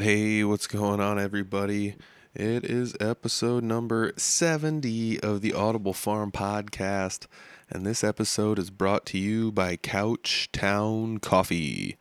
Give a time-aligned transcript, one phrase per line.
[0.00, 1.94] Hey, what's going on, everybody?
[2.34, 7.26] It is episode number 70 of the Audible Farm podcast,
[7.68, 11.98] and this episode is brought to you by Couchtown Coffee.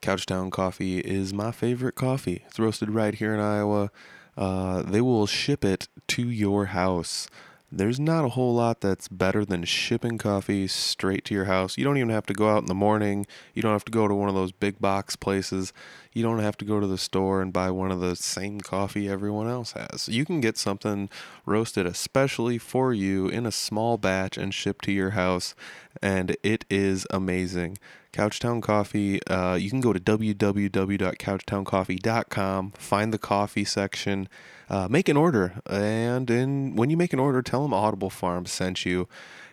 [0.00, 2.42] Couchtown Coffee is my favorite coffee.
[2.46, 3.90] It's roasted right here in Iowa.
[4.34, 7.28] Uh, they will ship it to your house.
[7.74, 11.78] There's not a whole lot that's better than shipping coffee straight to your house.
[11.78, 13.26] You don't even have to go out in the morning.
[13.54, 15.72] You don't have to go to one of those big box places.
[16.12, 19.08] You don't have to go to the store and buy one of the same coffee
[19.08, 20.08] everyone else has.
[20.08, 21.08] You can get something
[21.46, 25.54] roasted especially for you in a small batch and shipped to your house,
[26.02, 27.78] and it is amazing.
[28.12, 34.28] Couchtown Coffee, uh, you can go to www.couchtowncoffee.com, find the coffee section,
[34.68, 38.44] uh, make an order, and in, when you make an order, tell them Audible Farm
[38.44, 39.08] sent you.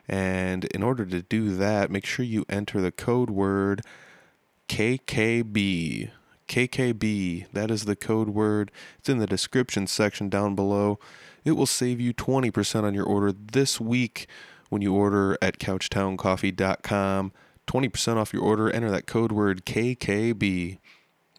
[0.09, 3.81] And in order to do that, make sure you enter the code word
[4.67, 6.11] KKB.
[6.49, 8.71] KKB, that is the code word.
[8.97, 10.99] It's in the description section down below.
[11.45, 14.27] It will save you 20% on your order this week
[14.69, 17.31] when you order at couchtowncoffee.com.
[17.67, 18.69] 20% off your order.
[18.69, 20.79] Enter that code word KKB.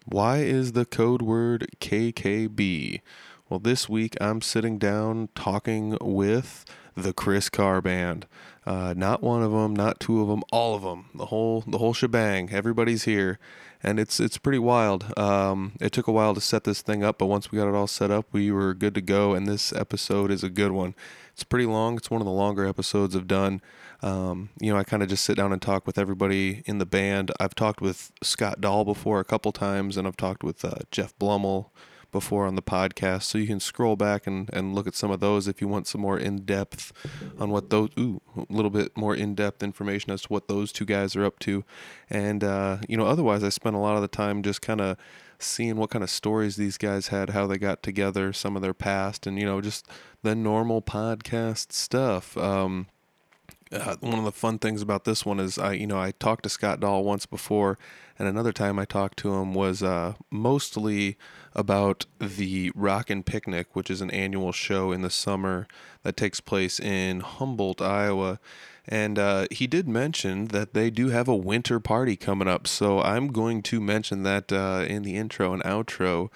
[0.05, 3.01] Why is the code word KKB?
[3.49, 6.65] Well, this week I'm sitting down talking with
[6.95, 8.25] the Chris Carr Band.
[8.65, 11.09] Uh, not one of them, not two of them, all of them.
[11.15, 12.49] The whole the whole shebang.
[12.51, 13.39] Everybody's here,
[13.83, 15.17] and it's it's pretty wild.
[15.17, 17.75] Um, it took a while to set this thing up, but once we got it
[17.75, 19.33] all set up, we were good to go.
[19.33, 20.95] And this episode is a good one.
[21.33, 21.97] It's pretty long.
[21.97, 23.61] It's one of the longer episodes I've done.
[24.03, 26.85] Um, you know, I kind of just sit down and talk with everybody in the
[26.85, 27.31] band.
[27.39, 31.17] I've talked with Scott Dahl before a couple times, and I've talked with uh, Jeff
[31.19, 31.69] Blummel
[32.11, 33.23] before on the podcast.
[33.23, 35.87] So you can scroll back and, and look at some of those if you want
[35.87, 36.91] some more in depth
[37.39, 40.71] on what those, ooh, a little bit more in depth information as to what those
[40.71, 41.63] two guys are up to.
[42.09, 44.97] And, uh, you know, otherwise, I spent a lot of the time just kind of
[45.39, 48.73] seeing what kind of stories these guys had, how they got together, some of their
[48.73, 49.87] past, and, you know, just
[50.21, 52.37] the normal podcast stuff.
[52.37, 52.87] Um,
[53.71, 56.43] uh, one of the fun things about this one is I, you know, I talked
[56.43, 57.77] to Scott Dahl once before,
[58.19, 61.17] and another time I talked to him was uh, mostly
[61.53, 65.67] about the Rockin' Picnic, which is an annual show in the summer
[66.03, 68.39] that takes place in Humboldt, Iowa.
[68.87, 73.01] And uh, he did mention that they do have a winter party coming up, so
[73.01, 76.29] I'm going to mention that uh, in the intro and outro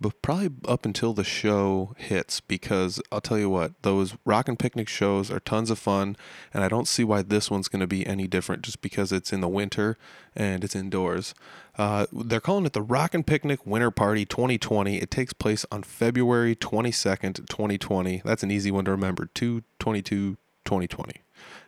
[0.00, 4.88] but probably up until the show hits because I'll tell you what, those Rockin' Picnic
[4.88, 6.16] shows are tons of fun,
[6.52, 9.32] and I don't see why this one's going to be any different just because it's
[9.32, 9.96] in the winter
[10.34, 11.34] and it's indoors.
[11.78, 14.98] Uh, they're calling it the Rockin' Picnic Winter Party 2020.
[14.98, 18.22] It takes place on February 22nd, 2020.
[18.24, 21.25] That's an easy one to remember 222 2020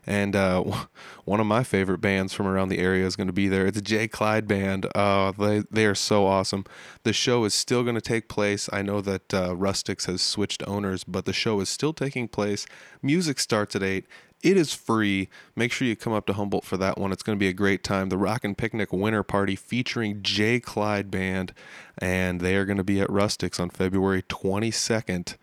[0.08, 0.64] and uh,
[1.26, 3.66] one of my favorite bands from around the area is going to be there.
[3.66, 4.86] It's a Jay Clyde band.
[4.94, 6.64] Uh, they they are so awesome.
[7.04, 8.68] The show is still going to take place.
[8.72, 12.66] I know that uh, Rustics has switched owners, but the show is still taking place.
[13.02, 14.06] Music starts at eight.
[14.40, 15.28] It is free.
[15.56, 17.10] Make sure you come up to Humboldt for that one.
[17.10, 18.08] It's going to be a great time.
[18.08, 21.52] The Rockin' Picnic Winter Party featuring Jay Clyde Band,
[21.98, 25.34] and they are going to be at Rustics on February 22nd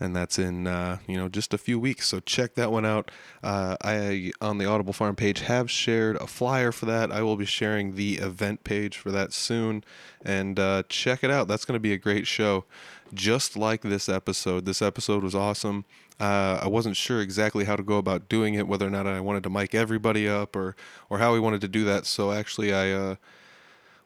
[0.00, 2.08] and that's in uh, you know just a few weeks.
[2.08, 3.10] So check that one out.
[3.42, 7.10] Uh, I on the Audible Farm page have shared a flyer for that.
[7.12, 9.84] I will be sharing the event page for that soon,
[10.24, 11.48] and uh, check it out.
[11.48, 12.64] That's going to be a great show,
[13.12, 14.64] just like this episode.
[14.64, 15.84] This episode was awesome.
[16.20, 19.20] Uh, I wasn't sure exactly how to go about doing it, whether or not I
[19.20, 20.74] wanted to mic everybody up or
[21.10, 22.06] or how we wanted to do that.
[22.06, 23.14] So actually, I uh,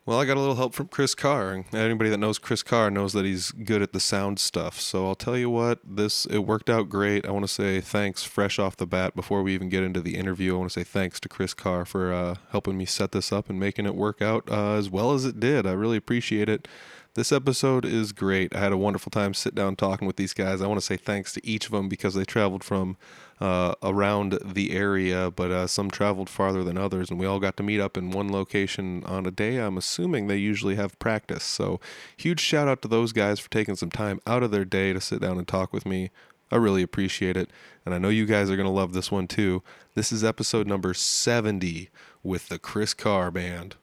[0.05, 1.65] well, I got a little help from Chris Carr.
[1.73, 4.81] Anybody that knows Chris Carr knows that he's good at the sound stuff.
[4.81, 7.25] So I'll tell you what, this it worked out great.
[7.25, 10.17] I want to say thanks fresh off the bat before we even get into the
[10.17, 10.55] interview.
[10.55, 13.49] I want to say thanks to Chris Carr for uh, helping me set this up
[13.49, 15.67] and making it work out uh, as well as it did.
[15.69, 16.67] I really appreciate it.
[17.15, 18.57] This episode is great.
[18.57, 20.63] I had a wonderful time sitting down talking with these guys.
[20.63, 22.97] I want to say thanks to each of them because they traveled from
[23.39, 27.59] uh, around the area, but uh, some traveled farther than others, and we all got
[27.59, 29.59] to meet up in one location on a day.
[29.59, 31.45] I'm assuming they usually have practice.
[31.45, 31.81] So,
[32.17, 35.01] huge shout out to those guys for taking some time out of their day to
[35.01, 36.11] sit down and talk with me.
[36.51, 37.51] I really appreciate it.
[37.85, 39.63] And I know you guys are going to love this one too.
[39.95, 41.91] This is episode number 70
[42.23, 43.77] with the Chris Carr Band.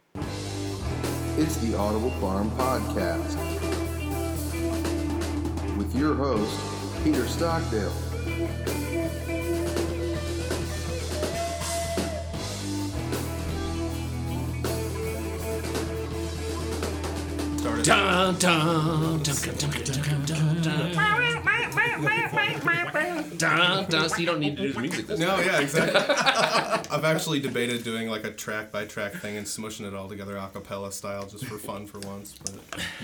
[1.41, 3.37] It's the Audible Farm Podcast
[5.77, 6.59] with your host,
[7.01, 8.08] Peter Stockdale.
[17.69, 19.45] Dun, Dun, dun, dun,
[23.89, 24.09] dun.
[24.09, 25.45] So you don't need to do the music this No, time.
[25.45, 26.01] yeah, exactly.
[26.91, 30.35] I've actually debated doing like a track by track thing and smushing it all together
[30.37, 32.35] a cappella style just for fun for once.
[32.43, 32.55] But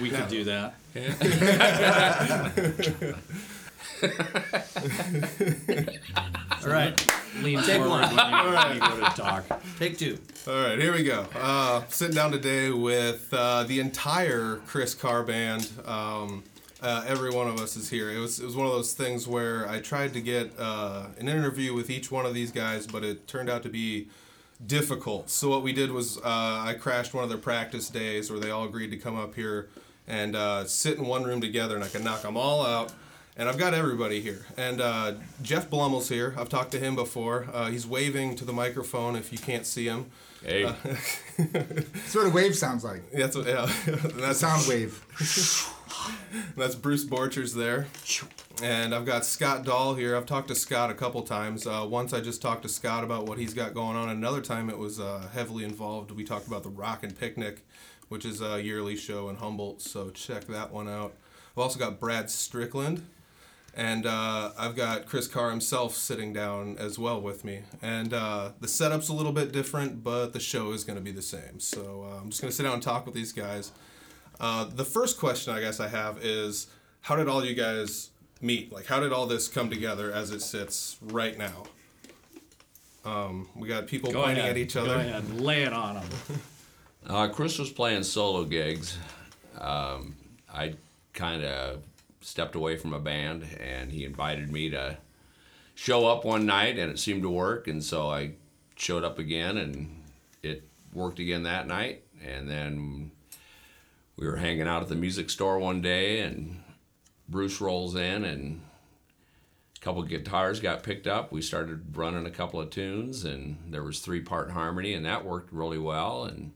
[0.01, 0.75] We could do that.
[6.63, 7.07] All right.
[7.41, 9.61] Lean forward when you, when you go to talk.
[9.77, 10.17] Take two.
[10.47, 11.25] all right, here we go.
[11.35, 15.69] Uh, sitting down today with uh, the entire Chris Carr band.
[15.85, 16.43] Um,
[16.81, 18.11] uh, every one of us is here.
[18.11, 21.27] It was it was one of those things where I tried to get uh, an
[21.27, 24.07] interview with each one of these guys, but it turned out to be
[24.65, 25.29] difficult.
[25.29, 28.51] So what we did was uh, I crashed one of their practice days where they
[28.51, 29.69] all agreed to come up here
[30.07, 32.93] and uh, sit in one room together, and I could knock them all out.
[33.37, 34.45] And I've got everybody here.
[34.55, 36.33] And uh, Jeff Blummel's here.
[36.37, 37.47] I've talked to him before.
[37.51, 40.05] Uh, he's waving to the microphone if you can't see him.
[40.41, 40.63] Hey,
[41.37, 43.11] That's what a wave sounds like.
[43.13, 43.69] That's what, yeah.
[43.87, 45.03] And that's Sound wave.
[46.55, 47.87] That's Bruce Borchers there.
[48.63, 50.15] And I've got Scott Dahl here.
[50.15, 51.67] I've talked to Scott a couple times.
[51.67, 54.07] Uh, once I just talked to Scott about what he's got going on.
[54.07, 56.11] Another time it was uh, heavily involved.
[56.11, 57.65] We talked about the Rockin' Picnic,
[58.07, 59.81] which is a yearly show in Humboldt.
[59.81, 61.15] So check that one out.
[61.53, 63.03] I've also got Brad Strickland.
[63.77, 67.63] And uh, I've got Chris Carr himself sitting down as well with me.
[67.81, 71.11] And uh, the setup's a little bit different, but the show is going to be
[71.11, 71.59] the same.
[71.59, 73.73] So uh, I'm just going to sit down and talk with these guys.
[74.39, 76.67] Uh, the first question I guess I have is
[77.01, 78.11] how did all you guys
[78.41, 78.71] meet?
[78.71, 81.63] Like, how did all this come together as it sits right now?
[83.03, 84.51] Um, we got people Go pointing ahead.
[84.51, 84.87] at each other.
[84.87, 85.01] Go other.
[85.03, 85.39] ahead.
[85.41, 86.09] Lay it on them.
[87.07, 88.97] uh, Chris was playing solo gigs.
[89.59, 90.15] Um,
[90.51, 90.75] I
[91.13, 91.81] kind of
[92.25, 94.97] stepped away from a band, and he invited me to
[95.75, 97.67] show up one night, and it seemed to work.
[97.67, 98.31] And so I
[98.75, 100.03] showed up again, and
[100.41, 102.03] it worked again that night.
[102.25, 103.11] And then
[104.17, 106.63] we were hanging out at the music store one day, and
[107.29, 108.61] Bruce rolls in, and
[109.77, 111.31] a couple of guitars got picked up.
[111.31, 115.25] We started running a couple of tunes, and there was three part harmony, and that
[115.25, 116.23] worked really well.
[116.23, 116.53] And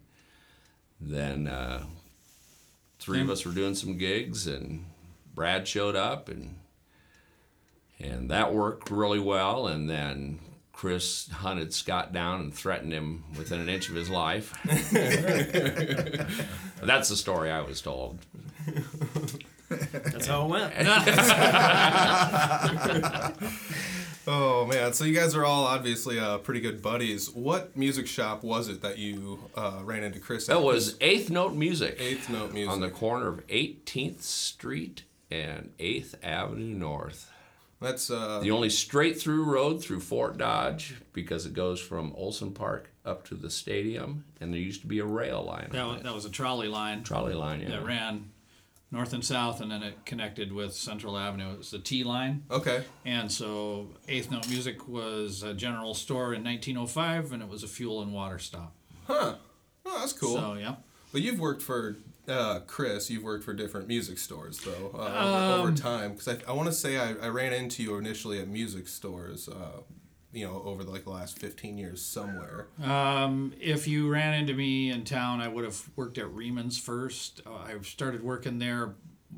[1.00, 1.84] then uh,
[2.98, 4.86] three of us were doing some gigs, and
[5.40, 6.58] Brad showed up, and
[7.98, 9.68] and that worked really well.
[9.68, 10.40] And then
[10.74, 14.54] Chris hunted Scott down and threatened him within an inch of his life.
[16.84, 18.20] That's the story I was told.
[19.70, 20.74] That's how it went.
[24.32, 27.32] Oh man, so you guys are all obviously uh, pretty good buddies.
[27.32, 30.58] What music shop was it that you uh, ran into Chris at?
[30.58, 31.98] That was Eighth Note Music.
[32.00, 32.72] Eighth Note Music.
[32.72, 35.02] on the corner of 18th Street
[35.32, 37.32] and 8th Avenue North.
[37.82, 42.54] That's uh, The only straight through road through Fort Dodge because it goes from Oleson
[42.54, 45.70] Park up to the stadium, and there used to be a rail line.
[45.72, 47.70] That was, that was a trolley line trolley line, yeah.
[47.70, 48.32] that ran
[48.92, 51.54] north and south, and then it connected with Central Avenue.
[51.54, 52.44] It was the T line.
[52.52, 52.84] okay.
[53.06, 57.68] And so Eighth Note Music was a general store in 1905, and it was a
[57.68, 58.74] fuel and water stop.
[59.08, 59.36] Huh.
[59.86, 60.36] Oh, that's cool.
[60.36, 60.76] So yeah.
[61.12, 61.98] But you've worked for
[62.30, 63.10] uh, Chris.
[63.10, 66.12] You've worked for different music stores though uh, over, Um, over time.
[66.12, 69.48] Because I, I want to say I, I ran into you initially at music stores.
[69.50, 69.82] Uh,
[70.32, 72.68] you know, over like the last fifteen years somewhere.
[72.84, 77.42] Um, if you ran into me in town, I would have worked at Reman's first.
[77.48, 78.94] Uh, I started working there,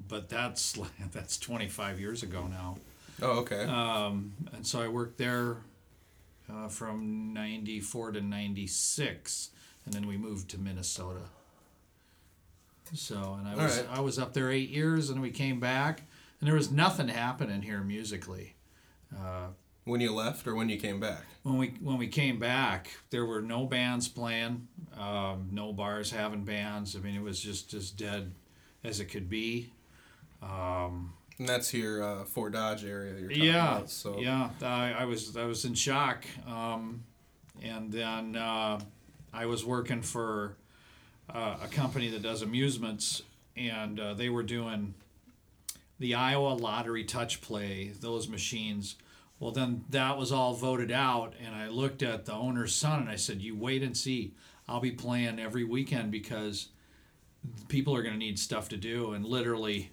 [0.09, 0.77] but that's
[1.13, 2.77] that's 25 years ago now.
[3.21, 3.63] Oh, okay.
[3.63, 5.57] Um, and so I worked there
[6.51, 9.51] uh, from 94 to 96,
[9.85, 11.21] and then we moved to Minnesota.
[12.93, 13.97] So, and I was right.
[13.97, 16.03] I was up there eight years, and we came back,
[16.39, 18.55] and there was nothing happening here musically.
[19.85, 21.23] when you left or when you came back?
[21.43, 26.43] When we when we came back, there were no bands playing, um, no bars having
[26.43, 26.95] bands.
[26.95, 28.31] I mean, it was just as dead
[28.83, 29.71] as it could be.
[31.39, 33.13] And that's here, uh, Fort Dodge area.
[33.19, 34.49] You're talking yeah, About, so yeah.
[34.61, 37.03] I, I was I was in shock, um,
[37.63, 38.79] and then uh,
[39.33, 40.55] I was working for
[41.33, 43.21] uh, a company that does amusements,
[43.55, 44.93] and uh, they were doing
[45.99, 47.91] the Iowa Lottery Touch Play.
[47.99, 48.95] Those machines.
[49.39, 53.09] Well, then that was all voted out, and I looked at the owner's son and
[53.09, 54.33] I said, "You wait and see.
[54.67, 56.69] I'll be playing every weekend because
[57.67, 59.91] people are going to need stuff to do." And literally,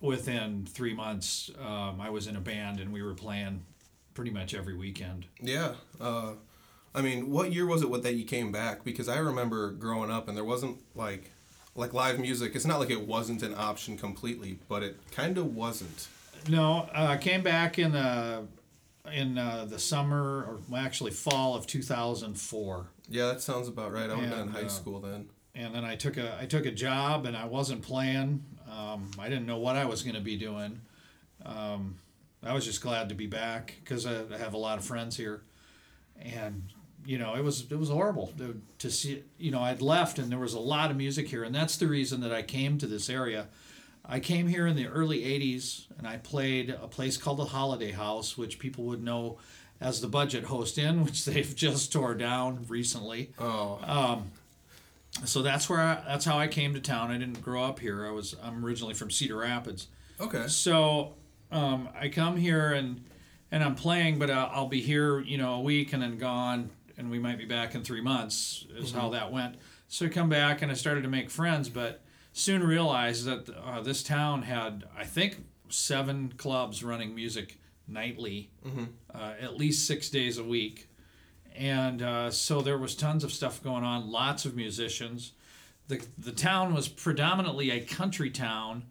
[0.00, 3.64] within three months, um, I was in a band and we were playing
[4.14, 5.26] pretty much every weekend.
[5.40, 5.74] Yeah.
[6.00, 6.32] Uh,
[6.94, 8.84] I mean, what year was it what that you came back?
[8.84, 11.30] Because I remember growing up and there wasn't like
[11.74, 12.54] like live music.
[12.54, 16.08] It's not like it wasn't an option completely, but it kind of wasn't.
[16.48, 18.46] No, uh, I came back in the
[19.12, 22.86] in uh, the summer or actually fall of 2004.
[23.08, 24.10] Yeah, that sounds about right.
[24.10, 25.28] I was in high uh, school then.
[25.54, 28.44] and then I took a I took a job and I wasn't playing.
[28.70, 30.80] Um, I didn't know what I was going to be doing.
[31.44, 31.96] Um,
[32.42, 35.16] I was just glad to be back because I, I have a lot of friends
[35.16, 35.42] here,
[36.20, 36.64] and
[37.04, 39.22] you know it was it was horrible to, to see.
[39.38, 41.86] You know I'd left and there was a lot of music here, and that's the
[41.86, 43.48] reason that I came to this area.
[44.04, 47.92] I came here in the early '80s, and I played a place called the Holiday
[47.92, 49.38] House, which people would know
[49.80, 53.80] as the Budget Host Inn, which they've just tore down recently Oh,
[55.24, 57.10] so that's where I, that's how I came to town.
[57.10, 58.06] I didn't grow up here.
[58.06, 59.88] I was I'm originally from Cedar Rapids.
[60.20, 60.48] okay.
[60.48, 61.14] So
[61.50, 63.04] um, I come here and
[63.50, 66.70] and I'm playing, but I'll, I'll be here, you know, a week and then gone,
[67.02, 68.66] and we might be back in three months.
[68.76, 69.56] Is how that went.
[69.88, 73.82] So I come back and I started to make friends, but soon realized that uh,
[73.82, 78.50] this town had I think seven clubs running music nightly,
[79.14, 80.88] uh, at least six days a week
[81.54, 85.32] and uh, so there was tons of stuff going on lots of musicians
[85.88, 88.84] the, the town was predominantly a country town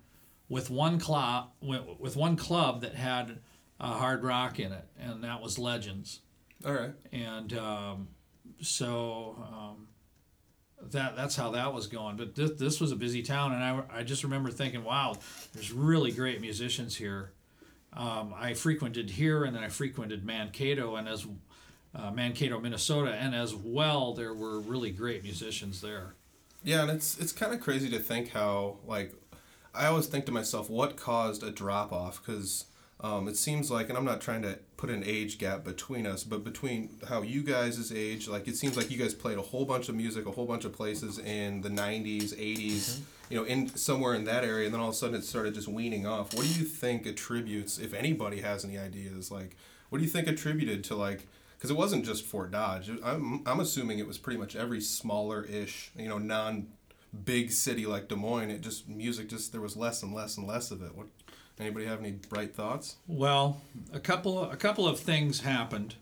[0.50, 3.40] with one club with, one club that had
[3.80, 6.20] uh, hard rock in it and that was legends
[6.66, 6.94] All right.
[7.12, 8.08] and um,
[8.62, 9.88] so um,
[10.92, 14.00] that that's how that was going but this, this was a busy town and I,
[14.00, 15.16] I just remember thinking wow
[15.54, 17.32] there's really great musicians here
[17.94, 21.28] um, I frequented here and then I frequented Mankato and as
[21.94, 26.16] uh, Mankato, Minnesota, and as well there were really great musicians there.
[26.64, 29.14] Yeah, and it's it's kind of crazy to think how like
[29.74, 32.24] I always think to myself, what caused a drop off?
[32.24, 32.66] Because
[33.02, 36.24] um, it seems like, and I'm not trying to put an age gap between us,
[36.24, 39.66] but between how you guys' age, like it seems like you guys played a whole
[39.66, 43.76] bunch of music, a whole bunch of places in the '90s, '80s, you know, in
[43.76, 46.36] somewhere in that area, and then all of a sudden it started just weaning off.
[46.36, 49.58] What do you think attributes, if anybody has any ideas, like
[49.90, 51.28] what do you think attributed to like?
[51.58, 52.90] Because it wasn't just Fort Dodge.
[53.04, 56.68] I'm, I'm assuming it was pretty much every smaller ish, you know, non
[57.26, 58.52] big city like Des Moines.
[58.52, 60.96] It just music just there was less and less and less of it.
[60.96, 61.08] What
[61.60, 62.96] anybody have any bright thoughts?
[63.08, 63.62] Well,
[63.94, 65.96] a couple a couple of things happened.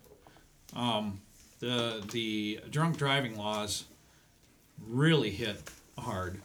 [0.75, 1.22] Um,
[1.60, 3.86] the the drunk driving laws
[4.88, 5.62] really hit
[5.98, 6.41] hard,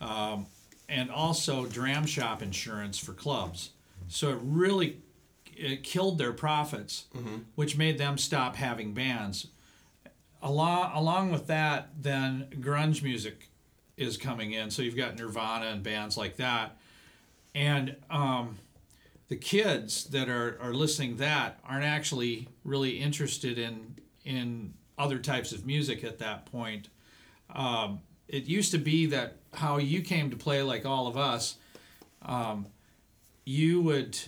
[0.00, 0.46] um,
[0.88, 3.70] and also dram shop insurance for clubs.
[4.08, 4.98] So it really
[5.54, 7.06] it killed their profits,
[7.54, 9.48] which made them stop having bands.
[10.42, 13.48] Along along with that, then grunge music
[13.96, 14.70] is coming in.
[14.70, 16.76] So you've got Nirvana and bands like that,
[17.56, 18.58] and um,
[19.28, 25.52] the kids that are, are listening that aren't actually really interested in in other types
[25.52, 26.88] of music at that point.
[27.54, 31.56] Um, it used to be that how you came to play like all of us,
[32.22, 32.66] um,
[33.44, 34.18] you would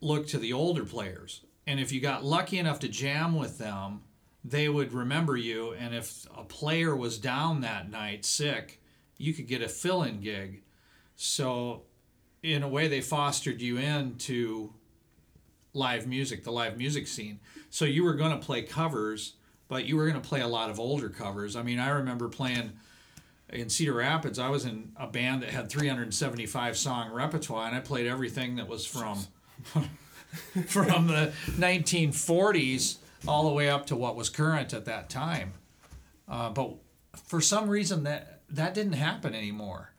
[0.00, 4.02] look to the older players, and if you got lucky enough to jam with them,
[4.44, 5.72] they would remember you.
[5.72, 8.82] And if a player was down that night sick,
[9.16, 10.62] you could get a fill-in gig.
[11.16, 11.82] So
[12.44, 14.72] in a way they fostered you into
[15.72, 17.40] live music the live music scene.
[17.70, 19.34] So you were going to play covers
[19.66, 21.56] but you were going to play a lot of older covers.
[21.56, 22.72] I mean i remember playing
[23.50, 27.80] in cedar rapids i was in a band that had 375 song repertoire and i
[27.80, 29.18] played everything that was from
[30.66, 32.96] from the 1940s
[33.26, 35.52] all the way up to what was current at that time.
[36.28, 36.74] Uh, but
[37.24, 39.93] for some reason that that didn't happen anymore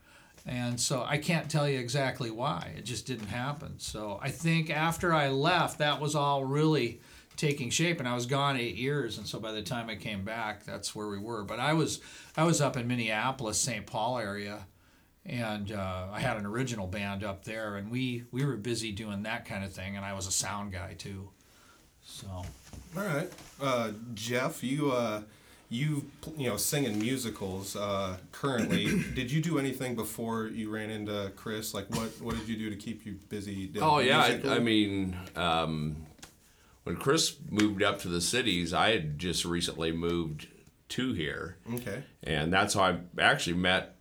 [0.45, 2.73] and so I can't tell you exactly why.
[2.77, 3.79] It just didn't happen.
[3.79, 7.01] So I think after I left, that was all really
[7.35, 7.99] taking shape.
[7.99, 10.95] And I was gone eight years, and so by the time I came back, that's
[10.95, 11.43] where we were.
[11.43, 11.99] But I was
[12.37, 13.85] I was up in Minneapolis, St.
[13.87, 14.67] Paul area,
[15.25, 19.23] and uh, I had an original band up there, and we we were busy doing
[19.23, 19.95] that kind of thing.
[19.97, 21.29] And I was a sound guy too.
[22.03, 22.45] So All
[23.03, 25.21] right, uh, Jeff, you uh,
[25.69, 26.05] you
[26.37, 29.03] you know singing musicals uh, currently.
[29.15, 31.73] did you do anything before you ran into Chris?
[31.73, 33.71] Like what what did you do to keep you busy?
[33.81, 35.97] Oh yeah, I, I mean, um,
[36.83, 40.47] when Chris moved up to the cities, I had just recently moved
[40.89, 42.03] to here, okay.
[42.23, 43.95] and that's how I actually met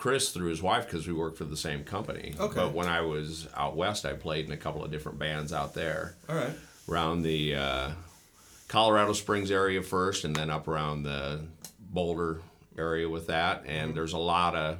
[0.00, 2.34] Chris through his wife because we worked for the same company.
[2.40, 2.54] Okay.
[2.54, 5.74] But when I was out west, I played in a couple of different bands out
[5.74, 6.52] there All right.
[6.88, 7.90] around the uh,
[8.70, 11.40] Colorado Springs area first, and then up around the
[11.80, 12.40] Boulder
[12.78, 13.64] area with that.
[13.66, 14.78] And there's a lot of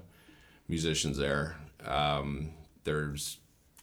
[0.69, 1.57] musicians there.
[1.85, 2.53] Um,
[2.85, 3.39] there's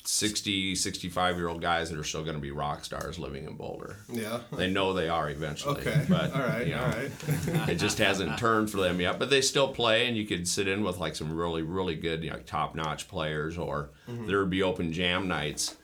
[0.05, 3.57] 60, 65 year old guys that are still going to be rock stars living in
[3.57, 3.97] Boulder.
[4.09, 4.39] Yeah.
[4.53, 5.81] They know they are eventually.
[5.81, 6.05] Okay.
[6.07, 6.65] But, all right.
[6.65, 7.11] you know, All right.
[7.69, 9.19] it just hasn't turned for them yet.
[9.19, 12.23] But they still play, and you could sit in with like some really, really good,
[12.23, 15.75] you know, top notch players, or there would be open jam nights,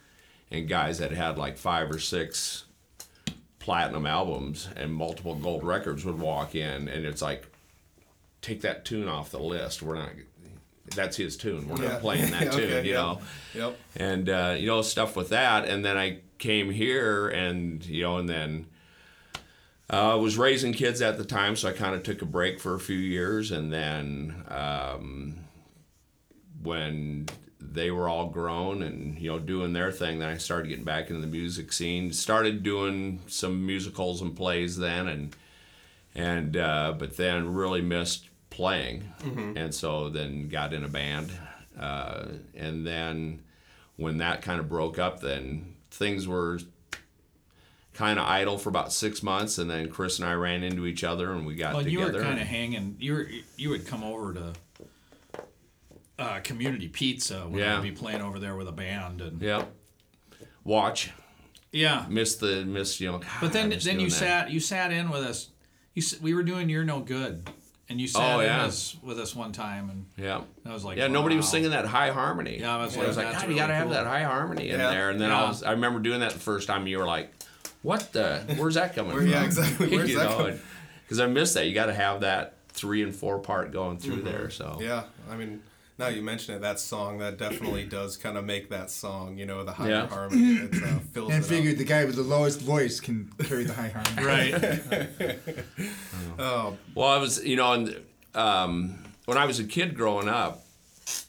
[0.49, 2.63] and guys that had like five or six
[3.63, 7.47] platinum albums and multiple gold records would walk in, and it's like,
[8.41, 9.81] take that tune off the list.
[9.81, 10.09] We're not.
[10.93, 11.69] That's his tune.
[11.69, 11.87] We're Yeah.
[11.93, 12.83] not playing that tune.
[12.85, 12.97] You yeah.
[12.97, 13.21] know
[13.55, 13.79] Yep.
[13.95, 18.17] and uh, you know stuff with that and then i came here and you know
[18.17, 18.65] and then
[19.91, 22.59] uh, I was raising kids at the time so i kind of took a break
[22.59, 25.35] for a few years and then um,
[26.61, 27.27] when
[27.71, 30.19] they were all grown and you know doing their thing.
[30.19, 32.11] Then i started getting back into the music scene.
[32.13, 35.35] Started doing some musicals and plays then and
[36.15, 39.03] and uh, but then really missed playing.
[39.57, 41.31] And so then got in a band
[41.79, 43.41] uh, and then
[43.95, 46.59] when that kind of broke up then things were
[47.93, 51.03] kind of idle for about six months and then chris and i ran into each
[51.03, 52.95] other and we got Well, you were kind of hanging.
[52.99, 53.27] You were
[53.57, 54.53] you would come over to
[56.19, 57.77] uh, community pizza when Yeah.
[57.77, 59.65] I'd be playing over there with a band, and yeah
[60.63, 61.11] watch
[61.71, 62.05] yeah.
[62.09, 64.15] miss the miss you know But then then you that.
[64.15, 65.49] sat you sat in with us.
[65.93, 67.49] You s- we were doing "You're No Good,"
[67.89, 70.97] and you sat Oh, in us with us one time, and yeah I was like,
[70.97, 73.41] yeah nobody was singing that high harmony Yeah, I was I like, was like, God,
[73.43, 74.89] really you gotta have that high harmony in Yeah.
[74.89, 75.09] there.
[75.09, 75.43] And then Yeah.
[75.43, 76.87] I was, I remember doing that the first time.
[76.87, 77.31] You were like,
[77.81, 78.43] "What the?
[78.57, 79.89] Where's that coming Where- from?" yeah, exactly.
[79.97, 80.59] Where's you that know, coming-
[81.03, 81.67] Because I missed that.
[81.67, 84.25] You got to have that three and four part going through Mm-hmm.
[84.25, 84.49] there.
[84.49, 85.61] So Yeah, I mean,
[85.99, 89.37] now you mention it, that song that definitely does kind of make that song.
[89.37, 90.07] You know, the higher Yeah.
[90.07, 90.55] harmony.
[90.55, 93.73] It uh, fills And it figured the guy with the lowest voice can carry the
[93.73, 94.25] high harmony.
[95.23, 95.39] right.
[96.39, 97.95] Oh, well, I was, you know, and
[98.33, 100.65] um, when I was a kid growing up,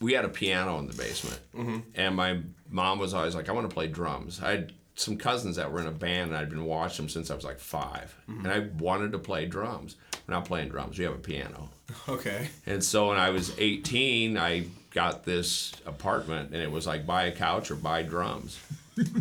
[0.01, 1.77] we had a piano in the basement, Mm-hmm.
[1.95, 5.57] and my mom was always like, "I want to play drums." I had some cousins
[5.57, 8.15] that were in a band, and I'd been watching them since I was like 5
[8.29, 8.45] Mm-hmm.
[8.45, 9.95] and I wanted to play drums.
[10.27, 10.97] We're not playing drums.
[10.97, 11.69] We have a piano.
[12.09, 12.49] okay.
[12.65, 17.25] And so when I was 18, I got this apartment, and it was like buy
[17.25, 18.59] a couch or buy drums.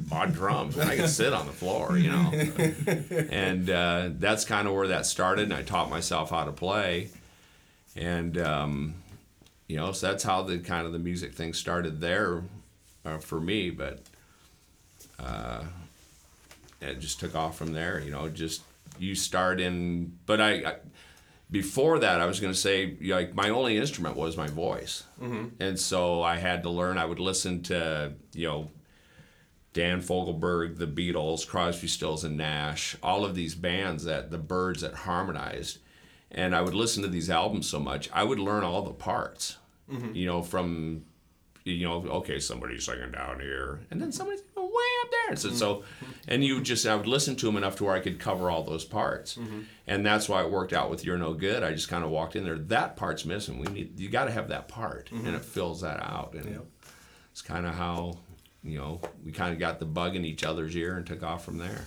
[0.08, 2.30] Bought drums, and I could sit on the floor, you know.
[3.30, 7.08] and uh, that's kind of where that started, and I taught myself how to play.
[7.96, 8.94] And um,
[9.66, 12.42] you know, so that's how the kind of the music thing started there
[13.04, 13.70] uh, for me.
[13.70, 13.98] But
[15.18, 15.64] uh,
[16.80, 17.98] it just took off from there.
[17.98, 18.62] You know, just
[19.00, 20.74] you start in, but I, I
[21.50, 25.04] before that, I was going to say, like, my only instrument was my voice.
[25.20, 25.62] Mm-hmm.
[25.62, 28.70] And so I had to learn, I would listen to, you know,
[29.72, 34.82] Dan Fogelberg, the Beatles, Crosby, Stills, and Nash, all of these bands that the Byrds
[34.82, 35.78] that harmonized.
[36.30, 39.58] And I would listen to these albums so much, I would learn all the parts,
[39.90, 40.14] mm-hmm.
[40.14, 41.04] you know, from,
[41.64, 44.42] you know, okay, somebody's singing down here, and then somebody's
[45.10, 45.30] there.
[45.30, 45.56] And so, mm-hmm.
[45.58, 45.84] so
[46.28, 48.62] and you just, I would listen to him enough to where I could cover all
[48.62, 49.36] those parts.
[49.36, 49.60] Mm-hmm.
[49.86, 51.62] And that's why it worked out with You're No Good.
[51.62, 53.58] I just kind of walked in there, that part's missing.
[53.58, 55.34] We need, you got to have that part, and mm-hmm.
[55.34, 56.34] it fills that out.
[56.34, 56.60] And
[57.32, 58.18] it's kind of how,
[58.62, 61.44] you know, we kind of got the bug in each other's ear and took off
[61.44, 61.86] from there.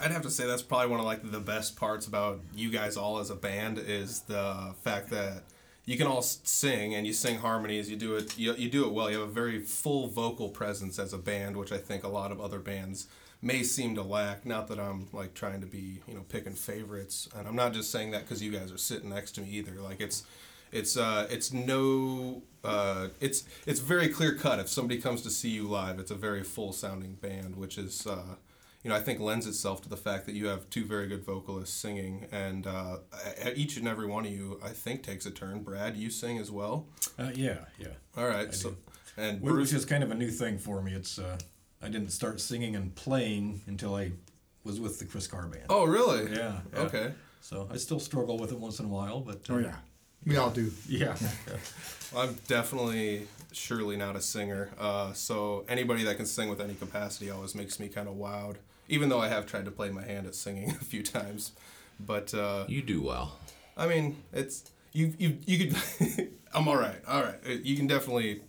[0.00, 2.96] I'd have to say that's probably one of like the best parts about you guys
[2.96, 5.42] all as a band is the fact that
[5.84, 7.90] you can all sing and you sing harmonies.
[7.90, 8.38] You do it.
[8.38, 9.10] You, you do it well.
[9.10, 12.32] You have a very full vocal presence as a band, which I think a lot
[12.32, 13.06] of other bands
[13.42, 14.44] may seem to lack.
[14.44, 17.90] Not that I'm like trying to be you know picking favorites, and I'm not just
[17.90, 19.80] saying that because you guys are sitting next to me either.
[19.80, 20.24] Like it's
[20.72, 25.48] it's uh it's no uh it's it's very clear cut if somebody comes to see
[25.48, 28.36] you live it's a very full sounding band which is uh
[28.82, 31.24] you know, I think lends itself to the fact that you have two very good
[31.24, 32.98] vocalists singing, and uh,
[33.54, 35.62] each and every one of you, I think, takes a turn.
[35.62, 36.86] Brad, you sing as well.
[37.18, 37.88] Uh, yeah, yeah.
[38.16, 38.76] All right, so
[39.16, 40.92] and Which Bruce, is kind of a new thing for me.
[40.92, 41.36] It's uh,
[41.82, 44.12] I didn't start singing and playing until I
[44.64, 45.64] was with the Chris Carr band.
[45.68, 46.30] oh really?
[46.34, 46.78] yeah, yeah.
[46.80, 47.12] Okay.
[47.42, 49.76] So I still struggle with it once in a while, but uh, Oh yeah,
[50.26, 50.70] we all do.
[50.88, 51.16] yeah.
[52.16, 54.70] I'm definitely surely not a singer.
[54.78, 58.56] Uh, so anybody that can sing with any capacity always makes me kind of wowed.
[58.90, 61.52] Even though I have tried to play my hand at singing a few times,
[61.98, 63.38] but uh, You do well.
[63.76, 66.28] I mean, it's you you you could.
[66.54, 67.00] I'm all right.
[67.08, 67.38] All right.
[67.64, 68.42] You can definitely.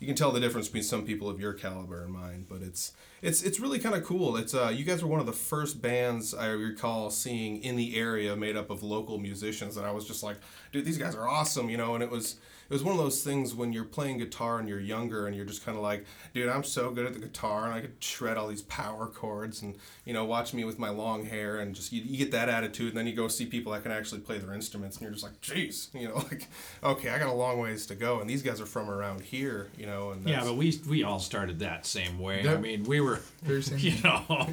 [0.00, 2.92] You can tell the difference between some people of your caliber and mine, but it's
[3.24, 4.36] it's it's really kind of cool.
[4.36, 7.96] It's uh, you guys were one of the first bands I recall seeing in the
[7.96, 10.36] area made up of local musicians, and I was just like,
[10.72, 11.94] dude, these guys are awesome, you know.
[11.94, 12.36] And it was
[12.68, 15.44] it was one of those things when you're playing guitar and you're younger and you're
[15.44, 18.36] just kind of like, dude, I'm so good at the guitar and I could shred
[18.36, 21.92] all these power chords and you know watch me with my long hair and just
[21.92, 24.38] you, you get that attitude and then you go see people that can actually play
[24.38, 26.48] their instruments and you're just like, jeez, you know, like
[26.82, 29.68] okay, I got a long ways to go and these guys are from around here,
[29.78, 32.48] you know, and Yeah, but we we all started that same way.
[32.48, 33.78] I mean, we were, Very same.
[33.78, 34.48] you know,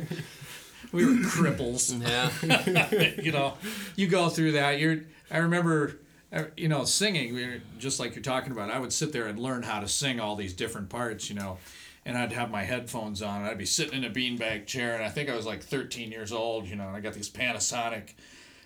[0.92, 1.92] we were cripples.
[2.02, 3.12] Yeah.
[3.22, 3.54] you know,
[3.96, 4.80] you go through that.
[4.80, 5.00] You're.
[5.30, 5.98] I remember,
[6.34, 7.34] uh, you know, singing.
[7.34, 9.88] we were- Just like you're talking about, I would sit there and learn how to
[9.88, 11.30] sing all these different parts.
[11.30, 11.58] You know,
[12.06, 13.42] and I'd have my headphones on.
[13.42, 16.12] And I'd be sitting in a beanbag chair, and I think I was like 13
[16.12, 16.68] years old.
[16.68, 18.14] You know, and I got these Panasonic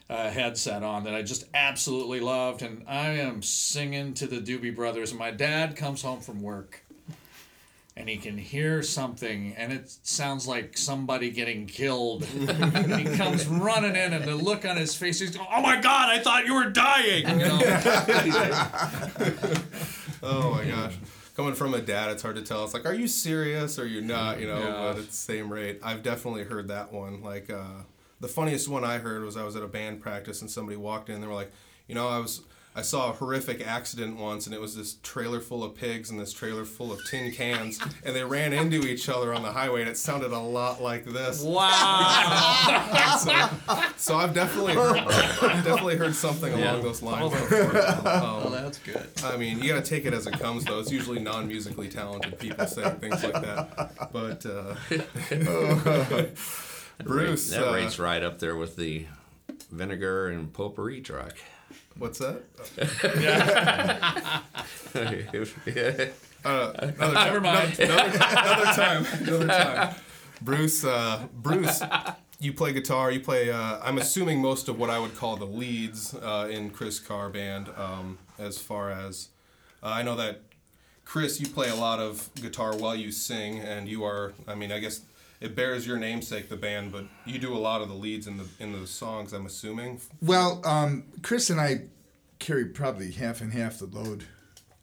[0.10, 4.75] uh, headset on that I just absolutely loved, and I am singing to the Doobie
[4.75, 5.12] Brothers.
[5.12, 6.84] And my dad comes home from work,
[7.97, 12.27] and he can hear something, and it sounds like somebody getting killed.
[12.36, 15.79] and he comes running in, and the look on his face, he's going, "Oh my
[15.79, 17.60] God, I thought you were dying!" You know?
[20.23, 20.95] Oh my gosh.
[21.36, 22.63] Coming from a dad, it's hard to tell.
[22.63, 24.39] It's like, are you serious or are you not?
[24.39, 24.71] You know, Yeah.
[24.93, 27.21] but at the same rate, I've definitely heard that one.
[27.21, 27.84] Like, uh,
[28.21, 31.10] the funniest one I heard was I was at a band practice and somebody walked
[31.10, 31.15] in.
[31.15, 31.51] and They were like,
[31.88, 32.41] you know, I was.
[32.77, 36.19] I saw a horrific accident once, and it was this trailer full of pigs and
[36.19, 39.79] this trailer full of tin cans, and they ran into each other on the highway,
[39.79, 41.41] and it sounded a lot like this.
[41.41, 43.17] wow.
[43.17, 43.49] so,
[43.97, 47.77] so I've definitely heard, I've definitely heard something along those lines before.
[48.07, 49.07] Um, that's good.
[49.23, 50.79] I mean, you gotta take it as it comes, though.
[50.79, 54.11] It's usually non-musically talented people saying things like that.
[54.11, 54.75] But uh,
[57.03, 59.05] Bruce, that uh, rates right up there with the
[59.71, 61.35] vinegar and potpourri truck.
[61.97, 62.43] What's that?
[63.19, 64.41] yeah.
[66.45, 67.79] Uh, another, Never mind.
[67.79, 68.17] another
[68.75, 69.05] time.
[69.19, 69.95] Another time.
[70.43, 71.81] Bruce, uh, Bruce,
[72.39, 73.10] you play guitar.
[73.10, 73.49] You play.
[73.49, 77.29] Uh, I'm assuming most of what I would call the leads uh, in Chris Carr
[77.29, 77.69] band.
[77.75, 79.29] Um, as far as
[79.81, 80.41] uh, I know that
[81.03, 84.34] Chris, you play a lot of guitar while you sing, and you are.
[84.47, 85.01] I mean, I guess
[85.45, 88.38] it bears your namesake, the band, but you do a lot of the leads in
[88.38, 89.31] the in the songs.
[89.34, 90.01] I'm assuming.
[90.21, 91.81] Well, um, Chris and I
[92.39, 94.25] carry probably half and half the load.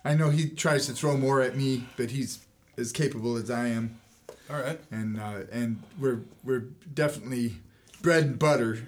[0.05, 2.45] I know he tries to throw more at me, but he's
[2.79, 4.01] as capable as I am,
[4.51, 4.81] All right.
[4.91, 7.57] and uh, and we're we're definitely
[8.01, 8.79] bread and butter.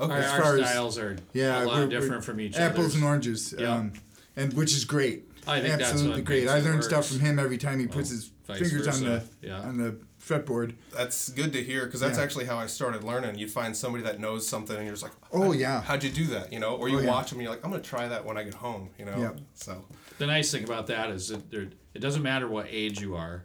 [0.00, 0.12] Okay.
[0.12, 2.54] Our, As our far as- styles are Yeah, a lot we're- different we're from each
[2.56, 2.64] other.
[2.64, 2.94] Apples other's.
[2.96, 3.74] and oranges, Yeah.
[3.74, 3.92] um,
[4.36, 5.28] and which is great.
[5.46, 6.48] I think that's absolutely what great.
[6.48, 6.82] I it learn work.
[6.84, 9.60] stuff from him every time he puts his vice fingers on the yeah.
[9.60, 10.74] on the fretboard.
[10.94, 12.24] That's good to hear because that's Yeah.
[12.24, 13.38] actually how I started learning.
[13.38, 15.82] You'd find somebody that knows something, and you're just like, Oh, yeah.
[15.82, 17.08] how'd you do that?" You know, or you Oh, yeah.
[17.08, 19.18] watch them, and you're like, "I'm gonna try that when I get home." You know,
[19.18, 19.40] Yep.
[19.54, 19.84] so
[20.18, 23.44] The nice thing about that is that there, it doesn't matter what age you are.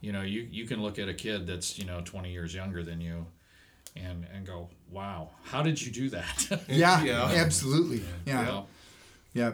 [0.00, 2.82] You know, you, you can look at a kid that's, you know, 20 years younger
[2.84, 3.26] than you
[3.96, 6.62] and, and go, wow, how did you do that?
[6.68, 7.24] Yeah, Yeah.
[7.34, 8.04] absolutely.
[8.26, 8.42] Yeah.
[8.42, 8.62] Yeah.
[9.36, 9.52] Yeah,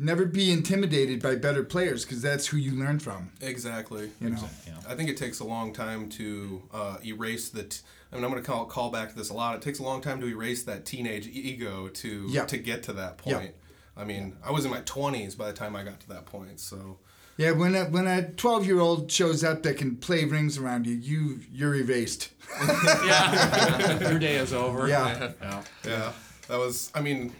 [0.00, 3.32] Never be intimidated by better players because that's who you learn from.
[3.40, 4.10] exactly.
[4.20, 4.48] You know.
[4.66, 4.74] Yeah.
[4.88, 7.64] I think it takes a long time to uh, erase the.
[7.64, 7.80] T-
[8.12, 9.56] I mean, I'm going to call call back to this a lot.
[9.56, 12.44] It takes a long time to erase that teenage ego to Yeah.
[12.46, 13.38] to get to that Yeah.
[13.38, 13.54] point.
[13.96, 16.60] I mean, I was in my 20s by the time I got to that point.
[16.60, 16.98] So
[17.36, 20.86] Yeah, when a when a twelve year old shows up that can play rings around
[20.86, 22.30] you, you you're erased.
[23.04, 24.08] yeah.
[24.10, 24.86] Your day is over.
[24.88, 25.32] Yeah.
[25.42, 25.62] Yeah.
[25.84, 26.12] Yeah,
[26.48, 26.90] that was.
[26.94, 27.32] I mean,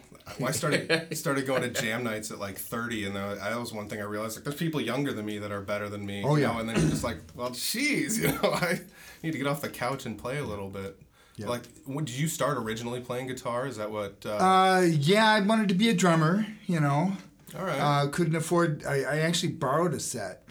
[0.43, 3.87] I started started going to jam nights at like 30, and that that was one
[3.89, 4.37] thing I realized.
[4.37, 6.23] Like, there's people younger than me that are better than me.
[6.25, 6.53] Oh, you yeah.
[6.53, 8.79] know, and then you're just like, well, geez, you know, I
[9.23, 10.99] need to get off the couch and play a little bit.
[11.35, 11.47] Yeah.
[11.47, 13.65] Like, when, did you start originally playing guitar?
[13.65, 14.25] Is that what?
[14.25, 16.45] Uh, Uh, yeah, I wanted to be a drummer.
[16.67, 17.13] You know,
[17.57, 17.79] all right.
[17.79, 18.83] uh, couldn't afford.
[18.85, 20.43] I, I actually borrowed a set,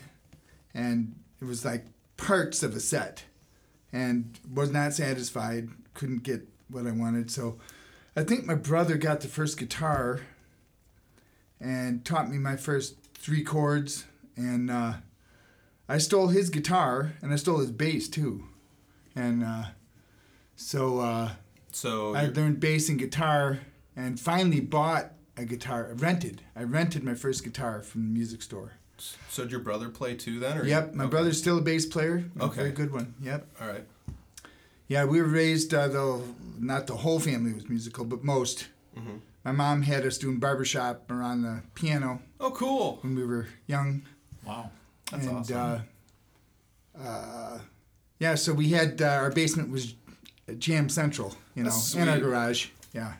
[0.74, 1.84] and it was like
[2.16, 3.24] parts of a set,
[3.92, 5.68] and was not satisfied.
[5.94, 7.58] Couldn't get what I wanted, so
[8.18, 10.22] I think my brother got the first guitar,
[11.60, 14.94] and taught me my first three chords, and uh,
[15.88, 18.42] I stole his guitar, and I stole his bass too,
[19.14, 19.64] and uh,
[20.56, 20.98] so.
[20.98, 21.30] Uh,
[21.70, 23.60] so I you're- learned bass and guitar
[23.94, 25.92] and finally bought a guitar.
[25.94, 26.42] Rented.
[26.56, 28.72] I rented my first guitar from the music store.
[29.28, 30.58] so did your brother play too then?
[30.58, 31.10] Or Yep, my okay.
[31.10, 32.24] brother's still a bass player.
[32.40, 32.56] Okay.
[32.56, 33.14] very good one.
[33.22, 33.46] Yep.
[33.60, 33.84] All right.
[34.88, 36.24] Yeah, we were raised, uh, though,
[36.58, 38.68] not the whole family was musical, but most.
[38.96, 39.18] Mm-hmm.
[39.44, 42.98] My mom had us doing barbershop or on the piano Oh, cool.
[43.02, 44.02] when we were young.
[44.46, 44.70] Wow.
[45.10, 45.82] That's and, awesome.
[46.98, 47.58] Uh, uh,
[48.18, 49.94] yeah, so we had, uh, our basement was
[50.58, 52.68] Jam Central, you know, in our garage.
[52.92, 53.14] Yeah.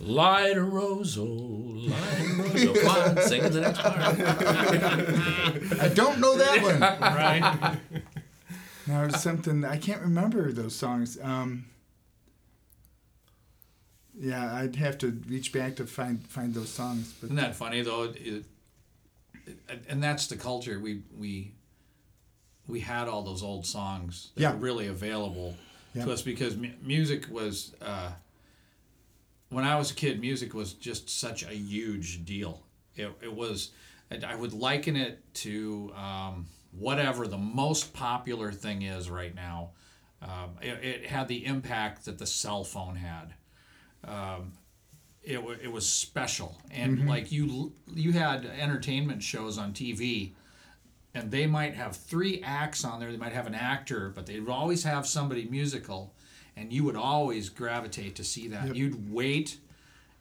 [0.00, 2.82] Light a roso, light a roso.
[2.82, 3.96] Come on, sing the next part.
[5.80, 6.80] I don't know that one.
[7.00, 7.78] Right.
[8.86, 11.18] Now something I can't remember those songs.
[11.22, 11.66] Um,
[14.18, 17.12] yeah, I'd have to reach back to find find those songs.
[17.20, 18.04] But Isn't that funny though?
[18.04, 18.44] It,
[19.46, 21.52] it, and that's the culture we we
[22.68, 24.52] we had all those old songs that Yeah.
[24.52, 25.56] were really available
[25.94, 26.04] Yeah.
[26.04, 28.12] to us because mu- music was uh,
[29.48, 32.62] when I was a kid, music was just such a huge deal.
[32.96, 33.70] It, it was
[34.10, 39.70] I- I would liken it to um, whatever the most popular thing is right now.
[40.22, 43.34] Um, it, it had the impact that the cell phone had.
[45.24, 46.58] It, wa- it was special.
[46.72, 50.32] And like you you had entertainment shows on TV
[51.14, 53.12] and they might have three acts on there.
[53.12, 56.14] They might have an actor but they would always have somebody musical
[56.56, 58.74] and you would always gravitate to see that.
[58.74, 59.58] You'd wait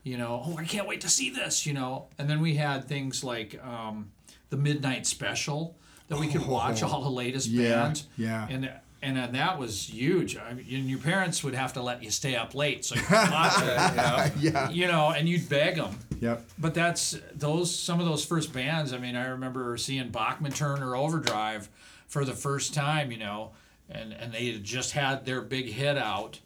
[0.04, 2.08] you know, oh, I can't wait to see this, you know.
[2.18, 4.12] And then we had things like um,
[4.50, 5.78] the midnight special
[6.12, 8.06] that we could watch all the latest Yeah, bands.
[8.18, 8.48] yeah.
[8.50, 8.70] And
[9.04, 10.38] and then that was huge.
[10.38, 13.02] I mean, and your parents would have to let you stay up late so you
[13.02, 13.66] could watch it.
[13.66, 14.30] yeah.
[14.40, 14.70] yeah.
[14.70, 15.98] You know, and you'd beg them.
[16.20, 16.44] Yep.
[16.60, 18.94] But that's those some of those first bands.
[18.94, 21.68] I mean, I remember seeing Bachman Turner Overdrive
[22.08, 23.12] for the first time.
[23.12, 23.52] You know,
[23.90, 26.40] and and they had just had their big hit out.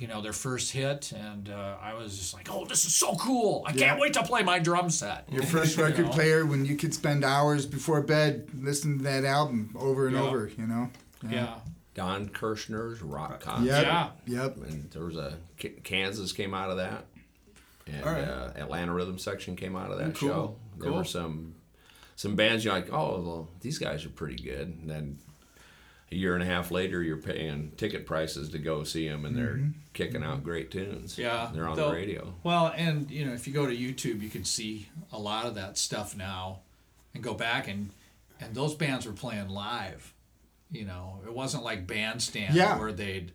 [0.00, 3.14] You know, their first hit, and uh, I was just like, "Oh, this is so
[3.16, 3.62] cool!
[3.66, 3.88] I Yeah.
[3.88, 6.12] can't wait to play my drum set." Your first record know?
[6.12, 10.22] player when you could spend hours before bed listening to that album over and Yeah.
[10.22, 10.88] over, you know?
[11.28, 11.56] Yeah,
[11.94, 13.66] Don Kirshner's rock concert.
[13.66, 13.84] Yep.
[13.84, 14.42] Yeah.
[14.42, 14.56] Yep.
[14.68, 15.36] And there was a
[15.84, 17.04] Kansas came out of that,
[17.86, 18.24] and All right.
[18.24, 20.56] uh, Atlanta Rhythm Section came out of that Cool, show.
[20.78, 20.98] There cool.
[21.00, 21.56] were some
[22.16, 24.68] some bands you're like, oh well, these guys are pretty good.
[24.80, 25.18] And then
[26.12, 29.36] a year and a half later, you're paying ticket prices to go see them, and
[29.36, 29.70] they're mm-hmm.
[29.92, 31.16] kicking out great tunes.
[31.16, 31.50] yeah.
[31.54, 32.34] they're on Though- the radio.
[32.42, 35.54] Well, and you know, if you go to YouTube, you can see a lot of
[35.54, 36.60] that stuff now,
[37.14, 37.90] and go back and
[38.40, 40.12] and those bands were playing live.
[40.72, 42.78] You know, it wasn't like bandstand Yeah.
[42.78, 43.32] where they'd,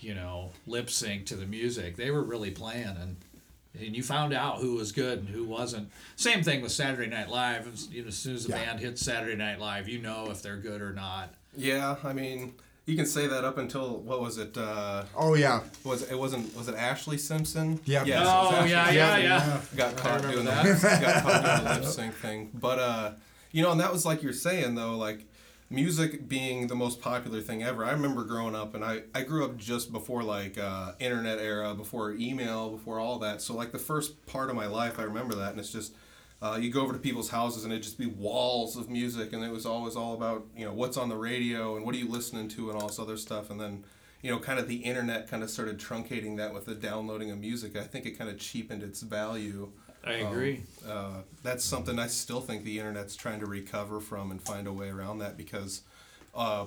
[0.00, 1.96] you know, lip sync to the music.
[1.96, 3.16] They were really playing, and
[3.80, 5.90] and you found out who was good and who wasn't.
[6.16, 7.72] Same thing with Saturday Night Live.
[7.72, 8.64] As- You know, as soon as the Yeah.
[8.64, 11.34] band hits Saturday Night Live, you know if they're good or not.
[11.56, 12.54] Yeah, I mean,
[12.86, 14.56] you can say that up until what was it?
[14.56, 15.60] Uh, Oh, yeah.
[15.84, 17.80] was it wasn't was it Ashlee Simpson?
[17.84, 18.04] Yeah.
[18.04, 19.60] Yes, Oh Ashlee yeah, yeah, yeah.
[19.76, 20.64] got caught doing that.
[20.64, 22.50] lip, got caught doing the lip sync thing.
[22.54, 23.10] But uh,
[23.52, 25.26] you know, and that was like you're saying though, like
[25.70, 27.84] music being the most popular thing ever.
[27.84, 31.74] I remember growing up, and I I grew up just before like uh, internet era,
[31.74, 33.42] before email, before all that.
[33.42, 35.92] So like the first part of my life, I remember that, and it's just.
[36.42, 39.44] Uh, you go over to people's houses and it'd just be walls of music, and
[39.44, 42.08] it was always all about you know what's on the radio and what are you
[42.08, 43.48] listening to and all this other stuff.
[43.48, 43.84] And then
[44.22, 47.38] you know, kind of the internet kind of started truncating that with the downloading of
[47.38, 47.76] music.
[47.76, 49.72] I think it kind of cheapened its value.
[50.04, 50.62] I agree.
[50.88, 54.72] Uh, that's something I still think the internet's trying to recover from and find a
[54.72, 55.82] way around that because,
[56.34, 56.66] uh,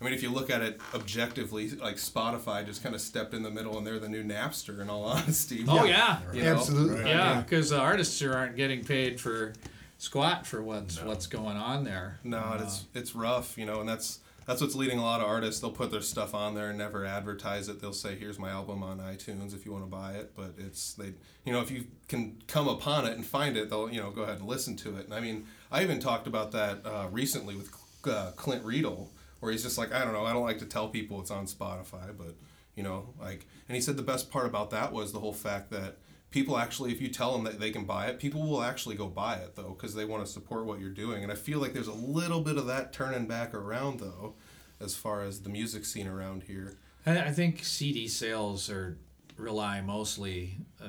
[0.00, 3.42] I mean, if you look at it objectively, like Spotify just kind of stepped in
[3.42, 4.80] the middle and they're the new Napster.
[4.80, 5.64] In all honesty.
[5.66, 6.18] Oh yeah.
[6.32, 6.56] You know?
[6.56, 7.08] Absolutely.
[7.08, 9.54] Yeah, because the artists here aren't getting paid for
[9.98, 12.18] squat for what's what's going on there.
[12.24, 15.60] No, it's it's rough, you know, and that's that's what's leading a lot of artists.
[15.60, 17.80] They'll put their stuff on there and never advertise it.
[17.80, 20.94] They'll say, "Here's my album on iTunes if you want to buy it." But it's
[20.94, 24.10] they, you know, if you can come upon it and find it, they'll you know
[24.10, 25.06] go ahead and listen to it.
[25.06, 27.70] And I mean, I even talked about that uh, recently with
[28.06, 30.88] uh, Clint Riedel, where he's just like, I don't know, I don't like to tell
[30.88, 32.34] people it's on Spotify, but
[32.74, 35.70] you know, like, and he said the best part about that was the whole fact
[35.70, 35.96] that
[36.30, 39.06] people actually if you tell them that they can buy it people will actually go
[39.06, 41.72] buy it though because they want to support what you're doing and i feel like
[41.72, 44.34] there's a little bit of that turning back around though
[44.80, 48.98] as far as the music scene around here I, think CD sales are
[49.36, 50.88] rely mostly, uh,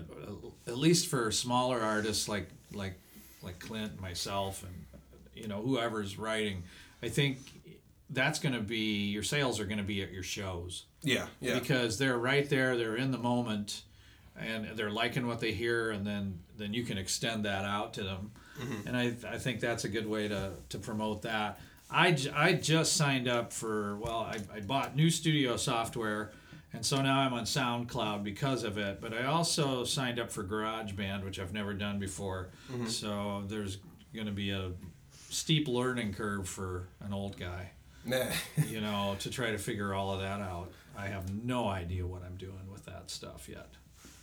[0.66, 3.00] at least for smaller artists like like
[3.44, 5.02] like Clint, myself, and
[5.36, 6.64] you know whoever's writing.
[7.04, 7.38] I think
[8.10, 11.58] that's going to be your sales are going to be at your shows yeah yeah
[11.60, 13.84] because they're right there, they're in the moment,
[14.40, 18.04] and they're liking what they hear, and then then you can extend that out to
[18.04, 18.32] them.
[18.60, 18.88] Mm-hmm.
[18.88, 21.60] And I, I think that's a good way to, to promote that.
[21.90, 26.32] I, j- I just signed up for, well, I, I bought new studio software,
[26.74, 29.00] and so now I'm on SoundCloud because of it.
[29.00, 32.50] But I also signed up for GarageBand, which I've never done before.
[32.72, 32.88] Mm-hmm.
[32.88, 33.78] So there's
[34.14, 34.72] going to be a
[35.30, 37.72] steep learning curve for an old guy.
[38.68, 40.72] you know, to try to figure all of that out.
[40.98, 43.70] I have no idea what I'm doing with that stuff yet.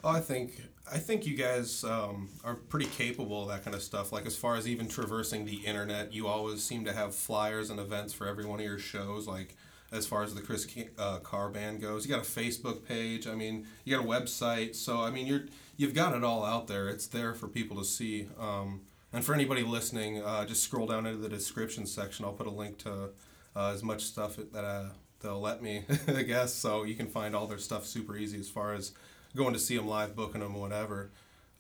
[0.03, 3.83] Oh, I think I think you guys um, are pretty capable of that kind of
[3.83, 4.13] stuff.
[4.13, 7.81] Like as far as even traversing the internet, you always seem to have flyers and
[7.81, 9.27] events for every one of your shows.
[9.27, 9.57] Like
[9.93, 10.67] as far as the Chris
[10.99, 13.27] uh, Carr Band goes, you got a Facebook page.
[13.27, 14.75] I mean, you got a website.
[14.75, 15.45] So I mean, you're
[15.77, 16.89] you've got it all out there.
[16.89, 18.29] It's there for people to see.
[18.39, 22.25] Um, and for anybody listening, uh, just scroll down into the description section.
[22.25, 23.11] I'll put a link to
[23.57, 24.87] uh, as much stuff that uh,
[25.21, 26.53] they'll let me, I guess.
[26.55, 28.93] So you can find all their stuff super easy as far as
[29.37, 31.11] going to see them live, booking them, whatever.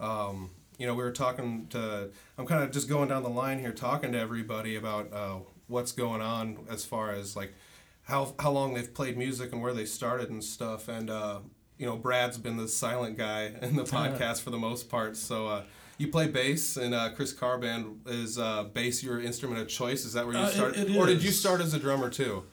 [0.00, 2.11] Um, you know, we were talking to.
[2.37, 5.37] I'm kind of just going down the line here, talking to everybody about uh,
[5.68, 7.54] what's going on as far as like
[8.02, 10.88] how how long they've played music and where they started and stuff.
[10.88, 11.40] And uh,
[11.78, 15.16] you know, Brad's been the silent guy in the podcast for the most part.
[15.16, 15.48] So.
[15.48, 15.62] Uh,
[15.98, 20.04] you play bass, and uh, Chris Carr Band is uh, bass your instrument of choice.
[20.04, 22.11] Is that where you Uh, it- started, it or did you start as a drummer
[22.11, 22.44] too?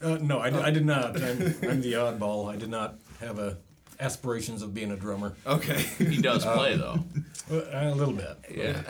[0.00, 1.16] Uh, no, I, I did not.
[1.22, 2.52] I'm, I'm the oddball.
[2.52, 3.56] I did not have a
[4.00, 5.34] aspirations of being a drummer.
[5.46, 5.80] Okay.
[5.98, 6.98] He does play though.
[7.50, 8.38] Uh, a little bit.
[8.54, 8.80] Yeah.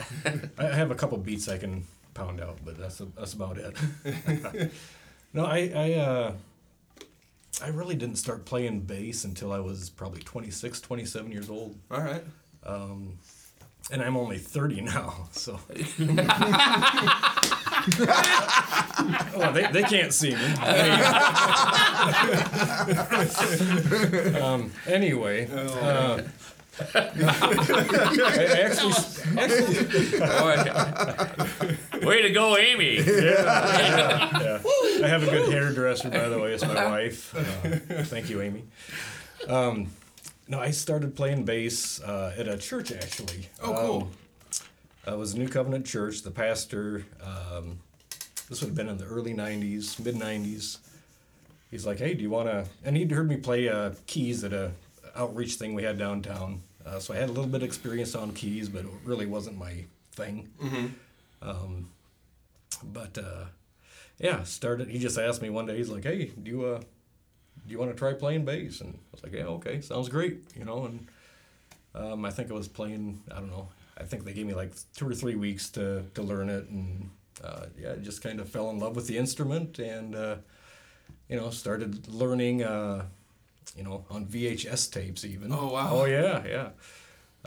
[0.57, 3.75] I have a couple beats I can pound out, but that's that's about it.
[5.33, 6.33] no, I I uh,
[7.61, 11.75] I really didn't start playing bass until I was probably 26, 27 years old.
[11.91, 12.23] All right.
[12.65, 13.17] Um,
[13.91, 15.59] and I'm only 30 now, so.
[19.37, 20.37] well, they, they can't see me.
[24.39, 26.21] um, anyway, uh,
[26.95, 26.99] I
[28.63, 28.93] actually,
[32.05, 32.95] Way to go, Amy.
[32.95, 34.59] yeah.
[35.03, 36.53] I have a good hairdresser, by the way.
[36.53, 37.35] It's my wife.
[37.35, 37.43] Uh,
[38.03, 38.63] thank you, Amy.
[39.47, 39.87] Um,
[40.47, 43.49] no, I started playing bass uh, at a church, actually.
[43.61, 44.09] Oh, cool.
[45.07, 46.21] Um, it was New Covenant Church.
[46.21, 47.79] The pastor, um,
[48.49, 50.77] this would have been in the early 90s, mid 90s.
[51.71, 52.65] He's like, hey, do you want to?
[52.85, 54.71] And he'd heard me play uh, keys at a
[55.15, 56.61] outreach thing we had downtown.
[56.85, 59.57] Uh, so I had a little bit of experience on keys, but it really wasn't
[59.57, 60.49] my thing.
[61.41, 61.89] Um,
[62.83, 63.45] but uh,
[64.19, 64.87] yeah, started.
[64.89, 65.77] He just asked me one day.
[65.77, 66.81] He's like, "Hey, do you uh,
[67.65, 70.43] do you want to try playing bass?" And I was like, "Yeah, okay, sounds great."
[70.55, 71.07] You know, and
[71.95, 73.21] um, I think I was playing.
[73.31, 73.69] I don't know.
[73.97, 77.09] I think they gave me like two or three weeks to to learn it, and
[77.43, 80.35] uh, yeah, just kind of fell in love with the instrument, and uh,
[81.29, 82.63] you know, started learning.
[82.63, 83.05] Uh,
[83.75, 85.51] you know, on VHS tapes even.
[85.51, 85.89] Oh, wow.
[85.91, 86.69] Oh yeah, yeah.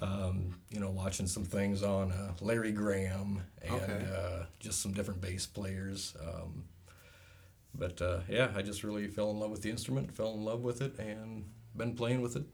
[0.03, 4.07] Um, you know, watching some things on uh, Larry Graham and Okay.
[4.13, 6.15] uh, just some different bass players.
[6.21, 6.65] Um,
[7.79, 10.61] but uh, yeah, I just really fell in love with the instrument, fell in love
[10.63, 11.45] with it, and
[11.77, 12.45] been playing with it,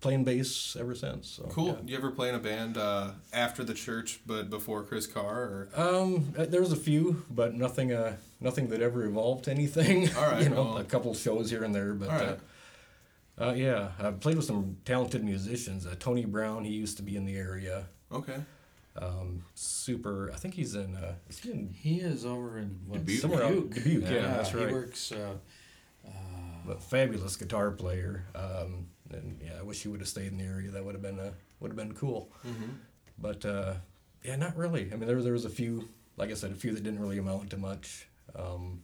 [0.00, 1.28] playing bass ever since.
[1.28, 1.66] So, Cool.
[1.68, 1.74] yeah.
[1.92, 5.40] You ever play in a band uh, after the church, but before Chris Carr?
[5.42, 9.50] Or Um, uh, there was a few, but nothing, uh, nothing that ever evolved to
[9.50, 10.14] anything.
[10.16, 12.38] All right, you know, well- a couple shows here and there, but All right.
[13.40, 15.86] uh, uh, yeah, I've played with some talented musicians.
[15.86, 17.86] Uh, Tony Brown, he used to be in the area.
[18.12, 18.36] okay.
[19.00, 20.30] Um, super.
[20.32, 20.96] I think he's in.
[20.96, 23.20] Uh, is he in He is over in what, Dubuque.
[23.20, 24.68] Somewhere out- Dubuque, yeah, that's right.
[24.68, 25.12] He works.
[25.12, 25.34] Uh,
[26.70, 28.24] a fabulous guitar player.
[28.34, 30.70] Um, and yeah, I wish he would have stayed in the area.
[30.70, 31.30] That would have been uh,
[31.60, 32.30] would have been cool.
[32.46, 32.74] Mhm.
[33.18, 33.74] But uh,
[34.22, 34.90] yeah, not really.
[34.92, 37.18] I mean, there there was a few, like I said, a few that didn't really
[37.18, 38.08] amount to much.
[38.36, 38.82] Um,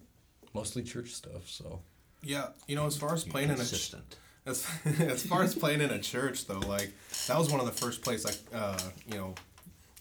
[0.54, 1.48] mostly church stuff.
[1.50, 1.82] So
[2.22, 4.16] Yeah, you know, as far as playing in a Consistent.
[4.46, 4.66] as,
[5.00, 6.92] as far as playing in a church though, like
[7.26, 9.34] that was one of the first places I, uh, you know,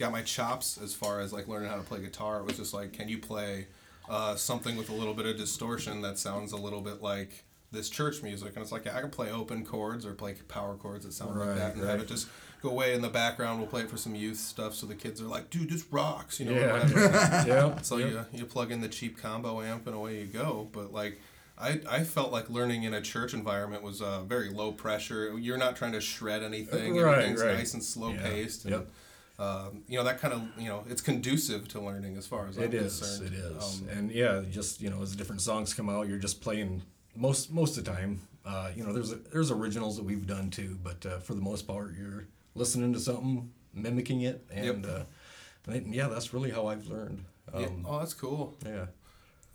[0.03, 2.39] got my chops as far as like learning how to play guitar.
[2.39, 3.67] It was just like, can you play
[4.09, 7.89] uh, something with a little bit of distortion that sounds a little bit like this
[7.89, 8.49] church music?
[8.55, 11.39] And it's like yeah, I can play open chords or play power chords that sound
[11.39, 12.27] like that, and have it just
[12.61, 13.59] go away in the background.
[13.59, 16.39] We'll play it for some youth stuff, so the kids are like, dude, this rocks,
[16.39, 16.53] you know.
[16.53, 17.81] yeah, yeah.
[17.81, 20.67] So you you plug in the cheap combo amp and away you go.
[20.73, 21.19] But like,
[21.57, 25.37] I I felt like learning in a church environment was uh, very low pressure.
[25.39, 26.95] You're not trying to shred anything.
[26.97, 27.55] Right, Everything's right.
[27.57, 28.65] nice and slow Yeah, paced.
[28.65, 28.87] yep.
[29.39, 32.57] Um, you know that kind of you know it's conducive to learning as far as
[32.57, 32.99] I'm It is.
[32.99, 33.33] concerned.
[33.33, 33.81] It is.
[33.81, 36.83] Um, and yeah, just you know, as different songs come out, you're just playing
[37.15, 38.21] most most of the time.
[38.45, 41.65] Uh, you know, there's there's originals that we've done too, but uh, for the most
[41.65, 45.03] part, you're listening to something, mimicking it, and uh,
[45.67, 47.23] and yeah, that's really how I've learned.
[47.53, 47.67] Um, yeah.
[47.85, 48.55] Oh, that's cool.
[48.65, 48.85] yeah.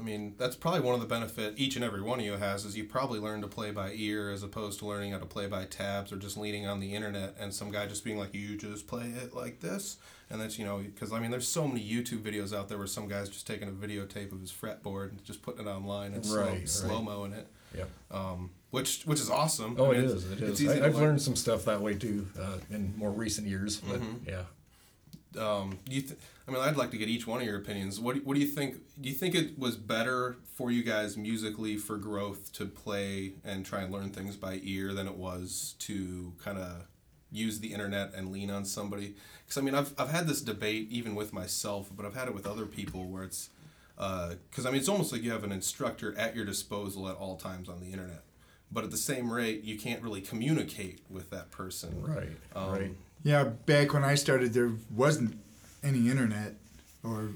[0.00, 2.64] I mean, that's probably one of the benefit each and every one of you has
[2.64, 5.46] is you probably learn to play by ear as opposed to learning how to play
[5.48, 8.56] by tabs or just leaning on the internet and some guy just being like, you
[8.56, 9.96] just play it like this.
[10.30, 12.86] And that's, you know, because I mean, there's so many YouTube videos out there where
[12.86, 16.24] some guy's just taking a videotape of his fretboard and just putting it online and
[16.24, 16.68] slow, Right, right.
[16.68, 17.84] slow moing it, Yeah.
[18.12, 19.74] um, which which is awesome.
[19.78, 20.30] Oh, I it mean, is.
[20.30, 20.68] It is.
[20.68, 20.92] I, learn.
[20.94, 23.78] learned some stuff that way too uh, in more recent years.
[23.80, 24.28] But Mm-hmm.
[24.28, 25.42] yeah.
[25.42, 28.00] um, you th- I mean, I'd like to get each one of your opinions.
[28.00, 28.76] What do, what do you think?
[28.98, 33.66] Do you think it was better for you guys musically for growth to play and
[33.66, 36.86] try and learn things by ear than it was to kind of
[37.30, 39.14] use the internet and lean on somebody?
[39.44, 42.34] Because I mean, I've I've had this debate even with myself, but I've had it
[42.34, 43.50] with other people where it's
[43.96, 47.36] because I mean, it's almost like you have an instructor at your disposal at all
[47.36, 48.22] times on the internet.
[48.72, 52.02] But at the same rate, you can't really communicate with that person.
[52.02, 52.28] Right.
[52.54, 52.92] Um, right.
[53.22, 55.38] Yeah, back when I started, there wasn't
[55.82, 56.54] any internet,
[57.04, 57.28] or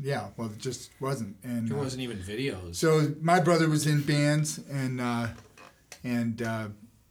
[0.00, 1.36] yeah, well, it just wasn't.
[1.42, 2.76] And there uh, wasn't even videos.
[2.76, 5.28] So my brother was in bands, and uh,
[6.04, 6.68] and uh,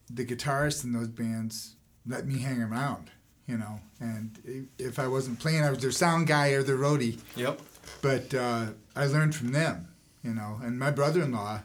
[0.10, 1.76] the guitarist in those bands
[2.08, 3.12] let me hang around,
[3.48, 3.80] you know.
[4.00, 7.20] And if I wasn't playing, I was their sound guy or their roadie.
[7.36, 7.62] Yep.
[8.02, 9.90] But uh, I learned from them,
[10.24, 10.60] you know.
[10.64, 11.62] And my brother-in-law,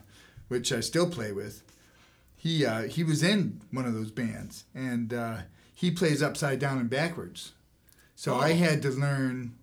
[0.47, 1.63] which I still play with,
[2.35, 5.37] he uh, he was in one of those bands, and uh,
[5.73, 7.53] he plays upside down and backwards.
[8.15, 9.55] So I had to learn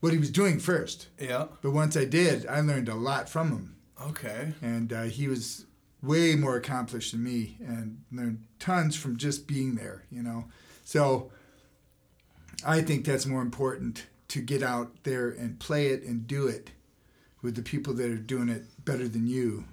[0.00, 1.08] what he was doing first.
[1.18, 1.46] Yeah.
[1.62, 4.52] But once I did, I learned a lot from him Okay.
[4.62, 5.64] and uh, he was
[6.02, 10.44] way more accomplished than me and learned tons from just being there you know
[10.84, 11.30] so
[12.64, 16.70] i think that's more important to get out there and play it and do it
[17.42, 19.64] with the people that are doing it better than you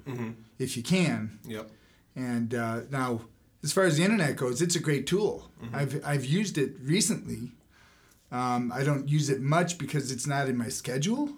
[0.57, 1.69] if you can Yep.
[2.15, 3.21] and uh, now
[3.63, 5.49] as far as the internet goes, it's a great tool.
[5.73, 7.51] I've I've used it recently.
[8.33, 11.29] Um, I don't use it much because it's not in my schedule.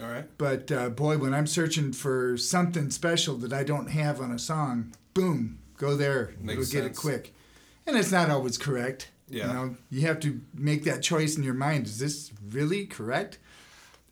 [0.00, 0.24] All right.
[0.38, 4.38] But uh, boy, when I'm searching for something special that I don't have on a
[4.38, 6.34] song, boom, go there.
[6.40, 7.34] Makes It'll get it quick.
[7.86, 9.10] And it's not always correct.
[9.28, 9.48] Yeah.
[9.48, 11.86] You know, you have to make that choice in your mind.
[11.86, 13.38] Is this really correct?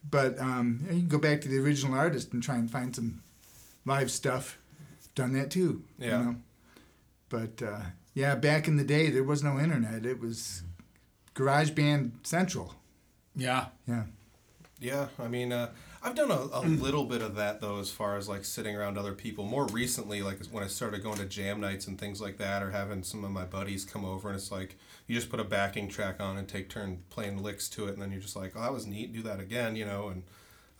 [0.08, 3.22] But um, you can go back to the original artist and try and find some
[3.84, 4.58] live stuff.
[5.14, 5.84] Done that too.
[5.98, 6.18] Yeah.
[6.18, 6.36] You know?
[7.28, 7.80] But uh,
[8.14, 10.04] yeah, back in the day, there was no internet.
[10.04, 10.62] It was
[11.36, 12.74] GarageBand Central.
[13.36, 13.66] Yeah.
[13.86, 14.04] Yeah.
[14.78, 15.70] Yeah, I mean, uh,
[16.02, 18.98] I've done a, a little bit of that though, as far as like sitting around
[18.98, 19.44] other people.
[19.44, 22.70] More recently, like when I started going to jam nights and things like that, or
[22.70, 24.76] having some of my buddies come over, and it's like
[25.06, 28.02] you just put a backing track on and take turn playing licks to it, and
[28.02, 30.22] then you're just like, oh, that was neat, do that again, you know, and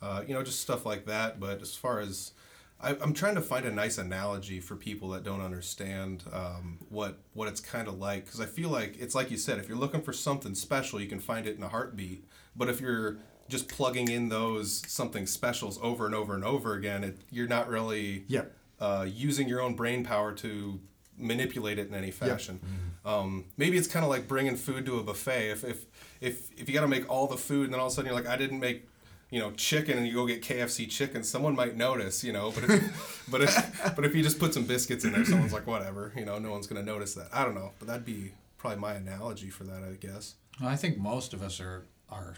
[0.01, 1.39] uh, you know, just stuff like that.
[1.39, 2.31] But as far as
[2.79, 7.17] I, I'm trying to find a nice analogy for people that don't understand um, what
[7.33, 9.77] what it's kind of like because I feel like it's like you said if you're
[9.77, 12.23] looking for something special you can find it in a heartbeat
[12.55, 13.17] but if you're
[13.49, 17.67] just plugging in those something specials over and over and over again it, you're not
[17.67, 18.51] really Yep.
[18.79, 20.79] uh, using your own brain power to
[21.17, 22.59] manipulate it in any fashion.
[23.03, 25.49] Um, maybe it's kind of like bringing food to a buffet.
[25.51, 25.85] If if
[26.21, 28.11] if, if you got to make all the food and then all of a sudden
[28.11, 28.87] you're like, I didn't make
[29.29, 32.51] you know chicken and you go get KFC chicken, someone might notice, you know.
[32.51, 35.67] But if, but if but if you just put some biscuits in there, someone's like,
[35.67, 37.27] whatever, you know, no one's gonna notice that.
[37.33, 40.35] I don't know, but that'd be probably my analogy for that, I guess.
[40.59, 42.35] Well, I think most of us are are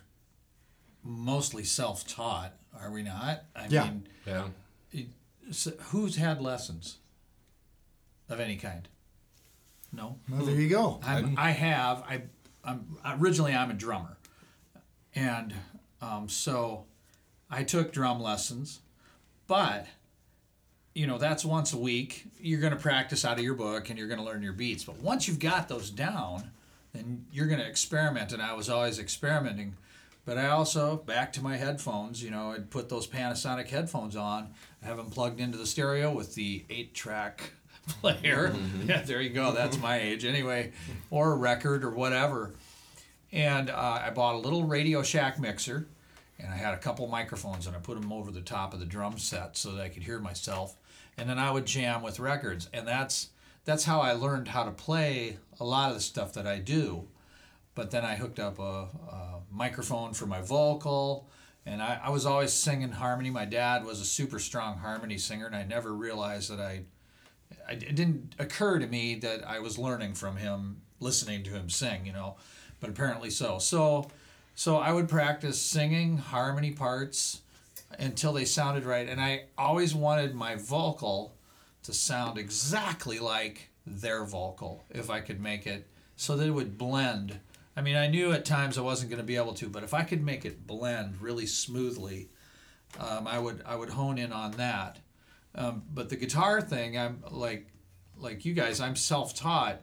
[1.03, 3.43] mostly self-taught, are we not?
[3.55, 3.83] I Yeah.
[3.85, 4.47] mean, Yeah.
[5.51, 6.97] so who's had lessons
[8.27, 8.87] of any kind?
[9.93, 10.19] No.
[10.29, 10.99] Well, there you go.
[11.03, 11.99] I'm, I have.
[12.07, 12.21] I,
[12.63, 14.17] I'm originally I'm a drummer,
[15.15, 15.53] and
[16.01, 16.85] um, so
[17.49, 18.79] I took drum lessons,
[19.47, 19.87] but
[20.93, 22.25] you know that's once a week.
[22.39, 24.83] You're going to practice out of your book and you're going to learn your beats.
[24.83, 26.51] But once you've got those down,
[26.93, 28.31] then you're going to experiment.
[28.31, 29.75] And I was always experimenting.
[30.25, 32.21] But I also back to my headphones.
[32.21, 36.35] You know, I'd put those Panasonic headphones on, have them plugged into the stereo with
[36.35, 37.51] the eight-track
[37.87, 38.53] player.
[38.85, 39.51] Yeah, there you go.
[39.51, 40.71] That's my age anyway,
[41.09, 42.51] or a record or whatever.
[43.31, 45.87] And uh, I bought a little Radio Shack mixer,
[46.39, 48.85] and I had a couple microphones, and I put them over the top of the
[48.85, 50.75] drum set so that I could hear myself.
[51.17, 53.29] And then I would jam with records, and that's
[53.65, 57.07] that's how I learned how to play a lot of the stuff that I do.
[57.75, 61.29] But then I hooked up a, a microphone for my vocal,
[61.65, 63.29] and I, I was always singing harmony.
[63.29, 66.81] My dad was a super strong harmony singer, and I never realized that I
[67.67, 71.69] I- it didn't occur to me that I was learning from him, listening to him
[71.69, 72.37] sing, you know,
[72.79, 73.59] but apparently so.
[73.59, 74.09] So,
[74.55, 77.41] so I would practice singing harmony parts
[77.97, 81.33] until they sounded right, and I always wanted my vocal
[81.83, 86.77] to sound exactly like their vocal if I could make it so that it would
[86.77, 87.39] blend.
[87.75, 89.93] I mean, I knew at times I wasn't going to be able to, but if
[89.93, 92.29] I could make it blend really smoothly,
[92.99, 94.99] um, I would I would hone in on that.
[95.55, 97.67] Um, but the guitar thing, I'm like,
[98.17, 99.81] like you guys, I'm self-taught.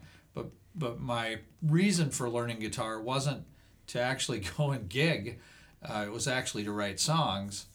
[0.77, 3.45] But my reason for learning guitar wasn't
[3.89, 5.41] to actually go and gig.
[5.83, 7.67] Uh, it was actually to write songs,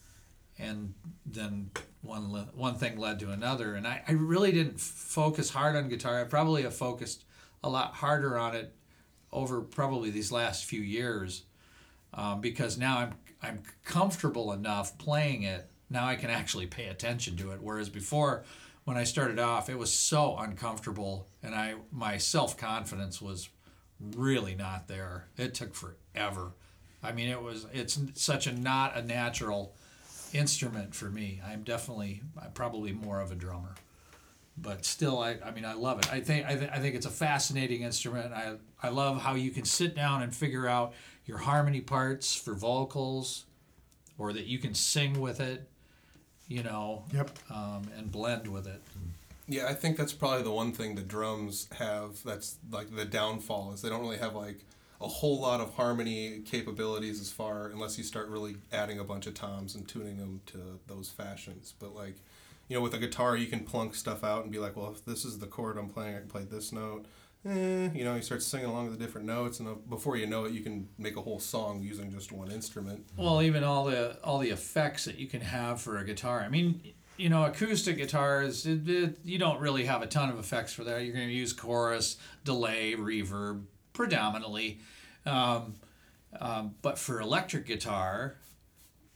[0.58, 0.94] and
[1.24, 1.70] then
[2.02, 3.74] one le- one thing led to another.
[3.74, 6.20] And I, I really didn't focus hard on guitar.
[6.20, 7.24] I probably have focused
[7.64, 8.74] a lot harder on it
[9.32, 11.44] over probably these last few years
[12.14, 15.68] um, because now I'm I'm comfortable enough playing it.
[15.90, 17.60] Now I can actually pay attention to it.
[17.60, 18.44] Whereas before,
[18.84, 23.48] when I started off, it was so uncomfortable, and I my self confidence was
[24.16, 25.28] really not there.
[25.36, 26.52] It took forever.
[27.02, 29.74] I mean, it was it's such a not a natural
[30.32, 31.40] instrument for me.
[31.46, 33.74] I'm definitely I'm probably more of a drummer
[34.58, 36.12] but still I, I mean I love it.
[36.12, 38.32] I think I, th- I think it's a fascinating instrument.
[38.34, 40.92] I I love how you can sit down and figure out
[41.24, 43.46] your harmony parts for vocals
[44.18, 45.68] or that you can sing with it,
[46.48, 47.30] you know, Yep.
[47.50, 48.82] um, and blend with it.
[49.48, 53.72] Yeah, I think that's probably the one thing the drums have that's like the downfall
[53.72, 54.64] is they don't really have like
[55.00, 59.26] a whole lot of harmony capabilities as far unless you start really adding a bunch
[59.26, 61.74] of toms and tuning them to those fashions.
[61.78, 62.16] But like,
[62.68, 65.04] you know, with a guitar you can plunk stuff out and be like, well, if
[65.04, 67.06] this is the chord I'm playing, I can play this note.
[67.44, 70.28] Eh, you know, you start singing along with the different notes, and uh, before you
[70.28, 73.04] know it, you can make a whole song using just one instrument.
[73.16, 76.40] Well, even all the all the effects that you can have for a guitar.
[76.40, 76.80] I mean,
[77.22, 80.82] you know, acoustic guitars, it, it, you don't really have a ton of effects for
[80.82, 81.04] that.
[81.04, 83.62] You're going to use chorus, delay, reverb,
[83.92, 84.80] predominantly.
[85.24, 85.76] Um,
[86.40, 88.34] um, but for electric guitar,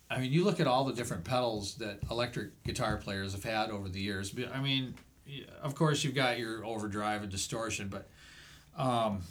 [0.09, 3.70] I mean, you look at all the different pedals that electric guitar players have had
[3.70, 4.32] over the years.
[4.54, 4.94] I mean,
[5.61, 8.09] of course you've got your overdrive and distortion, but
[8.80, 9.22] um,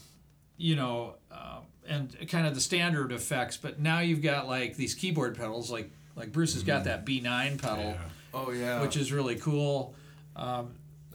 [0.58, 3.56] you know, um, and kind of the standard effects.
[3.56, 7.62] But now you've got like these keyboard pedals, like like Bruce has got that B9
[7.62, 7.96] pedal,
[8.36, 8.82] Oh yeah.
[8.82, 9.96] which is really cool.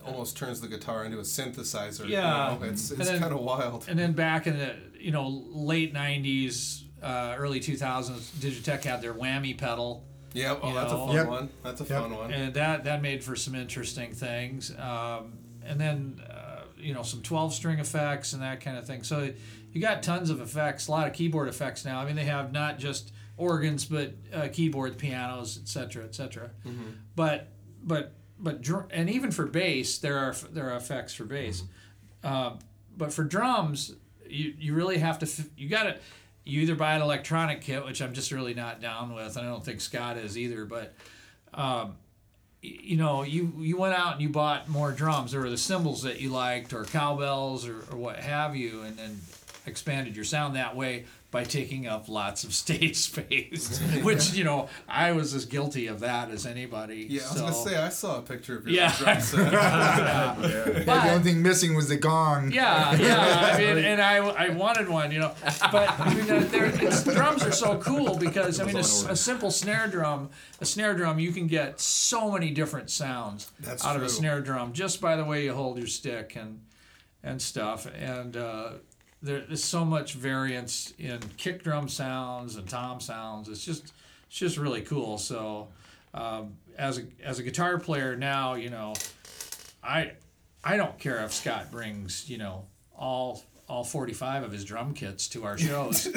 [0.05, 2.07] almost turns the guitar into a synthesizer.
[2.07, 2.57] you Yeah.
[2.61, 2.67] know?
[2.67, 3.85] It's it's kind of wild.
[3.89, 9.15] And then back in the you know late '90s, uh, early 2000s, Digitech had their
[9.15, 10.05] whammy pedal.
[10.33, 10.61] Yep.
[10.63, 11.27] Oh, you that's a fun Yep.
[11.29, 11.49] one.
[11.63, 12.01] That's a Yep.
[12.03, 12.33] fun one.
[12.33, 14.71] and that that made for some interesting things.
[14.79, 19.03] Um, and then uh, you know some 12 string effects and that kind of thing.
[19.03, 19.33] So
[19.73, 22.01] you got tons of effects, a lot of keyboard effects now.
[22.01, 26.51] I mean, they have not just organs, but uh, keyboard, pianos, etc., etc.
[27.17, 27.49] But
[27.83, 31.63] but but dr- and even for bass, there are there are effects for bass.
[32.23, 32.53] Uh,
[32.97, 33.95] but for drums,
[34.29, 35.97] you you really have to f- you got to
[36.45, 39.51] you either buy an electronic kit, which I'm just really not down with, and I
[39.51, 40.65] don't think Scott is either.
[40.65, 40.95] But
[41.55, 41.97] um,
[42.63, 45.33] you know, you you went out and you bought more drums.
[45.33, 48.97] There were the cymbals that you liked, or cowbells, or, or what have you, and
[48.99, 49.19] then
[49.67, 53.79] expanded your sound that way by taking up lots of stage space.
[54.03, 57.07] which you know, I was as guilty of that as anybody.
[57.09, 57.41] yeah, I was so.
[57.41, 58.97] gonna say I saw a picture of your Yeah.
[58.97, 59.51] drum set.
[60.41, 62.51] the But- only thing missing was the gong.
[62.53, 63.53] Yeah, yeah.
[63.55, 65.33] I mean, and I, I wanted one, you know.
[65.71, 70.31] But I mean, it's, drums are so cool because I mean, a simple snare drum,
[70.61, 74.41] a snare drum, you can get so many different sounds That's out of a snare
[74.41, 76.61] drum just by the way you hold your stick and
[77.23, 77.87] and stuff.
[77.99, 78.71] And uh,
[79.23, 83.49] there, there's so much variance in kick drum sounds and tom sounds.
[83.49, 83.93] It's just
[84.27, 85.19] it's just really cool.
[85.19, 85.69] So
[86.15, 88.95] um, as a as a guitar player now, you know,
[89.83, 90.13] I
[90.65, 92.67] I don't care if Scott brings, you know,
[92.97, 96.09] all all 45 of his drum kits to our shows.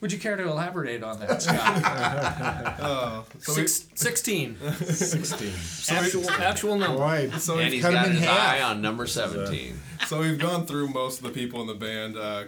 [0.00, 2.76] Would you care to elaborate on that, Scott?
[2.80, 4.56] Oh, so we, Six, 16.
[4.84, 5.52] 16.
[5.96, 7.00] Actual, actual number.
[7.02, 7.32] Right.
[7.34, 8.38] so And we've, he's cut 'em got his half.
[8.52, 9.76] eye on number 17.
[10.06, 12.16] so we've gone through most of the people in the band.
[12.16, 12.44] Uh,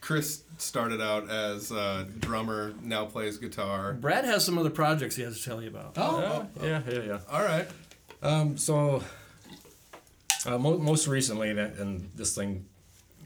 [0.00, 3.94] Chris started out as a drummer, now plays guitar.
[3.94, 5.94] Brad has some other projects he has to tell you about.
[5.96, 7.18] Oh, Yeah, yeah, yeah.
[7.30, 7.66] All right.
[8.22, 9.02] Um, so,
[10.46, 12.64] uh, mo- most recently, and, and this thing,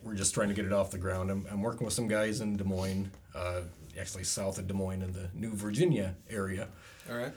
[0.02, 1.30] we're just trying to get it off the ground.
[1.30, 3.60] I'm, I'm working with some guys in Des Moines, uh,
[3.98, 6.68] actually south of Des Moines in the New Virginia area,
[7.10, 7.32] All right.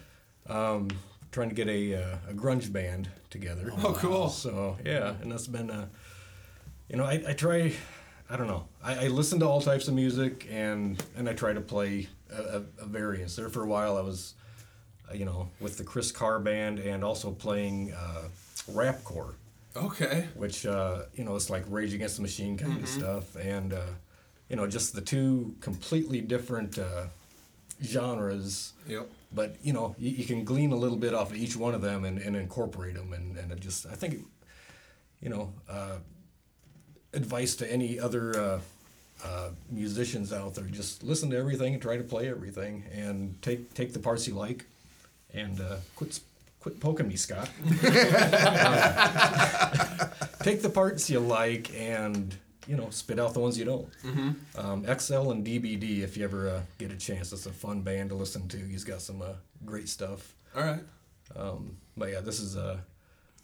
[0.48, 0.88] um,
[1.32, 3.72] trying to get a, uh, a grunge band together.
[3.84, 4.30] Oh, cool.
[4.30, 5.88] So, yeah, and that's been, uh,
[6.90, 7.74] you know, I, I try,
[8.30, 11.54] I don't know, I, I listen to all types of music and, and I try
[11.54, 13.36] to play a, a, a variance.
[13.36, 14.36] There for a while, I was,
[15.10, 18.24] uh, you know, with the Chris Carr band and also playing uh,
[18.72, 19.34] rapcore,
[19.76, 20.28] Okay.
[20.36, 22.84] which, uh, you know, it's like Rage Against the Machine kind Mm-hmm.
[22.84, 23.36] of stuff.
[23.36, 23.82] And, uh,
[24.50, 27.06] you know, just the two completely different uh,
[27.84, 29.10] genres Yep.
[29.34, 31.82] but you know you, you can glean a little bit off of each one of
[31.82, 34.20] them and, and incorporate them and, and it just i think
[35.22, 35.98] you know uh,
[37.14, 38.60] advice to any other uh,
[39.26, 43.74] uh, musicians out there just listen to everything and try to play everything and take
[43.74, 44.66] take the parts you like
[45.34, 46.18] and uh, quit
[46.62, 47.50] quit poking me scott
[47.84, 50.08] Uh,
[50.44, 52.38] take the parts you like and
[52.68, 53.88] you know spit out the ones you don't
[54.58, 58.10] um, XL and DBD, if you ever uh, get a chance, it's a fun band
[58.10, 58.58] to listen to.
[58.58, 59.34] He's got some uh,
[59.66, 60.36] great stuff.
[60.56, 60.84] All right.
[61.36, 62.78] Um, but yeah, this is uh,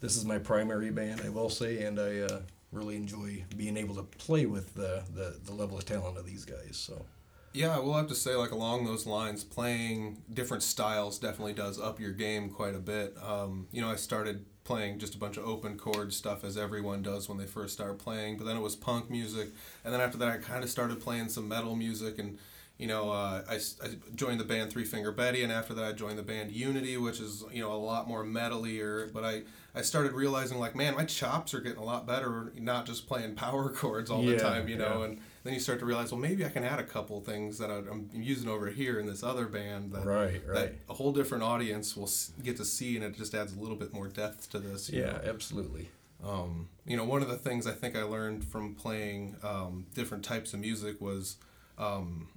[0.00, 3.94] this is my primary band, I will say, and I uh, really enjoy being able
[3.96, 6.76] to play with the, the the level of talent of these guys.
[6.76, 7.04] So
[7.52, 12.00] Yeah, we'll have to say like along those lines, playing different styles definitely does up
[12.00, 13.14] your game quite a bit.
[13.22, 17.02] Um, you know, I started playing just a bunch of open chord stuff as everyone
[17.02, 19.48] does when they first start playing, but then it was punk music,
[19.84, 22.38] and then after that I kind of started playing some metal music and.
[22.78, 25.92] You know, uh, I, I joined the band Three Finger Betty, and after that, I
[25.92, 29.12] joined the band Unity, which is you know a lot more metalier.
[29.12, 29.42] But I,
[29.72, 33.36] I started realizing like, man, my chops are getting a lot better, not just playing
[33.36, 34.66] power chords all the time.
[34.68, 35.04] You know, yeah.
[35.04, 37.70] and then you start to realize, well, maybe I can add a couple things that
[37.70, 41.96] I'm using over here in this other band that, Right, that a whole different audience
[41.96, 42.10] will
[42.42, 44.88] get to see, and it just adds a little bit more depth to this.
[44.90, 45.20] yeah, know.
[45.26, 45.88] absolutely.
[46.24, 50.24] Um, you know, one of the things I think I learned from playing um, different
[50.24, 51.36] types of music was,
[51.78, 52.28] um,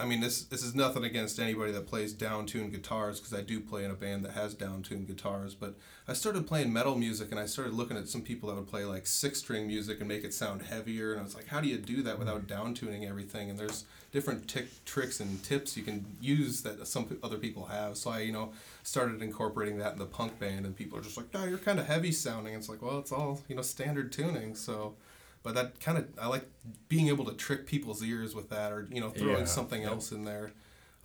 [0.00, 3.42] I mean, this this is nothing against anybody that plays down tuned guitars because I
[3.42, 5.54] do play in a band that has down tuned guitars.
[5.54, 5.74] But
[6.08, 8.84] I started playing metal music and I started looking at some people that would play
[8.84, 11.12] like six string music and make it sound heavier.
[11.12, 13.50] And I was like, how do you do that without down tuning everything?
[13.50, 17.96] And there's different tick, tricks and tips you can use that some other people have.
[17.96, 21.16] So I, you know, started incorporating that in the punk band, and people are just
[21.16, 24.12] like, "Oh, you're kind of heavy sounding." It's like, well, it's all you know, standard
[24.12, 24.54] tuning.
[24.54, 24.94] So,
[25.42, 26.48] but that kind of I like
[26.88, 29.88] being able to trick people's ears with that, or you know, throwing Yeah, something yeah.
[29.88, 30.52] else in there.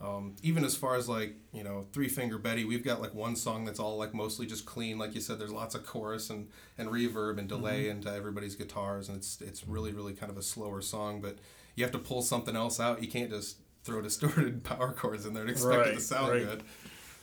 [0.02, 3.36] Um, even as far as like you know Three Finger Betty, we've got like one
[3.36, 4.98] song that's all like mostly just clean.
[4.98, 9.08] Like you said, there's lots of chorus and, and reverb and delay into everybody's guitars,
[9.08, 11.22] and it's it's really really kind of a slower song.
[11.22, 11.38] But
[11.76, 13.02] you have to pull something else out.
[13.02, 16.44] You can't just throw distorted power chords in there and expect it to sound right.
[16.44, 16.64] good.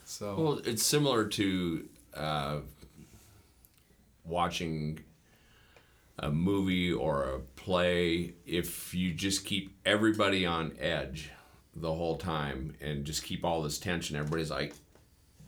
[0.07, 2.57] So Well, it's similar to uh,
[4.25, 5.01] watching
[6.19, 8.35] a movie or a play.
[8.47, 11.31] If you just keep everybody on edge
[11.75, 14.75] the whole time and just keep all this tension, everybody's like,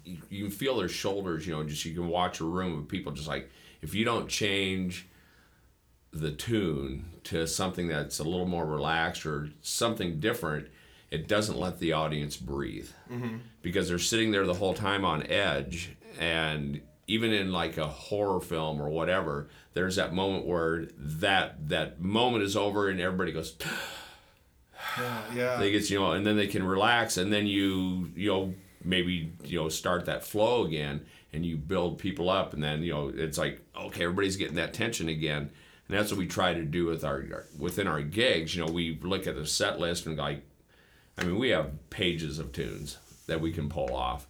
[0.04, 1.46] you, you can feel their shoulders.
[1.46, 3.50] You know, just you can watch a room of people just like
[3.82, 5.06] if you don't change
[6.12, 10.68] the tune to something that's a little more relaxed or something different,
[11.10, 13.36] it doesn't let the audience breathe mm-hmm.
[13.62, 15.96] because they're sitting there the whole time on edge.
[16.18, 22.00] And even in like a horror film or whatever, there's that moment where that that
[22.00, 23.56] moment is over and everybody goes.
[24.98, 25.56] yeah, yeah.
[25.56, 29.32] They get you know, and then they can relax, and then you you know maybe
[29.44, 33.12] you know start that flow again, and you build people up, and then you know
[33.14, 35.50] it's like okay, everybody's getting that tension again,
[35.88, 38.54] and that's what we try to do with our, our within our gigs.
[38.54, 40.42] You know, we look at the set list and like,
[41.18, 44.26] I mean, we have pages of tunes that we can pull off,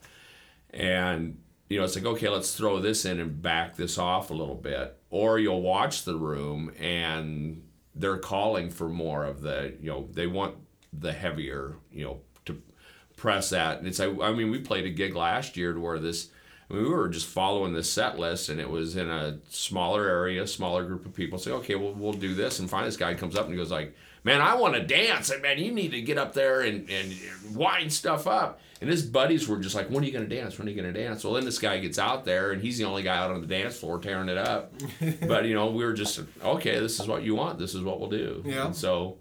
[0.70, 1.38] and
[1.74, 4.54] you know it's like okay, let's throw this in and back this off a little
[4.54, 7.64] bit, or you'll watch the room and
[7.96, 10.54] they're calling for more of the you know they want
[10.92, 12.62] the heavier you know to
[13.16, 13.78] press that.
[13.78, 16.30] And it's like i mean we played a gig last year to where this
[16.70, 20.06] I mean, we were just following this set list and it was in a smaller
[20.08, 21.40] area smaller group of people.
[21.40, 22.60] Say okay well we'll do this.
[22.60, 25.28] And finally this guy comes up and he goes like man i want to dance.
[25.30, 27.12] And man you need to get up there and, and
[27.52, 30.58] wind stuff up and his buddies were just like when are you going to dance?
[30.58, 31.24] When are you going to dance?
[31.24, 33.46] Well then this guy gets out there and he's the only guy out on the
[33.46, 34.74] dance floor tearing it up.
[35.26, 37.58] But you know we were just okay this is what you want.
[37.58, 38.42] This is what we'll do.
[38.44, 38.66] Yeah.
[38.66, 39.16] and so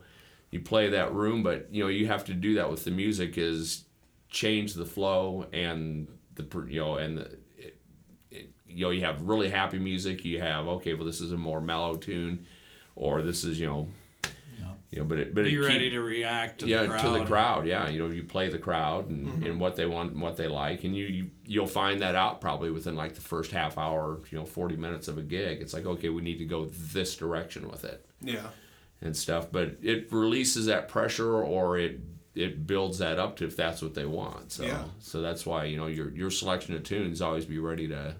[0.52, 3.38] you play that room but you know you have to do that with the music
[3.38, 3.86] is
[4.30, 7.78] change the flow and the you know and the it,
[8.32, 10.26] it, you know you have really happy music.
[10.26, 12.46] You have okay well this is a more mellow tune
[12.98, 13.88] or this is you know
[14.94, 17.02] you know but it but Be it ready keep- to react to yeah the crowd.
[17.02, 19.44] to the crowd yeah you know you play the crowd and, mm-hmm.
[19.44, 22.40] and what they want and what they like and you, you you'll find that out
[22.42, 25.74] probably within like the first half hour you know 40 minutes of a gig it's
[25.74, 28.48] like okay we need to go this direction with it yeah.
[29.02, 32.00] and stuff but it releases that pressure or it
[32.36, 34.84] it builds that up to if that's what they want so Yeah.
[35.00, 38.16] so that's why you know your your selection of tunes always be ready to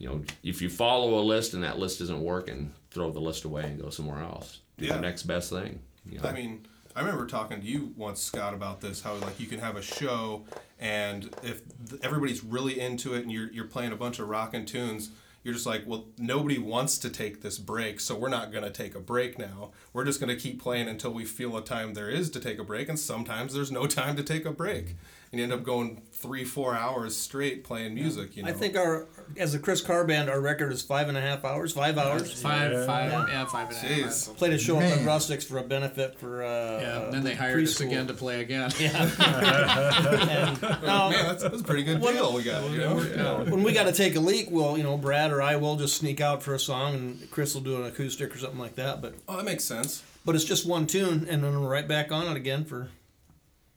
[0.00, 3.44] you know if you follow a list and that list isn't working throw the list
[3.44, 4.94] away and go somewhere else do Yeah.
[4.96, 5.78] the next best thing
[6.10, 6.28] you know?
[6.28, 9.02] I mean, I remember talking to you once, Scott, about this.
[9.02, 10.44] How like you can have a show,
[10.80, 14.64] and if th- everybody's really into it, and you're you're playing a bunch of rockin'
[14.64, 15.10] tunes,
[15.44, 18.94] you're just like, well, nobody wants to take this break, so we're not gonna take
[18.94, 19.70] a break now.
[19.92, 22.64] We're just gonna keep playing until we feel a time there is to take a
[22.64, 24.96] break, and sometimes there's no time to take a break,
[25.32, 28.36] and you end up going three, four hours straight playing music.
[28.36, 29.06] You know, I think our,
[29.36, 32.32] as a Chris Carr band, our record is five and a half hours, five hours.
[32.42, 33.90] Five, five, yeah, five and a half.
[33.90, 34.36] Jeez.
[34.36, 35.06] Played a show up at Man.
[35.06, 36.42] Rustics for a benefit for.
[36.42, 38.70] Uh, Yeah, and then they hired us again to play again.
[38.80, 42.68] And, um, man, that's, that's a pretty good deal we got.
[42.70, 43.44] You know?
[43.48, 45.96] when we got to take a leak, well, you know, Brad or I will just
[45.96, 49.00] sneak out for a song, and Chris will do an acoustic or something like that.
[49.00, 50.02] But Oh, that makes sense.
[50.24, 52.88] but it's just one tune, and then we're right back on it again for.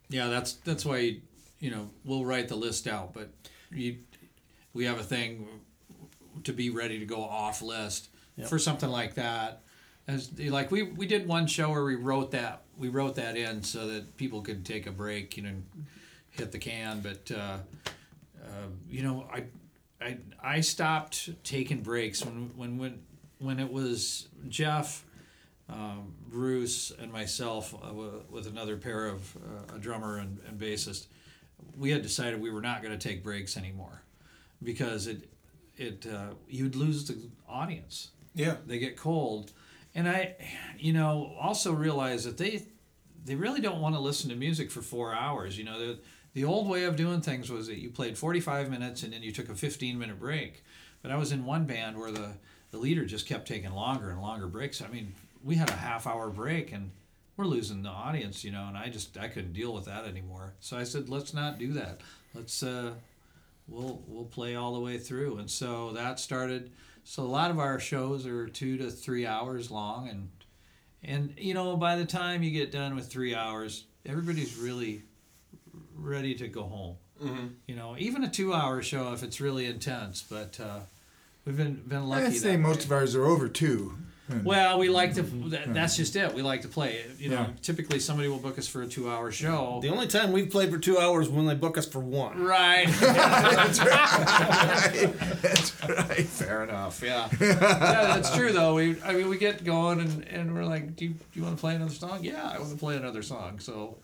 [0.10, 1.18] Yeah, that's that's why
[1.64, 3.30] you, know we'll write the list out, but
[3.72, 3.97] you,
[4.74, 5.47] we have a thing
[6.43, 8.47] to be ready to go off list Yep.
[8.49, 9.61] for something like that.
[10.07, 13.61] As like we we did one show where we wrote that we wrote that in
[13.64, 15.53] so that people could take a break, you know,
[16.32, 17.01] hit the can.
[17.01, 17.57] But uh,
[18.43, 19.43] uh, you know, I
[20.01, 23.01] I I stopped taking breaks when when when
[23.39, 25.05] when it was Jeff
[25.70, 30.59] um, Bruce and myself uh, w- with another pair of uh, a drummer and, and
[30.59, 31.05] bassist,
[31.78, 34.03] we had decided we were not going to take breaks anymore
[34.61, 35.30] because it
[35.78, 38.09] it uh, you'd lose the audience.
[38.36, 38.55] Yeah.
[38.66, 39.51] They get cold,
[39.93, 40.36] and I,
[40.78, 42.64] you know, also realize that they
[43.26, 45.57] they really don't want to listen to music for four hours.
[45.57, 45.99] You know, the
[46.34, 49.24] the old way of doing things was that you played forty five minutes and then
[49.24, 50.64] you took a fifteen minute break.
[51.01, 52.34] But I was in one band where the
[52.72, 54.82] the leader just kept taking longer and longer breaks.
[54.82, 56.91] I mean, we had a half hour break and
[57.38, 60.54] we're losing the audience, you know, and I just I couldn't deal with that anymore.
[60.60, 62.02] So I said, let's not do that.
[62.34, 62.94] Let's uh,
[63.68, 65.38] we'll we'll play all the way through.
[65.38, 66.72] And so that started.
[67.04, 70.30] So a lot of our shows are two to three hours long, and
[71.04, 75.04] and you know by the time you get done with three hours, everybody's really
[75.96, 76.96] ready to go home.
[77.22, 77.48] Mm-hmm.
[77.68, 80.24] You know, even a two-hour show if it's really intense.
[80.24, 80.80] But uh,
[81.46, 82.26] we've been been lucky.
[82.28, 82.86] I'd say that most way.
[82.86, 83.98] of ours are over two.
[84.32, 84.44] Hmm.
[84.46, 85.24] Well, we like to.
[85.24, 85.50] Hmm.
[85.50, 85.74] That, hmm.
[85.74, 86.34] that's just it.
[86.34, 87.04] We like to play.
[87.18, 87.48] You know, Yeah.
[87.62, 89.80] typically somebody will book us for a two-hour show.
[89.82, 92.42] The only time we've played for two hours when they book us for one.
[92.42, 92.88] Right.
[93.02, 95.14] that's right.
[95.42, 96.26] That's right.
[96.26, 97.02] Fair enough.
[97.04, 97.28] Yeah.
[97.42, 98.76] yeah, that's true though.
[98.76, 101.58] We, I mean, we get going and, and we're like, do you, do you want
[101.58, 102.24] to play another song?
[102.24, 103.60] Yeah, I want to play another song.
[103.60, 103.98] So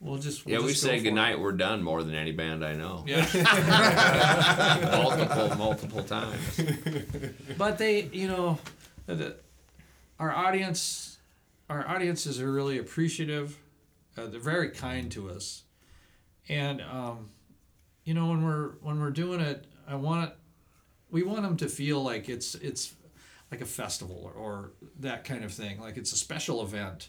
[0.00, 1.40] we'll just we'll Yeah, we just go say for goodnight, it.
[1.40, 3.04] we're done more than any band I know.
[3.06, 3.26] Yeah.
[5.02, 6.60] multiple, multiple times.
[7.58, 8.58] but they you know
[9.06, 9.36] the,
[10.20, 11.18] our audience
[11.68, 13.56] our audiences are really appreciative.
[14.18, 15.62] Uh, they're very kind to us.
[16.48, 17.30] And um,
[18.04, 20.32] you know when we're when we're doing it i want
[21.10, 22.94] we want them to feel like it's it's
[23.50, 25.80] like a festival or, or that kind of thing.
[25.80, 27.08] Like it's a special event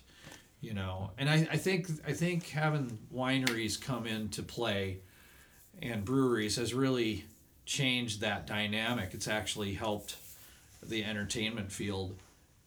[0.62, 1.10] you know?
[1.18, 5.00] And I, I think i think having wineries come into play
[5.82, 7.26] and breweries has really
[7.66, 9.14] changed that dynamic.
[9.14, 10.16] It's actually helped
[10.84, 12.16] the entertainment field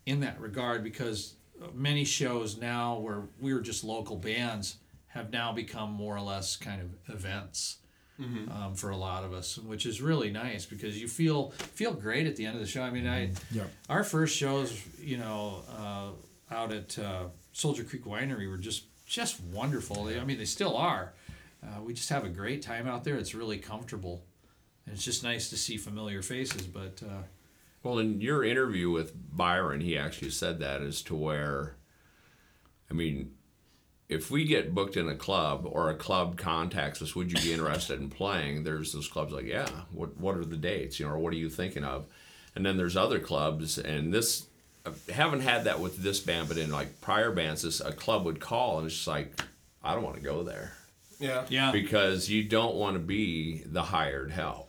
[0.07, 1.34] in that regard because
[1.72, 4.76] many shows now where we were just local bands
[5.09, 7.78] have now become more or less kind of events
[8.18, 12.26] um, for a lot of us, which is really nice because you feel feel great
[12.28, 12.82] at the end of the show.
[12.82, 13.70] I mean, I Yep.
[13.88, 19.40] our first shows, you know, uh, out at uh, Soldier Creek Winery were just just
[19.42, 20.05] wonderful.
[20.05, 21.12] They, I mean, they still are.
[21.62, 23.16] Uh, we just have a great time out there.
[23.16, 24.22] It's really comfortable,
[24.86, 26.62] and it's just nice to see familiar faces.
[26.68, 27.22] But uh,
[27.85, 31.76] Well, in your interview with Byron, he actually said that as to where,
[32.91, 33.32] I mean,
[34.09, 37.53] if we get booked in a club or a club contacts us, would you be
[37.53, 38.64] interested in playing?
[38.64, 40.99] There's those clubs like, yeah, what what are the dates?
[40.99, 42.07] You know, or what are you thinking of?
[42.57, 44.47] And then there's other clubs, and this
[44.87, 48.24] I haven't had that with this band, but in like prior bands, this a club
[48.24, 49.41] would call and it's just like,
[49.82, 50.72] I don't want to go there
[51.18, 51.45] Yeah.
[51.49, 54.63] yeah, because you don't want to be the hired help.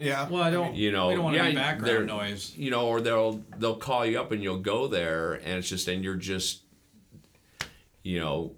[0.00, 0.28] Yeah.
[0.28, 0.74] well, I don't.
[0.74, 2.52] you know, we don't want yeah, any they're- background noise.
[2.56, 5.86] You know, or they'll they'll call you up and you'll go there, and it's just
[5.88, 6.62] and you're just,
[8.02, 8.52] you know,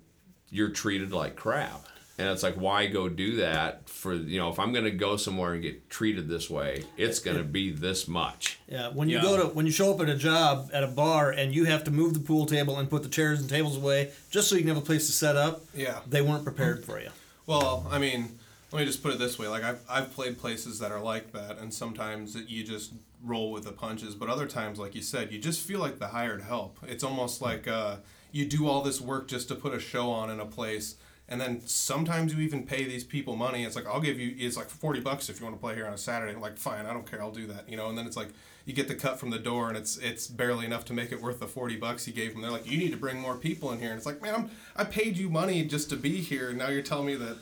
[0.51, 1.87] you're treated like crap,
[2.19, 5.55] and it's like why go do that for you know if I'm gonna go somewhere
[5.55, 8.59] and get treated this way, it's gonna be this much.
[8.69, 9.23] Yeah, when you Yeah.
[9.23, 11.85] go to when you show up at a job at a bar and you have
[11.85, 14.61] to move the pool table and put the chairs and tables away just so you
[14.63, 16.01] can have a place to set up, Yeah.
[16.07, 17.09] they weren't prepared for you.
[17.47, 18.39] Well, I mean,
[18.73, 21.33] let me just put it this way: like I've I've played places that are like
[21.33, 25.03] that, and sometimes it, you just roll with the punches, but other times, like you
[25.03, 26.79] said, you just feel like the hired help.
[26.87, 27.97] It's almost like uh,
[28.33, 30.97] you do all this work just to put a show on in a place.
[31.29, 33.65] And then sometimes you even pay these people money.
[33.65, 34.35] It's like I'll give you.
[34.39, 36.35] It's like forty bucks if you want to play here on a Saturday.
[36.35, 37.23] I'm like, fine, I don't care.
[37.23, 37.69] I'll do that.
[37.69, 37.89] You know.
[37.89, 38.29] And then it's like
[38.67, 41.23] you get the cut from the door, and it's it's barely enough to make it
[41.23, 42.43] worth the forty bucks you gave them.
[42.43, 43.91] They're like, you need to bring more people in here.
[43.91, 46.69] And it's like, man, I'm I paid you money just to be here, and now
[46.69, 47.39] you're telling me that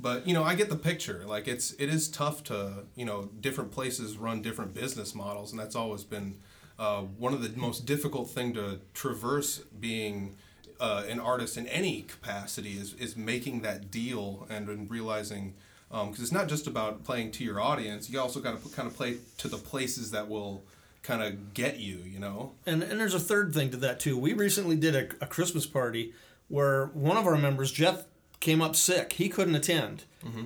[0.00, 1.24] but you know i get the picture.
[1.26, 5.60] Like it's it is tough to you know different places run different business models and
[5.60, 6.36] that's always been
[6.78, 10.36] uh, one of the most difficult thing to traverse being
[10.80, 15.54] uh, an artist in any capacity is, is making that deal and, and realizing
[15.88, 18.10] because it's not just about playing to your audience.
[18.10, 20.64] You also got to kind of play to the places that will
[21.04, 22.52] kind of get you you know?
[22.66, 24.18] And and there's a third thing to that too.
[24.18, 26.12] We recently did a, a Christmas party
[26.48, 28.04] where one of our members, Jeff,
[28.44, 29.14] came up sick.
[29.14, 30.04] He couldn't attend,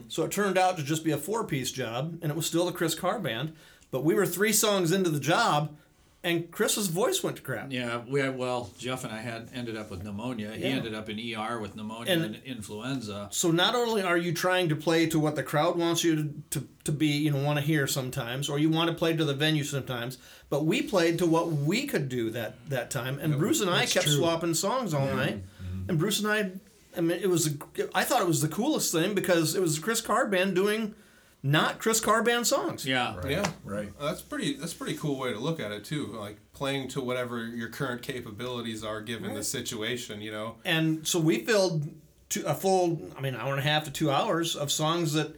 [0.09, 2.65] so it turned out to just be a four piece job, and it was still
[2.67, 3.53] the Chris Carr band.
[3.91, 5.77] But we were three songs into the job,
[6.23, 7.73] and Chris's voice went to crap.
[7.73, 10.53] Yeah, we had, well, Jeff and I had ended up with pneumonia.
[10.53, 10.69] He Yeah.
[10.71, 13.29] ended up in ER with pneumonia And- and, influenza.
[13.31, 16.29] So not only are you trying to play to what the crowd wants you to,
[16.51, 19.25] to, to be, you know, want to hear sometimes, or you want to play to
[19.25, 20.19] the venue sometimes,
[20.51, 23.19] but we played to what we could do that that time.
[23.21, 24.17] And Bruce and I kept true.
[24.17, 25.43] swapping songs all night.
[25.89, 26.51] And Bruce and I,
[26.97, 27.57] I mean, it was,
[27.95, 30.95] I thought it was the coolest thing because it was the Chris Carr band doing
[31.43, 32.85] not Chris Carr band songs.
[32.85, 33.15] Yeah.
[33.29, 33.91] yeah Right.
[34.01, 34.55] That's pretty.
[34.55, 36.07] That's a pretty cool way to look at it too.
[36.07, 40.21] Like playing to whatever your current capabilities are given the situation.
[40.21, 40.57] You know.
[40.65, 41.89] And so we filled
[42.29, 45.35] two, a full, I mean, hour and a half to two hours of songs that,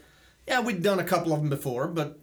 [0.47, 2.19] yeah, we'd done a couple of them before, but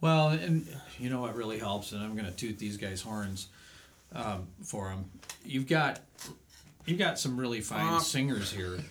[0.00, 0.66] Well, and
[0.98, 3.48] you know what really helps, and I'm going to toot these guys' horns
[4.12, 5.10] um, for them.
[5.44, 6.00] You've got
[6.86, 8.78] you've got some really fine singers here.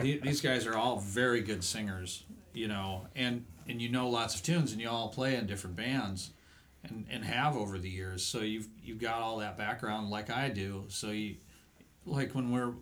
[0.00, 4.34] The- These guys are all very good singers, you know, and and you know lots
[4.34, 6.30] of tunes, and you all play in different bands,
[6.84, 8.22] and and have over the years.
[8.24, 10.84] So you've you've got all that background like I do.
[10.88, 11.36] So you
[12.04, 12.72] like when we're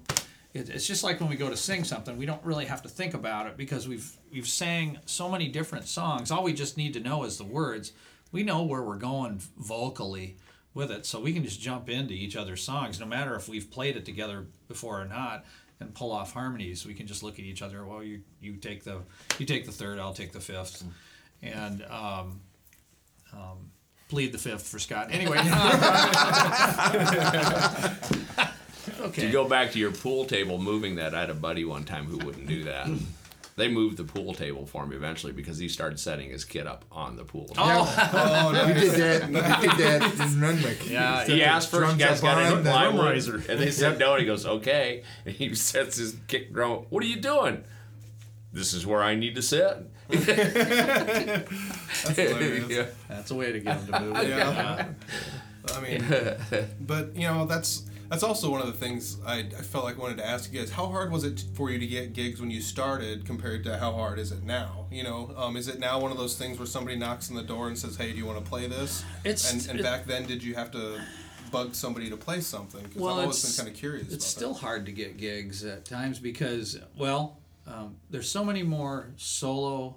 [0.53, 3.12] it's just like when we go to sing something we don't really have to think
[3.14, 7.01] about it because we've we've sang so many different songs all we just need to
[7.01, 7.93] know is the words
[8.32, 10.37] we know where we're going vocally
[10.76, 13.70] with it so we can just jump into each other's songs no matter if we've
[13.70, 15.44] played it together before or not
[15.80, 18.84] and pull off harmonies we can just look at each other well you you take
[18.84, 19.00] the
[19.38, 20.84] you take the third i'll take the fifth
[21.42, 22.40] and um,
[23.32, 23.70] um,
[24.08, 25.08] plead the fifth for Scott.
[25.10, 25.38] Anyway.
[29.12, 32.06] To go back to your pool table moving that, I had a buddy one time
[32.06, 32.88] who wouldn't do that.
[33.57, 36.84] They moved the pool table for him eventually because he started setting his kid up
[36.92, 37.46] on the pool.
[37.48, 37.62] table.
[37.62, 38.80] Oh, oh We oh, nice.
[38.82, 39.61] did that.
[39.61, 40.90] He did that in Renwick.
[40.90, 43.16] Yeah, Set he asked first, you guys got any on the- plywood?
[43.48, 45.04] And they said no, and he goes, okay.
[45.24, 46.84] And he sets his kick drum.
[46.90, 47.64] What are you doing?
[48.52, 49.90] This is where I need to sit.
[50.09, 51.48] That's.
[52.68, 52.86] Yeah.
[53.09, 54.28] That's a way to get him to move.
[54.28, 54.86] Yeah.
[55.74, 56.04] I mean,
[56.80, 60.00] but you know that's that's also one of the things I, I felt like I
[60.00, 60.70] wanted to ask you guys.
[60.70, 63.92] How hard was it for you to get gigs when you started compared to how
[63.92, 64.86] hard is it now?
[64.90, 67.42] You know, um, is it now one of those things where somebody knocks on the
[67.42, 70.07] door and says, "Hey, do you want to play this?" It's- and, and it- back
[70.07, 71.00] then, did you have to
[71.50, 72.82] bug somebody to play something?
[72.82, 74.12] Because Well, I've always been kind of curious.
[74.12, 79.12] It's still hard to get gigs at times because, well, um, there's so many more
[79.16, 79.96] solo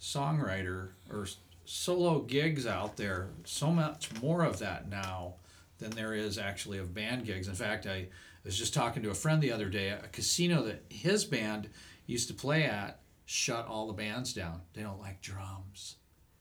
[0.00, 1.26] songwriter or
[1.64, 3.28] solo gigs out there.
[3.44, 5.34] So much more of that now
[5.80, 7.48] than there is actually of band gigs.
[7.48, 8.06] In fact, I
[8.44, 9.88] was just talking to a friend the other day.
[9.88, 11.68] A casino that his band
[12.06, 14.60] used to play at shut all the bands down.
[14.74, 15.96] They don't like drums.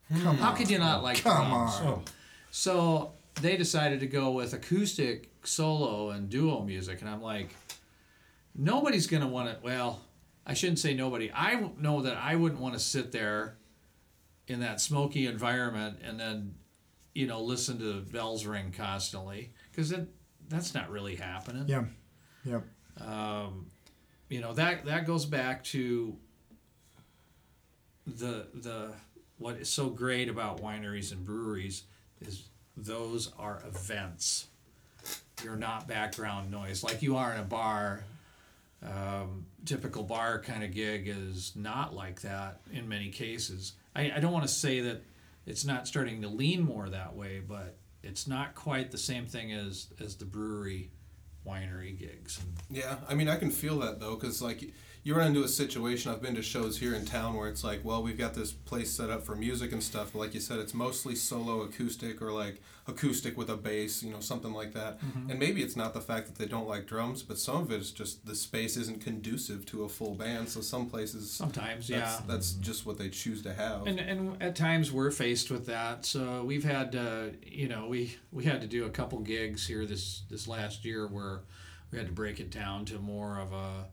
[0.10, 0.42] Come hmm.
[0.42, 1.80] How could you not like Come drums?
[1.82, 2.04] on.
[2.52, 7.56] So they decided to go with acoustic solo and duo music, and I'm like,
[8.56, 9.58] nobody's gonna want to.
[9.64, 10.02] Well,
[10.46, 11.32] I shouldn't say nobody.
[11.32, 13.56] I know that I wouldn't want to sit there
[14.48, 16.56] in that smoky environment and then,
[17.20, 20.08] you know, listen to the bells ring constantly because that
[20.48, 21.66] that's not really happening.
[21.68, 21.84] Yeah.
[22.46, 22.64] Yep.
[24.30, 26.16] You know that that goes back to
[28.08, 28.94] the the
[29.38, 31.84] what is so great about wineries and breweries
[32.22, 32.48] is
[32.78, 34.48] those are events.
[35.44, 38.06] You're not background noise like you are in a bar.
[38.82, 43.74] Um, typical bar kind of gig is not like that in many cases.
[43.94, 45.02] I, I don't want to say that
[45.46, 49.52] it's not starting to lean more that way, but it's not quite the same thing
[49.52, 50.92] as as the brewery
[51.46, 52.40] winery gigs.
[52.70, 54.74] Yeah, I mean, I can feel that though, because like
[55.04, 56.12] you run into a situation.
[56.12, 58.92] I've been to shows here in town where it's like, well, we've got this place
[58.92, 62.32] set up for music and stuff, but like you said, it's mostly solo acoustic or
[62.32, 65.00] like acoustic with a bass, you know, something like that.
[65.30, 67.80] And maybe it's not the fact that they don't like drums, but some of it
[67.80, 70.50] is just the space isn't conducive to a full band.
[70.50, 72.22] So some places, Sometimes, that's, yeah.
[72.28, 73.88] that's just what they choose to have.
[73.88, 76.06] And, and at times we're faced with that.
[76.06, 79.86] So we've had, uh, you know, we, we had to do a couple gigs here
[79.86, 81.42] this, this last year where
[81.92, 83.86] we had to break it down to more of a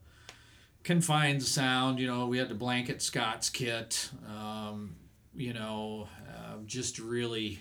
[0.86, 1.98] confined sound.
[1.98, 4.94] You know, we had to blanket Scott's kit, um,
[5.34, 7.60] you know, uh, just really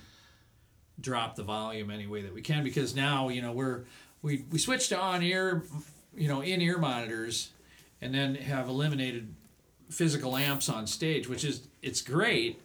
[1.01, 3.85] drop the volume any way that we can because now, you know, we're,
[4.21, 5.63] we, we switched to on ear,
[6.15, 7.49] you know, in ear monitors
[7.99, 9.33] and then have eliminated
[9.89, 12.61] physical amps on stage, which is it's great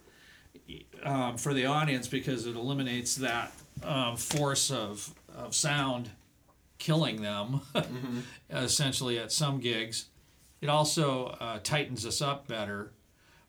[1.01, 3.51] um, for the audience because it eliminates that
[3.83, 6.11] um, force of, of sound
[6.77, 7.61] killing them
[8.51, 10.05] essentially at some gigs.
[10.61, 12.91] It also uh, tightens us up better,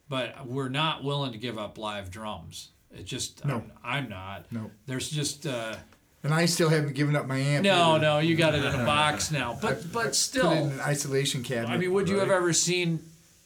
[0.08, 2.70] but we're not willing to give up live drums.
[2.90, 3.56] It just No.
[3.84, 4.50] I'm, I'm not.
[4.50, 4.70] No.
[4.86, 5.74] There's just uh,
[6.22, 7.64] And I still haven't given up my amp.
[7.64, 8.00] no, either.
[8.02, 8.18] no.
[8.18, 11.72] You got it in a box now, but Put but still, in an isolation cabinet.
[11.74, 13.00] I mean, would you have ever seen,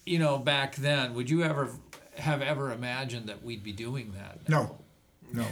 [0.05, 1.15] you know, back then?
[1.15, 1.71] Would you ever
[2.19, 4.49] have ever imagined that we'd be doing that?
[4.49, 4.79] No,
[5.33, 5.45] no.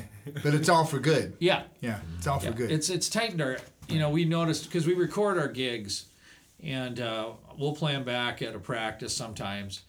[0.42, 1.36] But it's all for good.
[1.38, 2.70] Yeah, Yeah, it's all for good.
[2.70, 3.58] it's it's tightened our.
[3.88, 6.06] You know, we noticed because we record our gigs,
[6.64, 9.82] and uh, we'll play them back at a practice sometimes,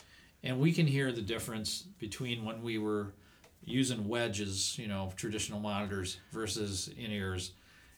[0.44, 3.14] and we can hear the difference between when we were
[3.64, 7.52] using wedges, you know, traditional monitors versus in ears,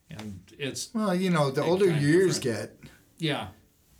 [0.10, 2.78] and it's well, you know, the older time your ears get,
[3.18, 3.48] yeah,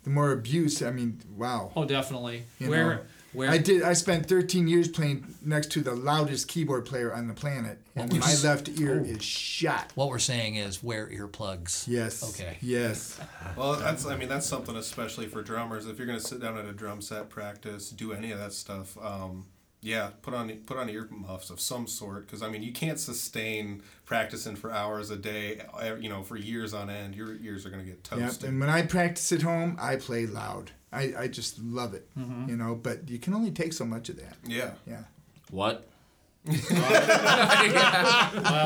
[0.04, 0.80] the more abuse.
[0.82, 1.72] I mean, wow.
[1.74, 2.44] oh, definitely.
[2.58, 3.00] You where know,
[3.32, 3.82] where I did.
[3.82, 8.12] I spent 13 years playing next to the loudest keyboard player on the planet, and
[8.18, 9.92] my left ear is shot.
[9.94, 11.86] What we're saying is wear earplugs.
[11.86, 12.22] Yes.
[12.30, 12.58] Okay.
[12.60, 13.20] Yes.
[13.56, 15.86] Well, that's I mean that's something especially for drummers.
[15.86, 18.96] If you're gonna sit down at a drum set, practice, do any of that stuff,
[19.02, 19.46] um,
[19.80, 23.82] yeah, put on put on earmuffs of some sort because I mean you can't sustain
[24.04, 27.14] practicing for hours a day, uh, you know, for years on end.
[27.14, 28.42] Your ears are gonna get toasted.
[28.42, 28.50] Yep.
[28.50, 30.72] And when I practice at home, I play loud.
[30.92, 32.08] I, I just love it.
[32.16, 34.36] You know, but you can only take so much of that.
[34.46, 34.70] Yeah.
[34.86, 35.02] Yeah.
[35.50, 35.86] What?
[36.46, 36.54] well,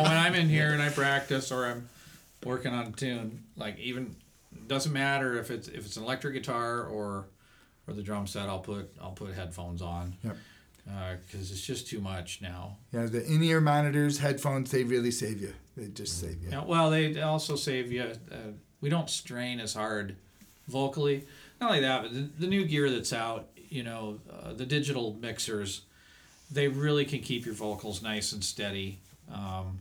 [0.05, 1.89] when I'm in here and I practice or I'm
[2.45, 4.15] working on a tune, like even
[4.69, 7.27] doesn't matter if it's if it's an electric guitar or
[7.89, 10.37] or the drum set, I'll put I'll put headphones on Yep.
[10.85, 12.77] Because it's just too much now.
[12.93, 13.07] Yeah.
[13.07, 15.55] The in-ear monitors, headphones, they really save you.
[15.77, 16.51] They just save you.
[16.51, 18.03] Yeah, well, they also save you.
[18.31, 18.37] Uh,
[18.81, 20.17] we don't strain as hard
[20.69, 21.27] vocally.
[21.61, 25.17] Not only that, but the, the new gear that's out, you know, uh, the digital
[25.21, 25.83] mixers,
[26.51, 28.99] they really can keep your vocals nice and steady.
[29.33, 29.79] Um,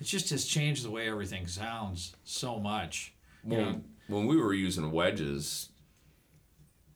[0.00, 3.12] it just has changed the way everything sounds so much.
[3.44, 5.68] You When, know, when we were using wedges,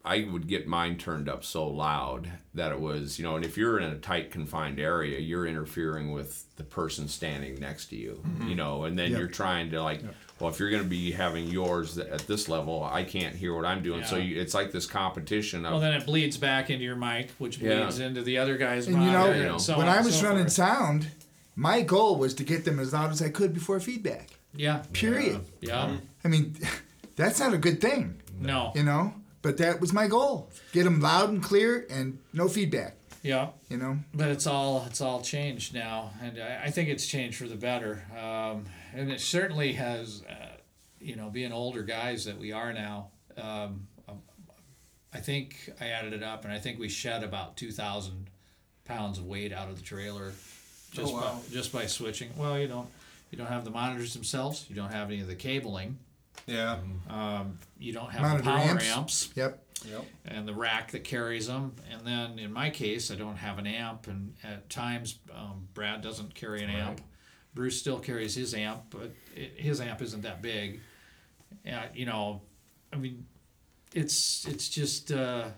[0.05, 3.57] I would get mine turned up so loud that it was, you know, and if
[3.57, 8.21] you're in a tight confined area, you're interfering with the person standing next to you,
[8.27, 8.49] mm-hmm.
[8.49, 9.19] you know, and then Yep.
[9.21, 10.01] you're trying to like,
[10.41, 13.65] well, if you're going to be having yours at this level, I can't hear what
[13.65, 14.03] I'm doing.
[14.05, 17.31] So you, it's like this competition of, well, then it bleeds back into your mic,
[17.39, 17.83] which Yeah.
[17.83, 19.07] bleeds into the other guy's And mic.
[19.07, 20.53] you know, you know, so when I was so running forth.
[20.53, 21.07] sound,
[21.55, 24.31] my goal was to get them as loud as I could before feedback.
[24.53, 25.43] yeah, Period.
[25.61, 26.57] yeah, I mean,
[27.15, 29.15] that's not a good thing, no, you know.
[29.43, 32.97] But that was my goal: get them loud and clear and no feedback.
[33.23, 33.49] yeah.
[33.69, 33.99] You know.
[34.15, 37.57] But it's all it's all changed now, and I, I think it's changed for the
[37.57, 38.05] better.
[38.13, 40.57] Um, and it certainly has, uh,
[41.01, 43.09] you know, being older guys that we are now.
[43.37, 43.89] Um,
[45.15, 48.31] I think I added it up, and I think we shed about two thousand
[48.85, 50.33] pounds of weight out of the trailer,
[50.93, 51.41] just Oh, wow.
[51.49, 52.31] by, just by switching.
[52.37, 52.89] Well, you don't
[53.31, 54.67] you don't have the monitors themselves.
[54.69, 55.99] You don't have any of the cabling.
[56.47, 56.79] Yeah.
[57.09, 58.97] Um, you don't have the power amps.
[58.97, 59.65] amps Yep.
[59.89, 60.05] Yep.
[60.27, 61.75] and the rack that carries them.
[61.91, 66.03] And then in my case, I don't have an amp, and at times um, Brad
[66.03, 67.01] doesn't carry an amp.
[67.55, 70.81] Bruce still carries his amp, but it, his amp isn't that big.
[71.65, 72.43] Yeah, you know,
[72.93, 73.27] I mean,
[73.95, 75.49] it's it's just uh,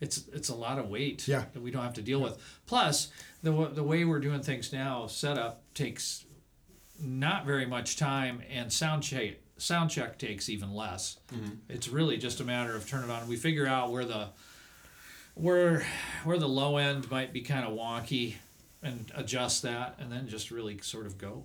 [0.00, 1.44] it's it's a lot of weight Yeah.
[1.54, 2.38] that we don't have to deal with.
[2.66, 3.08] Plus,
[3.42, 6.24] the the way we're doing things now, setup takes
[7.00, 11.18] not very much time, and sound check sound check takes even less.
[11.32, 11.50] Mm-hmm.
[11.68, 13.26] It's really just a matter of turn it on.
[13.28, 14.28] We figure out where the
[15.34, 15.84] where
[16.24, 18.34] where the low end might be kind of wonky,
[18.82, 21.44] and adjust that, and then just really sort of go.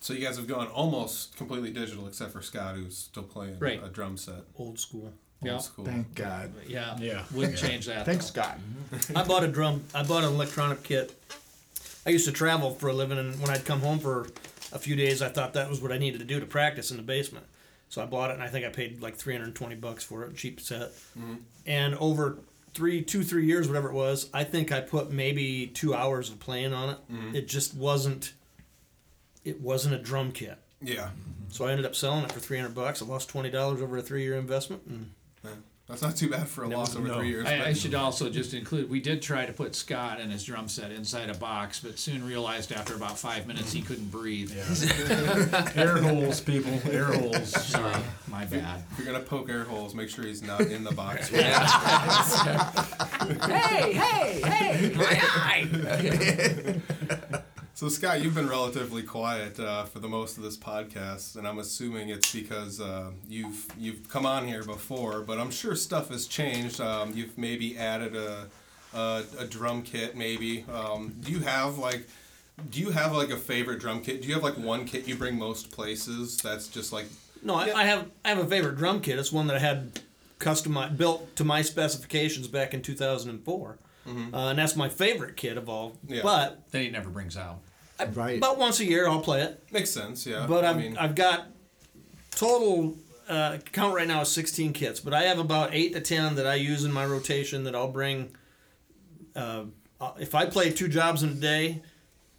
[0.00, 3.80] So you guys have gone almost completely digital, except for Scott, who's still playing Right.
[3.82, 4.42] a drum set.
[4.56, 5.12] Old school.
[5.42, 5.52] Yeah.
[5.54, 5.84] Old school.
[5.84, 6.52] Thank God.
[6.66, 7.24] Yeah, Yeah.
[7.32, 8.04] wouldn't change that.
[8.04, 8.58] Thanks, Scott.
[9.14, 9.84] I bought a drum.
[9.94, 11.14] I bought an electronic kit.
[12.04, 14.26] I used to travel for a living, and when I'd come home for
[14.72, 16.96] a few days, I thought that was what I needed to do to practice in
[16.96, 17.46] the basement.
[17.88, 20.60] So I bought it, and I think I paid like 320 bucks for it, cheap
[20.60, 20.92] set.
[21.18, 21.34] Mm-hmm.
[21.66, 22.38] And over
[22.72, 26.40] three, two, three years, whatever it was, I think I put maybe two hours of
[26.40, 26.98] playing on it.
[27.12, 27.36] Mm-hmm.
[27.36, 28.32] It just wasn't.
[29.44, 30.56] It wasn't a drum kit.
[30.80, 31.10] Yeah.
[31.50, 33.02] So I ended up selling it for 300 bucks.
[33.02, 35.10] I lost twenty dollars over a three-year investment, and
[35.44, 35.50] Yeah.
[35.92, 37.18] That's not too bad for a loss over no.
[37.18, 37.46] three years.
[37.46, 40.66] I, I should also just include we did try to put Scott and his drum
[40.66, 44.52] set inside a box, but soon realized after about five minutes he couldn't breathe.
[45.76, 46.80] Air holes, people.
[46.90, 47.50] Air holes.
[47.66, 48.82] Sorry, my bad.
[48.92, 51.28] If you're gonna poke air holes, make sure he's not in the box.
[51.28, 51.42] hey,
[53.92, 54.94] hey, hey!
[54.96, 55.68] My eye.
[57.74, 61.58] So Scott, you've been relatively quiet uh, for the most of this podcast, and I'm
[61.58, 66.26] assuming it's because uh, you've you've come on here before, but I'm sure stuff has
[66.26, 66.80] changed.
[66.80, 68.46] Um, you've maybe added a
[68.94, 70.64] a, a drum kit, maybe.
[70.72, 72.06] Um, do you have like
[72.70, 74.20] do you have like a favorite drum kit?
[74.20, 76.36] Do you have like one kit you bring most places?
[76.38, 77.06] That's just like
[77.42, 79.18] No, I, I have I have a favorite drum kit.
[79.18, 80.00] It's one that I had
[80.38, 85.68] customized built to my specifications back in 2004, uh, and that's my favorite kit of
[85.68, 85.96] all.
[86.06, 86.22] Yeah.
[86.22, 87.60] But That he never brings out.
[88.14, 88.38] Right.
[88.38, 89.62] about once a year I'll play it.
[89.70, 90.46] makes sense, yeah.
[90.48, 91.46] But I I've mean, I've got
[92.32, 92.96] total
[93.28, 96.46] uh, count right now is 16 kits, but I have about eight to 10 that
[96.46, 98.34] I use in my rotation that I'll bring.
[99.36, 99.64] Uh,
[100.00, 101.82] uh, if I play two jobs in a day,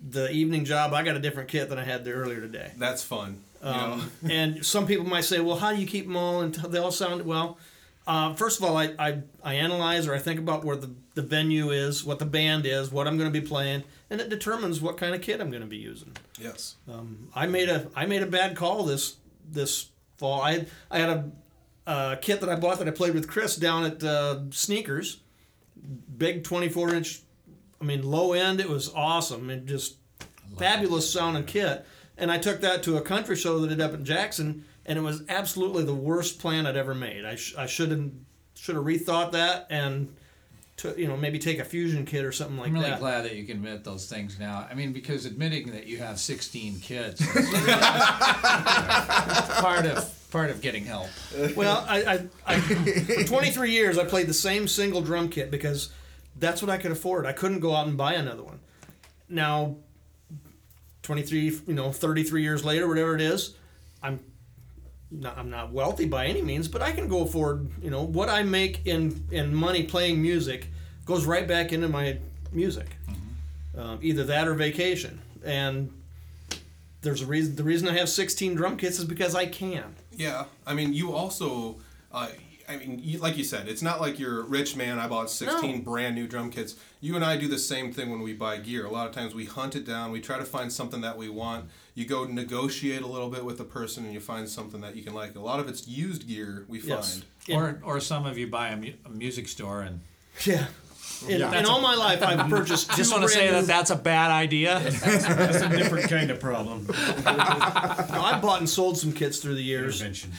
[0.06, 2.72] the evening job I got a different kit than I had there earlier today.
[2.78, 3.42] that's fun.
[3.64, 3.76] You know?
[3.76, 6.78] Um, and some people might say, well, how do you keep them all and they
[6.80, 7.58] all sound well?
[8.06, 11.22] Uh, first of all, I, I, I analyze or I think about where the, the
[11.22, 14.82] venue is, what the band is, what I'm going to be playing, and it determines
[14.82, 16.12] what kind of kit I'm going to be using.
[16.38, 16.76] yes.
[17.34, 19.16] I made a I made a bad call this
[19.50, 20.42] this fall.
[20.42, 21.32] I I had a,
[21.86, 25.20] uh kit that I bought that I played with Chris down at uh, Sneakers,
[26.18, 27.22] big 24 inch.
[27.82, 28.60] I mean, low end.
[28.60, 29.96] It was awesome and just
[30.58, 31.86] fabulous sounding kit.
[32.18, 34.98] And I took that to a country show that I did up in Jackson, and
[34.98, 37.26] it was absolutely the worst plan I'd ever made.
[37.26, 38.12] I, sh- I should have
[38.56, 40.16] should have rethought that and.
[40.78, 42.78] To, you know, maybe take a fusion kit or something like that.
[42.78, 43.00] I'm really that.
[43.00, 44.68] glad that you can admit those things now.
[44.70, 47.28] I mean, because admitting that you have 16 kids is
[49.62, 51.10] part of part of getting help.
[51.56, 55.92] Well, I, I, I for 23 years I played the same single drum kit because
[56.40, 57.28] that's what I could afford.
[57.28, 58.60] I couldn't go out and buy another one.
[59.30, 59.76] Now,
[61.04, 63.56] 23, you know, 33 years later, whatever it is,
[64.02, 64.20] I'm
[65.14, 68.30] not, I'm not wealthy by any means, but I can go afford, you know, what
[68.30, 70.68] I make in in money playing music
[71.06, 72.18] goes right back into my
[72.52, 72.88] music.
[73.78, 75.20] Um, either that or vacation.
[75.44, 75.92] And
[77.02, 77.56] there's a reason.
[77.56, 79.96] The reason I have 16 drum kits is because I can.
[80.16, 81.78] Yeah, I mean, you also,
[82.12, 82.30] uh,
[82.70, 85.00] I mean, you, like you said, it's not like you're a rich man.
[85.00, 85.82] I bought 16 No.
[85.82, 86.76] brand new drum kits.
[87.02, 88.86] You and I do the same thing when we buy gear.
[88.86, 90.12] A lot of times we hunt it down.
[90.12, 91.66] We try to find something that we want.
[91.96, 95.04] You go negotiate a little bit with the person, and you find something that you
[95.04, 95.36] can like.
[95.36, 97.22] A lot of it's used gear we Yes.
[97.48, 97.58] find.
[97.58, 100.00] Or, or some of you buy a, mu- a music store and
[100.46, 100.66] Yeah.
[101.28, 102.92] In, in all my life, I've purchased.
[102.98, 104.80] just want to say that that's a bad idea.
[104.84, 106.86] That's a different kind of problem.
[106.88, 106.94] No,
[107.28, 110.32] I've bought and sold some kits through the years, Intervention.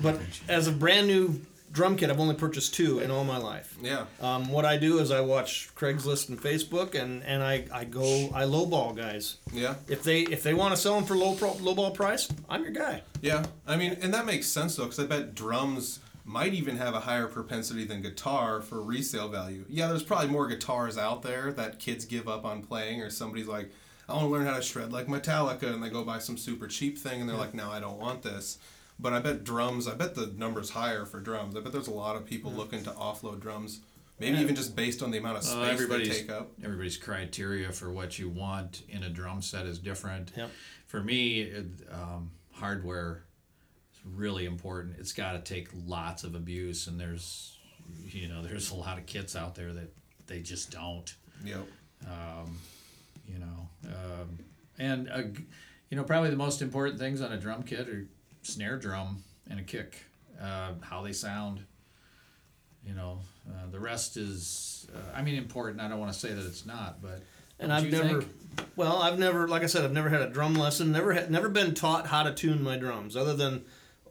[0.00, 1.40] but as a brand new
[1.72, 3.76] drum kit, I've only purchased two in all my life.
[3.82, 4.06] Yeah.
[4.20, 8.30] Um, what I do is I watch Craigslist and Facebook, and, and I, I go
[8.34, 9.36] I lowball guys.
[9.52, 9.74] Yeah.
[9.88, 12.72] If they if they want to sell them for low pro, lowball price, I'm your
[12.72, 13.02] guy.
[13.22, 16.94] Yeah, I mean, and that makes sense though, because I bet drums might even have
[16.94, 19.64] a higher propensity than guitar for resale value.
[19.68, 23.48] Yeah, there's probably more guitars out there that kids give up on playing, or somebody's
[23.48, 23.70] like,
[24.08, 26.66] I want to learn how to shred like Metallica, and they go buy some super
[26.66, 28.58] cheap thing, and they're like, no, I don't want this.
[29.00, 31.56] But I bet drums, I bet the number's higher for drums.
[31.56, 33.80] I bet there's a lot of people looking to offload drums,
[34.18, 36.50] maybe even just based on the amount of space Well, they take up.
[36.62, 40.32] everybody's criteria for what you want in a drum set is different.
[40.36, 40.50] Yep.
[40.86, 43.24] For me, it, um, hardware
[43.94, 44.96] is really important.
[44.98, 47.56] It's got to take lots of abuse, and there's,
[48.04, 49.90] you know, there's a lot of kits out there that
[50.26, 51.14] they just don't.
[51.44, 51.66] Yep.
[53.26, 54.38] You know, um,
[54.78, 55.22] and uh,
[55.88, 58.06] you know, probably the most important things on a drum kit are
[58.42, 59.94] snare drum and a kick,
[60.40, 61.64] uh, how they sound.
[62.86, 63.18] You know,
[63.48, 65.80] uh, the rest is, uh, I mean, important.
[65.82, 67.22] I don't want to say that it's not, but
[67.58, 68.32] And I've never, think?
[68.74, 70.90] well, I've never, like I said, I've never had a drum lesson.
[70.90, 73.64] Never had, never been taught how to tune my drums, other than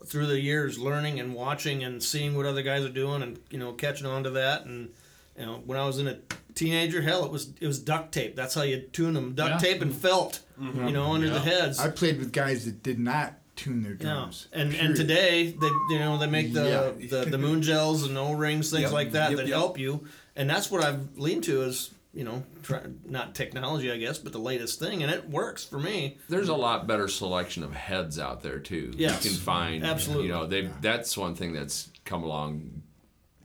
[0.06, 3.58] through the years learning and watching and seeing what other guys are doing, and you
[3.58, 4.66] know, catching on to that.
[4.66, 4.92] And
[5.38, 6.20] you know, when I was in a
[6.54, 8.36] teenager, hell, it was it was duct tape.
[8.36, 9.72] That's how you tune them, duct Yeah.
[9.74, 11.80] tape and felt, you know, under the heads.
[11.80, 14.48] I played with guys that did not tune their Yeah, drums.
[14.54, 14.86] and period.
[14.88, 17.08] and today they you know they make the Yeah.
[17.24, 19.56] the, the moon gels and O rings things Yep, like that yep, that yep.
[19.58, 20.06] help you,
[20.36, 24.32] and that's what I've leaned to is you know try, not technology I guess but
[24.34, 26.18] the latest thing, and it works for me.
[26.28, 28.92] There's a lot better selection of heads out there too.
[28.98, 30.26] Yes, you can find absolutely.
[30.28, 32.82] You know, they that's one thing that's come along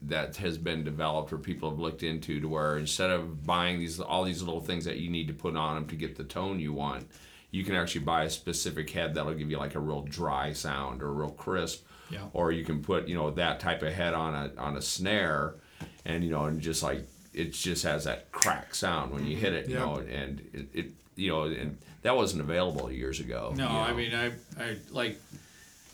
[0.01, 3.99] that has been developed or people have looked into to where instead of buying these
[3.99, 6.59] all these little things that you need to put on them to get the tone
[6.59, 7.07] you want,
[7.55, 11.01] you can actually buy a specific head that'll give you like a real dry sound
[11.01, 11.85] or real crisp.
[12.09, 12.25] Yeah.
[12.33, 15.55] Or you can put you know that type of head on a on a snare,
[16.03, 19.53] and you know and just like it just has that crack sound when you hit
[19.53, 19.69] it.
[19.69, 20.85] You know and it, it
[21.15, 23.53] you know and that wasn't available years ago.
[23.55, 23.79] No, you know.
[23.79, 24.25] I mean, I,
[24.61, 25.17] I like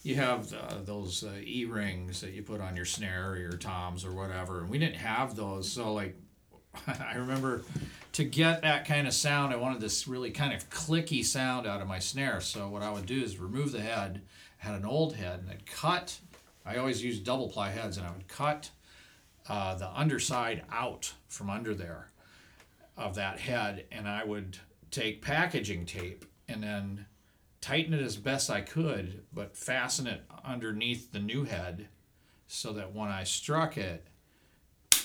[0.04, 3.54] you have uh, those uh, e rings that you put on your snare or your
[3.54, 5.72] toms or whatever, and we didn't have those.
[5.72, 6.18] So like,
[6.88, 7.62] I remember
[8.14, 11.82] to get that kind of sound, I wanted this really kind of clicky sound out
[11.82, 12.42] of my snare.
[12.42, 14.22] So what I would do is remove the head,
[14.58, 16.20] had an old head, and I'd cut.
[16.66, 18.70] I always use double ply heads, and I would cut
[19.48, 22.10] uh, the underside out from under there
[22.98, 24.58] of that head, and I would
[24.92, 27.06] take packaging tape and then
[27.62, 31.88] tighten it as best I could, but fasten it underneath the new head
[32.48, 34.06] so that when I struck it,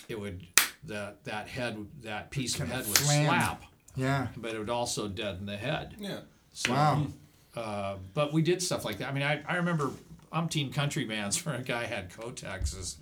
[0.09, 0.47] it would
[0.85, 3.27] that that head that piece of head would slam.
[3.27, 3.65] slap,
[3.97, 4.29] Yeah.
[4.37, 5.95] but it would also deaden the head.
[5.99, 6.21] Yeah.
[6.53, 7.07] So, Wow.
[7.55, 9.09] uh, but we did stuff like that.
[9.09, 9.91] I mean, I, I remember
[10.33, 12.97] umpteen country bands where a guy had Kotexes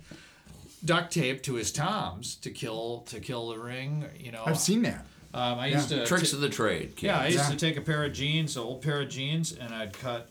[0.83, 4.05] duct tape to his toms to kill to kill the ring.
[4.19, 5.05] You know, I've seen that.
[5.33, 6.91] Um, I used to Tricks of the trade.
[6.95, 7.03] Kids.
[7.03, 7.49] yeah, I used Yeah.
[7.49, 10.29] to take a pair of jeans, an old pair of jeans, and I'd cut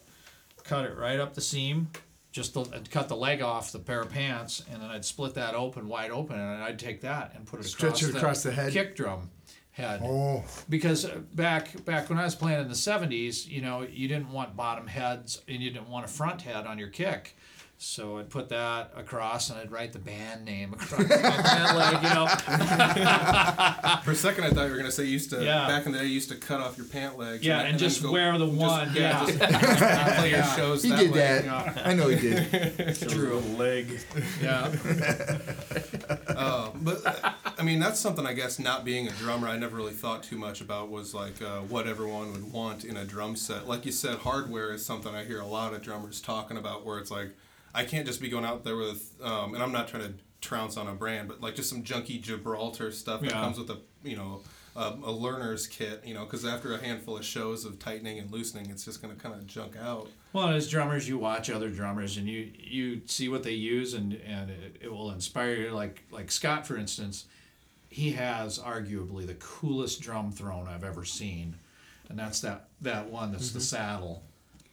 [0.64, 1.88] cut it right up the seam.
[2.34, 5.34] Just the, I'd cut the leg off the pair of pants, and then I'd split
[5.34, 8.42] that open, wide open, and I'd take that and put it Stretch across, it across
[8.42, 8.72] the head?
[8.72, 9.30] kick drum
[9.70, 10.00] head.
[10.02, 14.08] Oh, Because uh, back back when I was playing in the '70s, you know, you
[14.08, 17.36] didn't want bottom heads and you didn't want a front head on your kick.
[17.76, 22.02] So I'd put that across, and I'd write the band name across my pant leg.
[22.02, 22.26] You know,
[24.04, 25.66] For a second, I thought you were gonna say you used to Yeah.
[25.66, 26.06] back in the day.
[26.06, 27.44] You used to cut off your pant legs.
[27.44, 28.94] yeah, then- and then just go- wear the just- one.
[28.94, 29.26] yeah.
[29.26, 29.38] just
[30.18, 30.82] play your shows.
[30.82, 31.18] he that did way.
[31.18, 31.44] that.
[31.44, 31.82] Yeah.
[31.84, 32.96] I know he did.
[33.08, 33.40] True.
[33.58, 34.00] Leg.
[34.40, 34.72] yeah.
[36.28, 37.02] Uh, but
[37.58, 38.58] I mean, that's something I guess.
[38.58, 41.86] Not being a drummer, I never really thought too much about was like uh, what
[41.86, 43.68] everyone would want in a drum set.
[43.68, 46.86] Like you said, hardware is something I hear a lot of drummers talking about.
[46.86, 47.30] Where it's like,
[47.74, 50.76] I can't just be going out there with, um, and I'm not trying to trounce
[50.76, 53.40] on a brand, but like just some junky Gibraltar stuff that Yeah.
[53.40, 54.40] comes with a you know.
[54.76, 58.28] A, a learner's kit, you know, because after a handful of shows of tightening and
[58.32, 60.08] loosening, it's just going to kind of junk out.
[60.32, 64.14] Well, as drummers, you watch other drummers and you you see what they use, and
[64.26, 65.70] and it, it will inspire you.
[65.70, 67.26] Like like Scott, for instance,
[67.88, 71.54] he has arguably the coolest drum throne I've ever seen,
[72.08, 74.24] and that's that that one that's the saddle.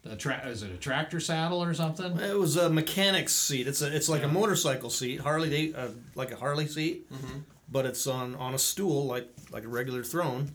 [0.03, 2.17] The tra- is it a tractor saddle or something?
[2.19, 3.67] It was a mechanic's seat.
[3.67, 7.07] It's a it's like a motorcycle seat, Harley uh, like a Harley seat,
[7.69, 10.51] but it's on on a stool like like a regular throne.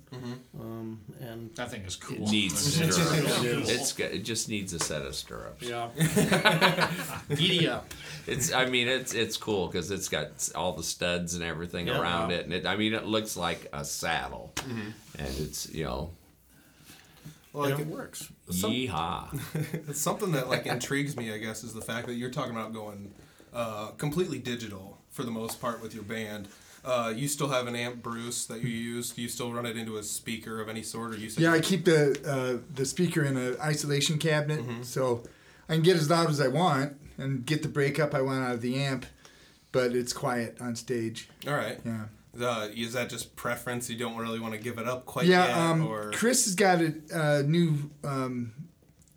[0.58, 2.16] Um, and That thing is cool.
[2.16, 3.68] It needs stirrups.
[3.70, 5.62] it's got, it just needs a set of stirrups.
[5.68, 5.90] Yeah.
[7.28, 7.92] Giddy up.
[8.26, 12.00] It's I mean it's it's cool because it's got all the studs and everything Yeah.
[12.00, 14.52] around it, and it I mean it looks like a saddle,
[15.18, 16.10] and it's you know
[17.56, 18.30] Like, and it works.
[18.50, 19.40] Some- yeehaw.
[19.88, 22.72] It's something that like intrigues me, I guess, is the fact that you're talking about
[22.74, 23.12] going
[23.54, 26.48] uh, completely digital for the most part with your band.
[26.84, 29.10] Uh, you still have an amp, Bruce, that you use.
[29.10, 31.60] Do you still run it into a speaker of any sort, or you Yeah, I
[31.60, 35.24] keep the uh, the speaker in an isolation cabinet, so
[35.68, 38.54] I can get as loud as I want and get the breakup I want out
[38.54, 39.06] of the amp,
[39.72, 41.28] but it's quiet on stage.
[41.48, 41.80] All right.
[41.84, 42.04] Yeah.
[42.40, 43.88] Uh, is that just preference?
[43.90, 46.54] You don't really want to give it up quite yeah, yet, um, or Chris has
[46.54, 48.52] got a, uh new um,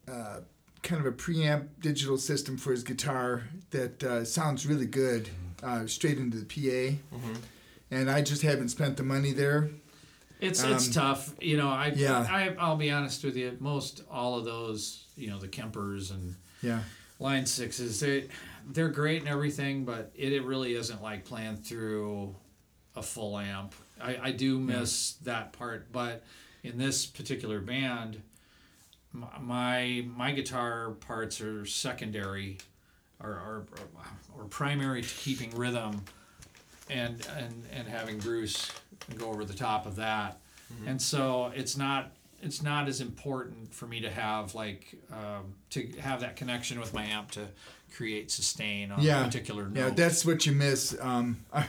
[0.08, 0.40] uh,
[0.84, 5.30] kind of a preamp digital system for his guitar that uh, sounds really good,
[5.62, 6.96] uh, straight into the PA.
[7.16, 7.34] Mm-hmm.
[7.92, 9.70] And I just haven't spent the money there.
[10.40, 11.34] It's it's Um, tough.
[11.42, 12.26] You know, I, yeah.
[12.30, 13.58] I I'll be honest with you.
[13.60, 16.82] Most all of those, you know, the Kempers and Yeah.
[17.20, 18.28] line sixes, they
[18.72, 22.36] they're great and everything, but it, it really isn't like playing through
[23.00, 23.74] a full amp.
[24.02, 26.24] I, I do miss that part, but
[26.64, 28.22] in this particular band,
[29.40, 32.60] my my guitar parts are secondary,
[33.22, 33.66] or or,
[34.38, 36.04] or primary to keeping rhythm,
[36.90, 38.72] and and and having Bruce
[39.18, 40.40] go over the top of that,
[40.86, 42.12] and so it's not
[42.42, 46.94] it's not as important for me to have like um, to have that connection with
[46.94, 47.48] my amp to
[47.96, 49.80] create sustain on yeah, a particular note.
[49.80, 50.96] Yeah, that's what you miss.
[51.00, 51.66] Um, I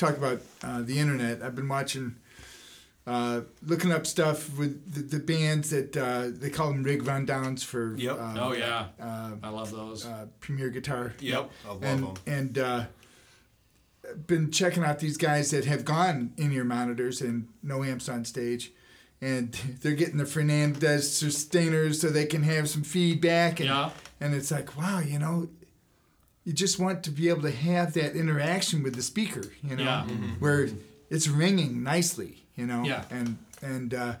[0.00, 1.42] talk about uh, the internet.
[1.42, 2.16] I've been watching,
[3.06, 7.62] uh, looking up stuff with the, the bands that uh, they call them rig rundowns
[7.64, 7.94] for.
[7.96, 8.16] Yep.
[8.18, 10.06] uh, oh yeah, Uh, I love those.
[10.06, 11.12] uh, Premier Guitar.
[11.20, 12.14] Yep, I love and them.
[12.26, 12.84] and uh,
[14.26, 18.24] been checking out these guys that have gone in ear monitors and no amps on
[18.24, 18.72] stage,
[19.20, 19.52] and
[19.82, 23.60] they're getting the Fernandes sustainers so they can have some feedback.
[23.60, 23.90] And, Yeah.
[24.20, 25.48] and it's like, wow, you know,
[26.50, 29.84] you just want to be able to have that interaction with the speaker, you know,
[29.84, 30.04] Yeah.
[30.40, 30.68] where
[31.08, 33.04] it's ringing nicely, you know, Yeah.
[33.08, 34.14] and and uh,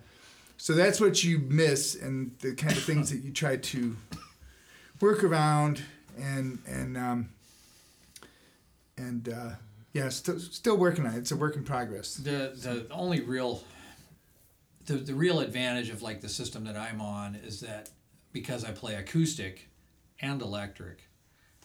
[0.56, 3.96] so that's what you miss, and the kind of things that you try to
[5.00, 5.82] work around,
[6.16, 7.30] and and um,
[8.96, 9.50] and uh,
[9.92, 11.18] yeah, still still working on it.
[11.18, 12.14] It's a work in progress.
[12.14, 13.64] the the only real
[14.86, 17.90] the, the real advantage of like the system that I'm on is that
[18.32, 19.68] because I play acoustic
[20.20, 20.98] and electric,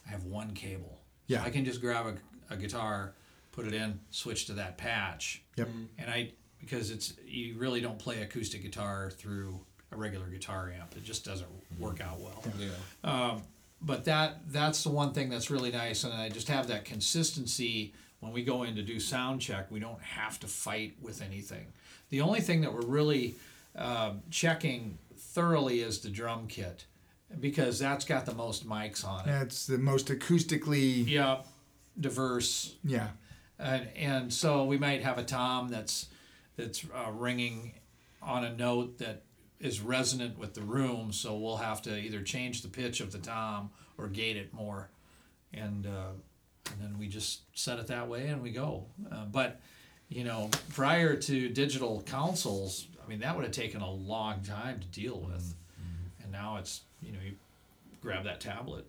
[0.07, 0.99] I have one cable.
[1.27, 1.43] Yeah.
[1.43, 3.13] I can just grab a, a guitar,
[3.51, 5.43] put it in, switch to that patch.
[5.57, 5.67] Yep.
[5.67, 5.83] Mm-hmm.
[5.97, 9.59] And I because it's you really don't play acoustic guitar through
[9.91, 10.95] a regular guitar amp.
[10.95, 11.49] It just doesn't
[11.79, 12.09] work mm-hmm.
[12.09, 12.69] out well Yeah.
[13.03, 13.41] Um,
[13.81, 17.93] but that that's the one thing that's really nice and i just have that consistency
[18.19, 21.67] when we go in to do sound check we don't have to fight with anything
[22.09, 23.35] the only thing that we're really
[23.75, 26.85] um, checking thoroughly is the drum kit
[27.39, 29.31] because that's got the most mics on it.
[29.31, 31.07] That's the most acoustically.
[31.07, 31.39] yeah
[31.99, 32.75] diverse.
[32.83, 33.07] Yeah.
[33.59, 36.07] and, and so we might have a tom that's
[36.57, 37.73] that's uh, ringing
[38.21, 39.23] on a note that
[39.59, 43.17] is resonant with the room so we'll have to either change the pitch of the
[43.17, 44.89] tom or gate it more.
[45.53, 46.11] And uh,
[46.71, 48.85] and then we just set it that way and we go.
[49.11, 49.61] Uh, but
[50.09, 54.79] you know prior to digital consoles i mean that would have taken a long time
[54.79, 55.55] to deal with.
[56.21, 57.35] And now it's you know you
[58.01, 58.85] grab that tablet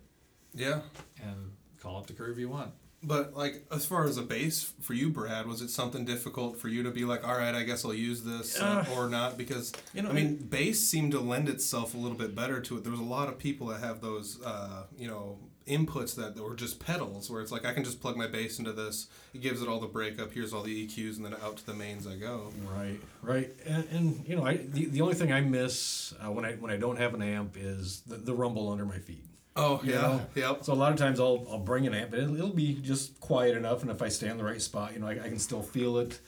[0.53, 0.81] Yeah.
[1.21, 2.71] and call up the curve you want
[3.03, 6.67] But like as far as a bass for you, Brad, was it something difficult for
[6.67, 9.37] you to be like, all right, I guess I'll use this uh, or not?
[9.37, 12.77] Because you know, I mean, bass seemed to lend itself a little bit better to
[12.77, 12.83] it.
[12.83, 15.37] There was a lot of people that have those, uh, you know,
[15.67, 18.59] inputs that, that were just pedals, where it's like I can just plug my bass
[18.59, 19.07] into this.
[19.33, 20.31] It gives it all the breakup.
[20.31, 22.51] Here's all the EQs, and then out to the mains I go.
[22.75, 26.45] Right, right, and, and you know, I the, the only thing I miss uh, when
[26.45, 29.23] I when I don't have an amp is the, the rumble under my feet.
[29.55, 30.21] Oh you yeah, know?
[30.35, 30.63] yep.
[30.63, 33.19] So a lot of times I'll I'll bring an amp, but it'll, it'll be just
[33.19, 35.39] quiet enough, and if I stay in the right spot, you know, I, I can
[35.39, 36.19] still feel it.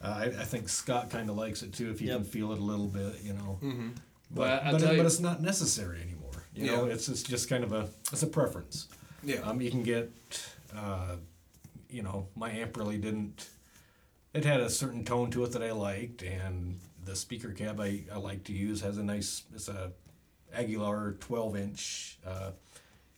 [0.00, 2.16] Uh, I, I think Scott kind of likes it too if he Yep.
[2.18, 3.58] can feel it a little bit, you know.
[3.60, 3.88] Mm-hmm.
[4.30, 6.27] But Well, I'll but, it- you- but it's not necessary anymore.
[6.64, 8.88] You know, it's it's just kind of a it's a preference.
[9.22, 9.40] Yeah.
[9.40, 10.10] Um, you can get,
[10.76, 11.16] uh,
[11.90, 13.48] you know, my amp really didn't.
[14.34, 18.04] It had a certain tone to it that I liked, and the speaker cab I,
[18.12, 19.42] I like to use has a nice.
[19.54, 19.92] It's a
[20.54, 22.18] Aguilar twelve inch.
[22.26, 22.50] Uh,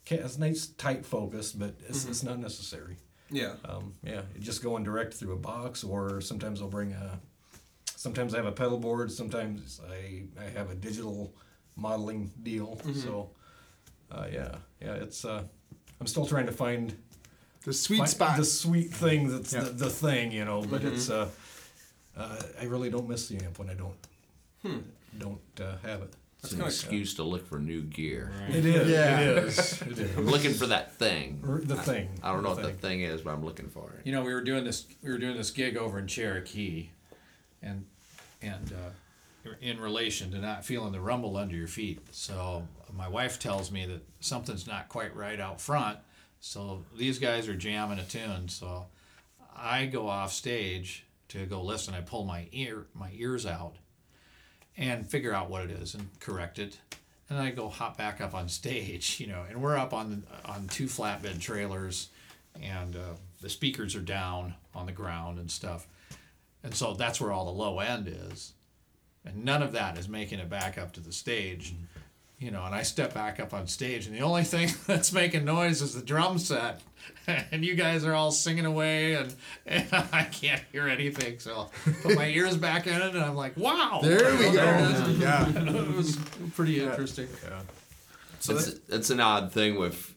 [0.06, 2.96] it's nice tight focus, but it's, it's not necessary.
[3.30, 3.54] yeah.
[3.64, 7.20] Um, yeah, just going direct through a box, or sometimes I'll bring a.
[7.96, 9.12] Sometimes I have a pedal board.
[9.12, 11.32] Sometimes I I have a digital
[11.80, 12.78] modeling deal.
[12.94, 13.30] So,
[14.12, 15.24] uh, yeah, yeah, it's.
[15.24, 15.42] Uh,
[16.00, 16.94] I'm still trying to find
[17.64, 18.36] The sweet find spot.
[18.36, 19.60] the sweet thing that's Yeah.
[19.64, 20.62] the, the thing, you know.
[20.62, 21.10] But it's.
[21.10, 21.28] Uh,
[22.16, 24.84] uh, I really don't miss the amp when I don't
[25.18, 26.12] don't uh, have it.
[26.42, 28.32] It's an excuse to look for new gear.
[28.48, 28.88] It is.
[28.88, 29.20] Yeah.
[29.20, 29.82] It is.
[29.90, 30.16] It is.
[30.16, 31.42] I'm looking for that thing.
[31.46, 32.08] R- The thing.
[32.22, 34.06] I don't know what the the thing is, but I'm looking for it.
[34.06, 34.86] You know, we were doing this.
[35.02, 36.88] We were doing this gig over in Cherokee,
[37.62, 37.84] and
[38.42, 38.90] and uh,
[39.60, 42.00] in relation to not feeling the rumble under your feet.
[42.10, 45.98] So my wife tells me that something's not quite right out front.
[46.40, 48.48] So these guys are jamming a tune.
[48.48, 48.86] So
[49.56, 51.94] I go off stage to go listen.
[51.94, 53.76] I pull my ear my ears out
[54.76, 56.78] and figure out what it is and correct it.
[57.28, 60.66] And I go hop back up on stage, you know, and we're up on on
[60.68, 62.08] two flatbed trailers,
[62.60, 65.86] and uh, the speakers are down on the ground and stuff,
[66.62, 68.52] and so that's where all the low end is,
[69.24, 71.74] and none of that is making it back up to the stage,
[72.38, 72.64] you know.
[72.64, 75.94] And I step back up on stage, and the only thing that's making noise is
[75.94, 76.80] the drum set,
[77.26, 79.34] and you guys are all singing away, and,
[79.66, 81.38] and I can't hear anything.
[81.38, 84.52] So I put my ears back in it, and I'm like, wow, there we go.
[84.52, 85.18] There it is.
[85.18, 85.48] Yeah.
[85.48, 86.16] it was
[86.54, 87.28] pretty interesting.
[87.44, 87.60] Yeah.
[88.40, 90.14] So it's, it's an odd thing with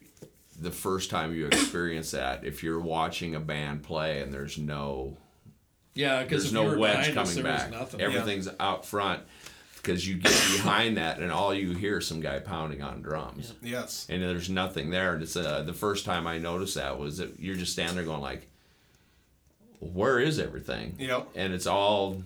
[0.58, 2.44] the first time you experience that.
[2.44, 5.18] If you're watching a band play and there's no
[5.94, 8.00] Yeah, because there's no wedge coming back, Nothing.
[8.00, 9.22] everything's out front
[9.76, 13.52] because you get behind that and all you hear is some guy pounding on drums.
[13.62, 14.06] yes.
[14.10, 15.12] and there's nothing there.
[15.14, 18.04] And it's uh, the first time I noticed that was that you're just standing there
[18.04, 18.48] going like,
[19.80, 21.28] "Where is everything?" Yep.
[21.34, 22.22] And it's all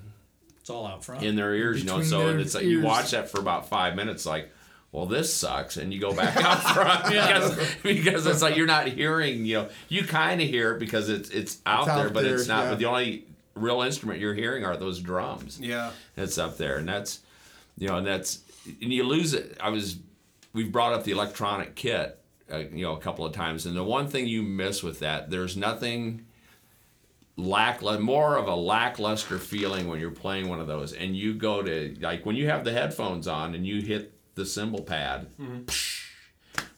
[0.60, 1.24] It's all out front.
[1.24, 2.02] in their ears, you know.
[2.02, 4.50] So it's like you watch that for about five minutes, like,
[4.92, 8.88] well, this sucks, and you go back out front because because it's like you're not
[8.88, 9.44] hearing.
[9.44, 12.46] You know, you kind of hear it because it's it's out out there, but it's
[12.48, 12.64] not.
[12.64, 12.70] yeah.
[12.70, 13.24] But the only
[13.58, 15.90] real instrument you're hearing are those drums Yeah.
[16.14, 17.20] that's up there, and that's
[17.76, 19.56] you know, and that's and you lose it.
[19.60, 19.98] I was
[20.52, 22.18] we've brought up the electronic kit,
[22.52, 25.30] uh, you know, a couple of times, and the one thing you miss with that,
[25.30, 26.24] there's nothing
[27.36, 31.62] lack more of a lackluster feeling when you're playing one of those, and you go
[31.62, 35.28] to like when you have the headphones on and you hit the cymbal pad.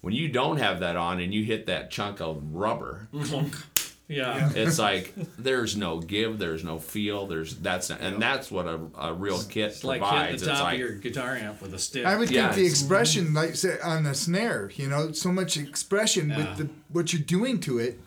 [0.02, 3.09] When you don't have that on and you hit that chunk of rubber,
[4.11, 4.51] yeah.
[4.55, 9.12] it's like there's no give, there's no feel, there's that's and that's what a, a
[9.15, 10.43] real kit It's like hitting provides.
[10.43, 12.05] the It's top like of your guitar amp with a stick.
[12.05, 15.31] I would Yeah, think the it's- expression, like say, on the snare, you know, so
[15.32, 16.37] much expression Yeah.
[16.39, 18.01] with the what you're doing to it,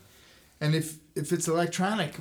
[0.61, 2.15] and if if it's electronic,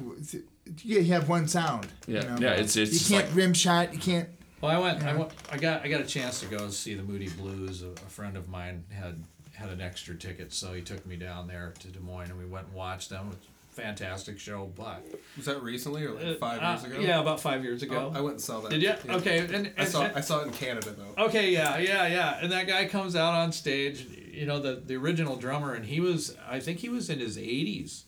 [0.83, 1.87] you have one sound.
[2.07, 2.37] you Yeah, know?
[2.41, 3.93] yeah, it's- it's you can't like- rim shot.
[3.93, 4.29] You can't.
[4.61, 7.03] well, I went, I went, I got, I got a chance to go see the
[7.03, 7.83] Moody Blues.
[7.83, 9.23] A, a friend of mine had
[9.55, 12.47] had an extra ticket, so he took me down there to Des Moines, and we
[12.47, 13.27] went and watched them.
[13.27, 13.41] It was a
[13.73, 15.05] fantastic show, but
[15.37, 17.01] Was that recently or like five Uh, years ago?
[17.01, 18.13] Yeah, about five years ago.
[18.15, 18.71] Oh, I went and saw that.
[18.71, 18.95] Did you?
[19.05, 19.17] Yeah.
[19.17, 20.09] Okay, and, and I saw.
[20.15, 21.25] I saw it in Canada though.
[21.25, 22.39] Okay, yeah, yeah, yeah.
[22.41, 26.01] And that guy comes out on stage, you know, the the original drummer, and he
[26.01, 28.05] was, I think he was in his eighties,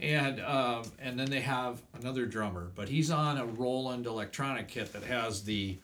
[0.00, 4.92] and um, and then they have another drummer, but he's on a Roland electronic kit
[4.92, 5.78] that has the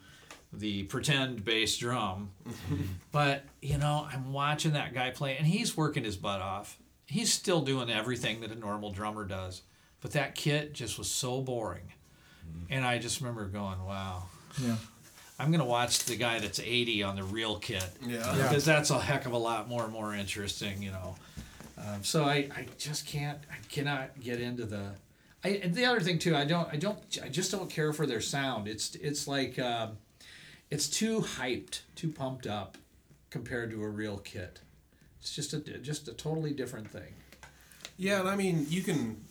[0.53, 2.31] the pretend bass drum.
[3.13, 6.79] but you know, I'm watching that guy play, and he's working his butt off.
[7.13, 9.61] He's still doing everything that a normal drummer does,
[10.01, 11.93] but that kit just was so boring.
[12.71, 14.25] And I just remember going, "Wow."
[14.63, 14.77] Yeah.
[15.39, 18.17] I'm gonna watch the guy that's 80 on the real kit Yeah.
[18.35, 18.43] Yeah.
[18.49, 21.17] because that's a heck of a lot more more interesting, you know.
[21.77, 24.93] Um, so I, I just can't I cannot get into the.
[25.45, 28.07] I, and the other thing too, I don't I don't I just don't care for
[28.07, 28.69] their sound.
[28.69, 29.99] It's it's like um,
[30.71, 32.79] it's too hyped, too pumped up
[33.29, 34.61] compared to a real kit.
[35.23, 37.15] It's just a just a totally different thing.
[37.97, 39.25] Yeah, and I mean, you can.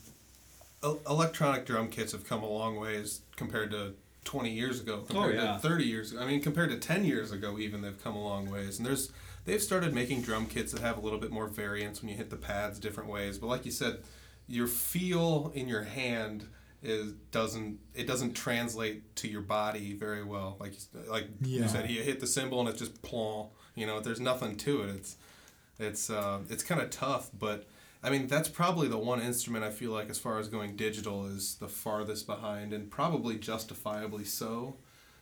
[1.07, 3.93] Electronic drum kits have come a long ways compared to
[4.23, 5.53] 20 years ago, oh, compared yeah.
[5.53, 6.21] to 30 years ago.
[6.21, 8.77] I mean, compared to 10 years ago, even they've come a long ways.
[8.79, 9.11] And there's
[9.45, 12.29] they've started making drum kits that have a little bit more variance when you hit
[12.29, 13.37] the pads different ways.
[13.37, 13.99] But like you said,
[14.47, 16.45] your feel in your hand
[16.81, 20.55] is doesn't it doesn't translate to your body very well.
[20.59, 21.63] Like you- like Yeah.
[21.63, 23.51] you said, you hit the cymbal and it's just plonk.
[23.75, 24.95] You know, there's nothing to it.
[24.95, 25.15] It's
[25.81, 27.67] it's uh, it's kind of tough, but
[28.03, 31.25] I mean that's probably the one instrument I feel like as far as going digital
[31.25, 34.77] is the farthest behind, and probably justifiably so,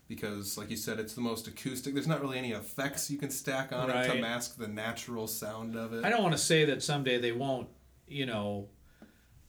[0.07, 1.94] because like you said, it's the most acoustic.
[1.94, 5.76] There's not really any effects you can stack on it to mask the natural sound
[5.76, 6.03] of it.
[6.06, 7.69] I don't want to say that someday they won't,
[8.07, 8.68] you know,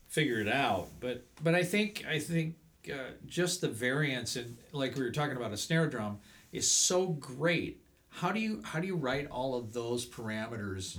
[0.08, 2.56] figure it out, but but I think I think
[2.92, 6.18] uh, just the variance and like we were talking about a snare drum
[6.52, 7.79] is so great.
[8.10, 10.98] How do you how do you write all of those parameters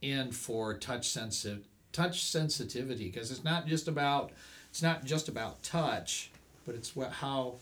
[0.00, 3.10] in for touch sensitive touch sensitivity?
[3.10, 4.32] Because it's not just about
[4.70, 6.30] it's not just about touch,
[6.64, 7.56] but it's what how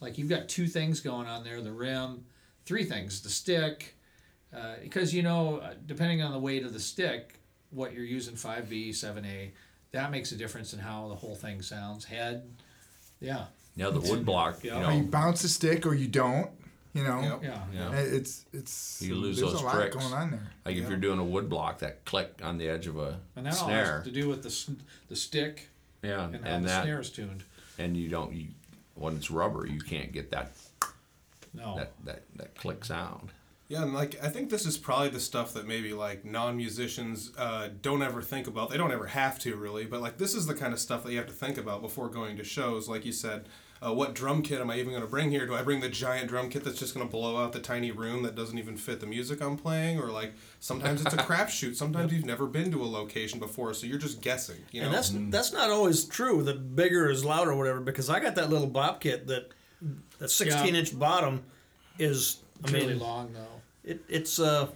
[0.00, 2.24] like you've got two things going on there: the rim,
[2.66, 3.94] three things: the stick,
[4.54, 7.34] uh, because you know, uh, depending on the weight of the stick,
[7.70, 9.52] what you're using, five B, seven A,
[9.92, 12.04] that makes a difference in how the whole thing sounds.
[12.04, 12.48] Head,
[13.20, 14.62] yeah, Yeah, the wood block.
[14.62, 14.80] Yeah.
[14.80, 16.50] You Or you bounce the stick or you don't.
[16.94, 17.42] You know, Yep.
[17.42, 17.90] yeah, Yeah.
[17.98, 19.96] It's it's You lose there's those a lot tricks.
[19.96, 20.46] going on there.
[20.64, 23.44] like if you're doing a wood block, that click on the edge of a And
[23.46, 23.96] that all snare.
[23.96, 24.76] has to do with the
[25.08, 25.68] the stick
[26.02, 27.42] yeah, and how and the that, snare is tuned.
[27.78, 28.32] and you don't.
[28.32, 28.46] You,
[28.94, 30.52] when it's rubber, you can't get that
[31.52, 33.30] No, that that, that click sound.
[33.66, 37.70] Yeah, and like I think this is probably the stuff that maybe like non-musicians uh,
[37.82, 38.70] don't ever think about.
[38.70, 41.10] They don't ever have to really, but like this is the kind of stuff that
[41.12, 42.88] you have to think about before going to shows.
[42.88, 43.46] Like you said,
[43.84, 45.46] uh, what drum kit am I even going to bring here?
[45.46, 47.90] Do I bring the giant drum kit that's just going to blow out the tiny
[47.90, 49.98] room that doesn't even fit the music I'm playing?
[50.00, 51.74] Or like sometimes it's a crapshoot.
[51.76, 54.56] Sometimes you've never been to a location before, so you're just guessing.
[54.72, 56.42] You know, And that's that's not always true.
[56.42, 57.80] The bigger is louder or whatever.
[57.80, 59.50] Because I got that little bop kit that
[60.18, 60.80] that 16 Yeah.
[60.80, 61.42] inch bottom
[61.98, 62.38] is.
[62.64, 63.60] I mean, really long though.
[63.84, 64.68] it, it's uh,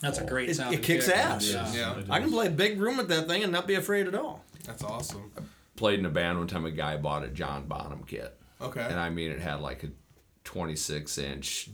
[0.00, 0.74] That's a great it, sound.
[0.74, 1.50] it kicks ass.
[1.50, 1.72] Yeah.
[1.72, 4.14] yeah, I can play a big room with that thing and not be afraid at
[4.14, 4.44] all.
[4.64, 5.32] that's awesome.
[5.76, 6.64] Played in a band one time.
[6.64, 8.38] A guy bought a John Bonham kit.
[8.60, 8.80] Okay.
[8.80, 9.88] And I mean, it had like a
[10.44, 11.68] 26 inch,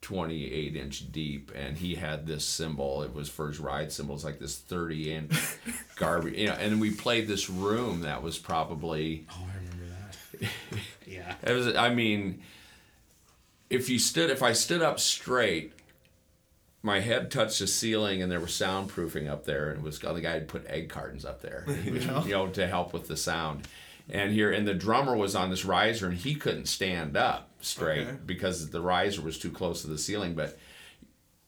[0.00, 3.02] 28 inch deep, and he had this cymbal.
[3.02, 4.14] It was for his ride cymbal.
[4.14, 5.34] It's like this 30 inch
[5.96, 6.54] garbage, you know.
[6.54, 9.26] And we played this room that was probably.
[9.30, 9.94] Oh, I remember
[10.40, 10.50] that.
[11.06, 11.34] yeah.
[11.42, 11.74] It was.
[11.74, 12.42] I mean,
[13.68, 15.72] if you stood, if I stood up straight,
[16.82, 20.20] my head touched the ceiling, and there was soundproofing up there, and it was the
[20.20, 23.68] guy had put egg cartons up there, you know, to help with the sound.
[24.10, 28.06] And here, and the drummer was on this riser, and he couldn't stand up straight
[28.08, 28.16] Okay.
[28.26, 30.58] because the riser was too close to the ceiling, but.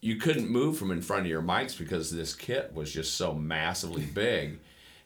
[0.01, 3.33] You couldn't move from in front of your mics because this kit was just so
[3.33, 4.51] massively big.
[4.51, 4.59] And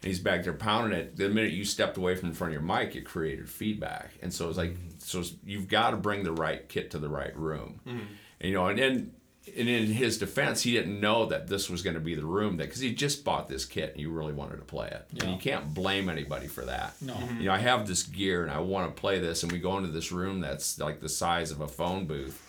[0.03, 1.17] he's back there pounding it.
[1.17, 4.11] The minute you stepped away from in front of your mic, it created feedback.
[4.23, 5.01] And so it's like, mm.
[5.01, 7.79] so it's- you've got to bring the right kit to the right room.
[7.87, 8.01] Mm.
[8.41, 9.13] And, you know, and then,
[9.57, 12.57] and in his defense, he didn't know that this was going to be the room
[12.57, 15.07] that, because he just bought this kit and you really wanted to play it.
[15.21, 16.95] And you can't blame anybody for that.
[17.01, 17.15] No.
[17.15, 17.41] Mm-hmm.
[17.41, 19.77] You know, I have this gear and I want to play this, and we go
[19.79, 22.45] into this room that's like the size of a phone booth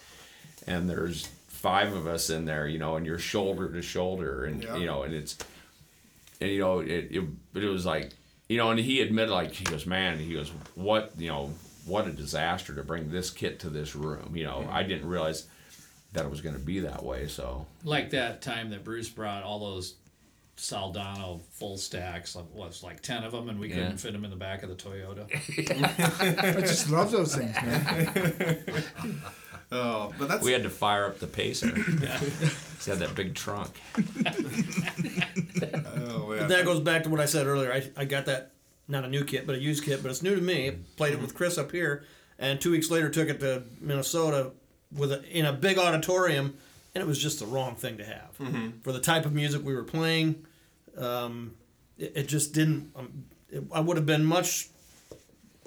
[0.68, 4.64] and there's five of us in there, you know, and you're shoulder to shoulder, and
[4.64, 4.78] Yeah.
[4.78, 5.38] you know, and it's,
[6.40, 8.12] and you know, it, it, but it was like,
[8.48, 11.52] you know, and he admitted, like, he goes, man, he goes, what, you know,
[11.86, 15.48] what a disaster to bring this kit to this room, you know, I didn't realize
[16.14, 19.44] that it was going to be that way, so Like that time that Bruce brought
[19.44, 19.96] all those
[20.58, 23.76] Soldano full stacks, like was like ten of them, and we Yeah.
[23.76, 25.26] couldn't fit them in the back of the Toyota.
[26.58, 29.24] I just love those things, man.
[29.72, 31.68] Oh, but that's we had to fire up the pacer.
[31.74, 33.70] he had that big trunk.
[35.96, 36.48] oh yeah.
[36.48, 37.72] That goes back to what I said earlier.
[37.72, 38.52] I, I got that
[38.88, 40.72] not a new kit, but a used kit, but it's new to me.
[40.98, 42.04] Played it with Chris up here,
[42.40, 44.52] and two weeks later took it to Minnesota
[44.96, 46.56] with a, in a big auditorium,
[46.96, 48.30] and it was just the wrong thing to have
[48.84, 50.46] for the type of music we were playing.
[50.98, 51.54] Um,
[51.98, 52.92] it, it just didn't.
[52.96, 54.70] Um, it, I would have been much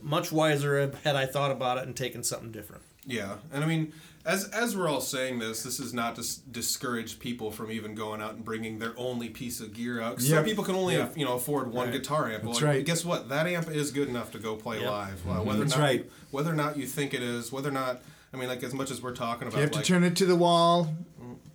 [0.01, 2.83] much wiser had I thought about it and taken something different.
[3.07, 3.93] Yeah, and I mean,
[4.25, 7.95] as as we're all saying this, this is not to s- discourage people from even
[7.95, 10.17] going out and bringing their only piece of gear out.
[10.17, 10.45] 'Cause Some Yep.
[10.47, 11.05] people can only Yeah.
[11.05, 12.43] aff- you know afford one guitar amp.
[12.45, 12.85] That's Well, right.
[12.85, 13.29] Guess what?
[13.29, 14.91] That amp is good enough to go play Yep.
[14.91, 15.27] live.
[15.29, 16.11] Uh, whether or That's not right.
[16.33, 18.91] whether or not you think it is, whether or not I mean, like as much
[18.91, 20.95] as we're talking about, You have to like, turn it to the wall,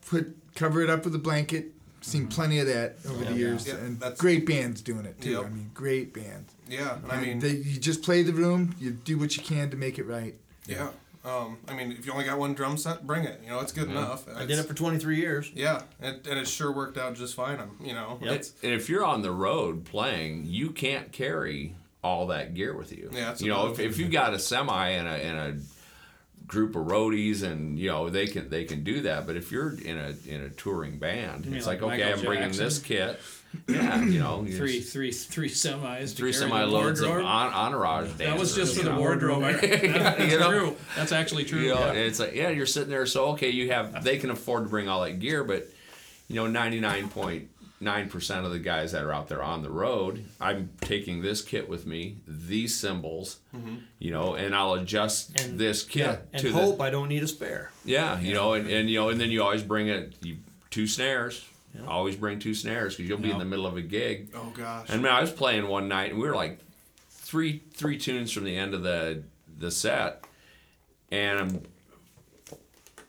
[0.10, 1.74] put cover it up with a blanket.
[2.02, 5.32] Seen plenty of that over the years, Yeah, and that's- great bands doing it too.
[5.32, 5.46] Yep.
[5.46, 6.54] I mean, great bands.
[6.70, 8.76] yeah, and I mean, they, you just play the room.
[8.80, 10.36] You do what you can to make it right.
[10.68, 10.90] yeah.
[11.26, 13.42] Um, I mean, if you only got one drum set, bring it.
[13.44, 14.26] You know, it's good enough.
[14.34, 15.52] I did it for 23 years.
[15.54, 17.60] Yeah, and, and it sure worked out just fine.
[17.60, 18.32] um, You know, Yep.
[18.34, 22.94] it's And if you're on the road playing, you can't carry all that gear with
[22.94, 23.10] you.
[23.12, 25.62] Yeah, that's you know, if, if you've got a semi and a, and a
[26.48, 29.28] group of roadies, and you know they can they can do that.
[29.28, 32.26] But if you're in a in a touring band, it's like like, okay, Michael I'm
[32.26, 32.64] bringing Jackson?
[32.66, 33.20] this kit.
[33.68, 36.14] Yeah, you know, Three, three, three semis.
[36.16, 39.00] three semi loads of on, entourage That was just for the know.
[39.00, 39.44] wardrobe.
[39.44, 39.82] I- that-
[40.18, 40.50] That's You know?
[40.52, 40.76] true.
[40.98, 41.62] That's actually true.
[41.62, 41.94] You know, yeah.
[41.94, 43.06] it's like, yeah, you're sitting there.
[43.06, 45.68] So okay, you have they can afford to bring all that gear, but
[46.28, 47.50] you know, ninety nine point
[47.80, 51.42] nine percent of the guys that are out there on the road, I'm taking this
[51.42, 53.76] kit with me, these cymbals, mm-hmm.
[54.00, 57.24] you know, and I'll adjust And- this kit And to hope the I don't need
[57.24, 57.72] a spare.
[57.86, 60.38] yeah, you know, and, and you know, and then you always bring it you
[60.70, 61.46] two snares.
[61.88, 64.30] Always bring two snares because you'll be in the middle of a gig.
[64.34, 64.88] oh gosh.
[64.90, 66.58] And man, I was playing one night, and we were like
[67.12, 69.22] three three tunes from the end of the
[69.60, 70.24] the set,
[71.12, 71.68] and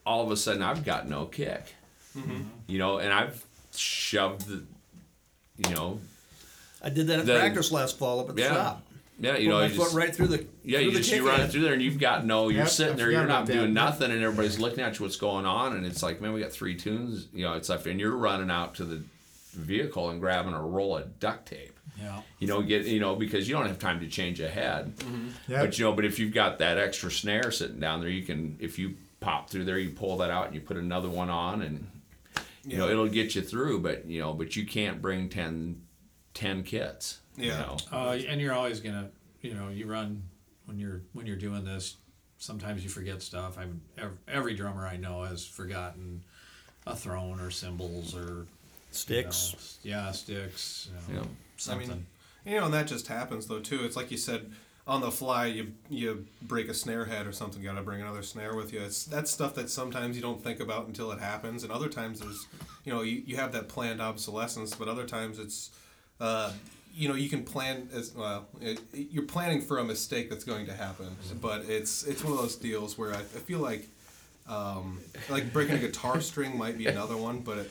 [0.04, 1.74] all of a sudden I've got no kick,
[2.14, 2.42] mm-hmm.
[2.66, 3.42] you know, and I've
[3.78, 4.62] shoved the,
[5.68, 6.00] you know,
[6.82, 8.54] I did that at The- practice last fall up at the yeah.
[8.54, 8.82] shop.
[9.20, 10.98] Yeah, you Put know, my you foot just, right through the yeah, through you the
[10.98, 12.50] just you kick run it through there, and you've got no.
[12.50, 13.52] You're Yep, sitting there, you're not about that.
[13.54, 15.04] doing nothing, and everybody's looking at you.
[15.04, 15.74] What's going on?
[15.76, 17.26] And it's like, man, we got three tunes.
[17.34, 19.02] You know, it's like, and you're running out to the
[19.54, 21.76] vehicle and grabbing a roll of duct tape.
[22.00, 22.20] Yeah.
[22.38, 24.94] You know, get you know because you don't have time to change a head.
[24.98, 25.28] Mm-hmm.
[25.52, 25.60] Yep.
[25.62, 28.56] But you know, but if you've got that extra snare sitting down there, you can
[28.60, 31.62] if you pop through there, you pull that out and you put another one on,
[31.62, 31.88] and
[32.64, 33.80] you know it'll get you through.
[33.80, 35.80] But you know, but you can't bring 10,
[36.34, 37.20] 10 kits.
[37.36, 37.58] You Yeah.
[37.58, 37.76] know?
[37.92, 39.10] Uh, and you're always gonna,
[39.42, 40.22] you know, you run
[40.66, 41.96] when you're when you're doing this.
[42.38, 43.58] Sometimes you forget stuff.
[43.58, 46.22] I'm every, every drummer I know has forgotten
[46.86, 48.46] a throne or cymbals or
[48.90, 49.78] Sticks.
[49.82, 50.88] you know, yeah, sticks.
[51.08, 51.26] You know, Yeah.
[51.56, 51.90] something.
[51.90, 52.06] I mean,
[52.44, 53.84] you know, and that just happens though too.
[53.84, 54.50] It's like you said,
[54.88, 57.62] on the fly, you you break a snare head or something.
[57.62, 58.80] Got to bring another snare with you.
[58.80, 62.20] It's that's stuff that sometimes you don't think about until it happens, and other times
[62.20, 62.46] there's,
[62.84, 65.70] you know, you, you have that planned obsolescence, but other times it's,
[66.20, 66.52] uh,
[66.94, 68.46] you know, you can plan as well.
[68.60, 72.32] It, it- you're planning for a mistake that's going to happen, but it's it's one
[72.32, 73.88] of those deals where I, I feel like.
[74.48, 77.70] Um, like breaking a guitar string might be another one, but it,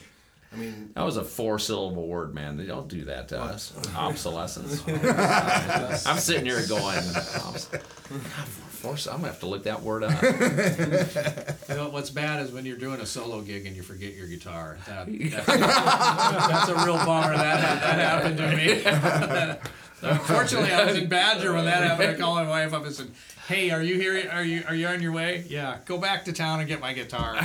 [0.53, 2.56] I mean, That was a four syllable word, man.
[2.57, 3.74] They don't do that to us.
[3.95, 4.82] Obsolescence.
[6.07, 10.03] I'm sitting here going, obs- God, four, four, I'm gonna have to look that word
[10.03, 10.22] up.
[11.69, 14.28] You know, what's bad is when you're doing a solo gig and you forget your
[14.28, 14.78] guitar.
[14.88, 17.36] That, that- that's a real bummer.
[17.36, 19.61] That, that happened to me.
[20.02, 22.11] Unfortunately, I was in Badger when that happened.
[22.11, 23.10] I called my wife up and said,
[23.48, 24.30] "Hey, are you here?
[24.32, 25.44] Are you are you on your way?
[25.49, 27.36] Yeah, go back to town and get my guitar."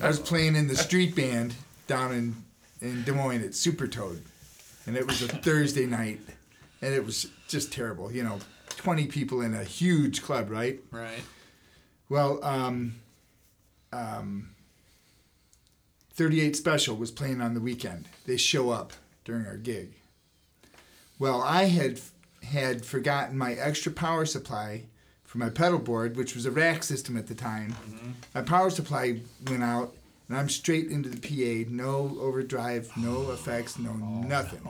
[0.00, 1.54] I was playing in the street band
[1.88, 2.36] down in,
[2.80, 4.22] in Des Moines at Super Toad.
[4.86, 6.20] And it was a Thursday night.
[6.80, 8.12] And it was just terrible.
[8.12, 8.38] You know,
[8.76, 10.80] 20 people in a huge club, right?
[10.92, 11.22] right.
[12.08, 12.94] Well, um,
[13.92, 14.50] um,
[16.12, 18.08] 38 Special was playing on the weekend.
[18.24, 18.92] They show up
[19.24, 19.94] during our gig.
[21.18, 22.00] Well, I had
[22.44, 24.84] had forgotten my extra power supply
[25.38, 27.74] for my pedal board, which was a rack system at the time.
[28.34, 29.94] My power supply went out,
[30.28, 31.68] and I'm straight into the PA.
[31.70, 34.60] No overdrive, no effects, no nothing.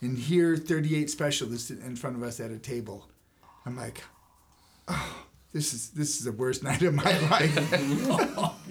[0.00, 3.08] And here, 38 specialists in front of us at a table.
[3.64, 4.02] I'm like,
[5.52, 7.56] this is this is the worst night of my life.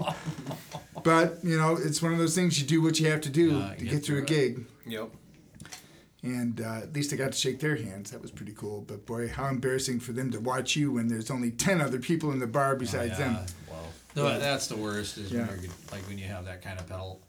[1.03, 3.59] but you know, it's one of those things you do what you have to do
[3.59, 4.55] Uh, to get get through a through it.
[4.55, 4.65] gig.
[4.85, 5.09] yep.
[6.23, 8.11] And uh, at least I got to shake their hands.
[8.11, 8.81] That was pretty cool.
[8.87, 12.31] But boy, how embarrassing for them to watch you when there's only ten other people
[12.31, 13.37] in the bar besides them.
[14.15, 15.17] No, that's the worst.
[15.17, 15.47] Is Yeah.
[15.47, 17.19] when you're like when you have that kind of pedal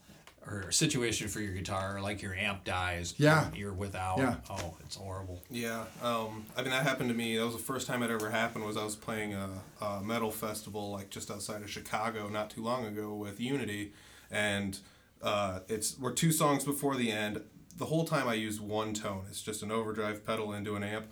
[0.47, 3.15] or situation for your guitar, like your amp dies.
[3.17, 3.49] Yeah.
[3.57, 4.19] You're without.
[4.19, 4.35] Yeah.
[4.51, 5.43] Oh, it's horrible.
[5.51, 7.37] Yeah, um, I mean that happened to me.
[7.39, 8.65] That was the first time it ever happened.
[8.65, 9.49] Was I was playing a,
[9.81, 13.95] a metal festival like just outside of Chicago not too long ago with Unity,
[14.31, 14.79] and
[15.23, 17.41] uh, it's we're two songs before the end.
[17.77, 19.25] The whole time I used one tone.
[19.29, 21.07] It's just an overdrive pedal into an amp.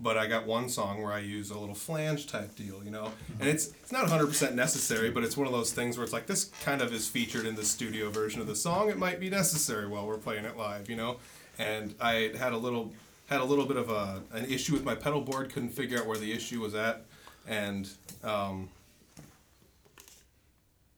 [0.00, 3.12] But I got one song where I use a little flange type deal, you know,
[3.38, 6.26] and it's it's not 100% necessary, but it's one of those things where it's like
[6.26, 8.88] this kind of is featured in the studio version of the song.
[8.88, 11.18] It might be necessary while we're playing it live, you know.
[11.60, 12.92] And I had a little
[13.28, 15.52] had a little bit of a an issue with my pedal board.
[15.52, 17.04] Couldn't figure out where the issue was at,
[17.46, 17.88] and
[18.24, 18.68] um,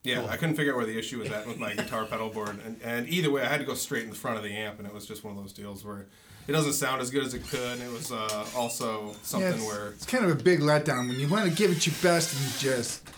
[0.03, 2.59] yeah, I couldn't figure out where the issue was at with my guitar pedal board.
[2.65, 4.79] And, and either way, I had to go straight in the front of the amp,
[4.79, 6.07] and it was just one of those deals where
[6.49, 7.79] it doesn't sound as good as it could.
[7.79, 11.09] And it was uh, also something Yeah, it's, where it's kind of a big letdown
[11.09, 13.09] when you want to give it your best and you just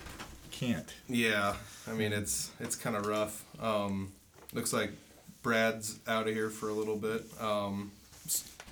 [0.51, 0.93] can't.
[1.09, 1.55] yeah,
[1.89, 3.45] I mean it's it's kind of rough.
[3.61, 4.13] Um,
[4.53, 4.91] looks like
[5.43, 7.25] Brad's out of here for a little bit.
[7.41, 7.93] Um,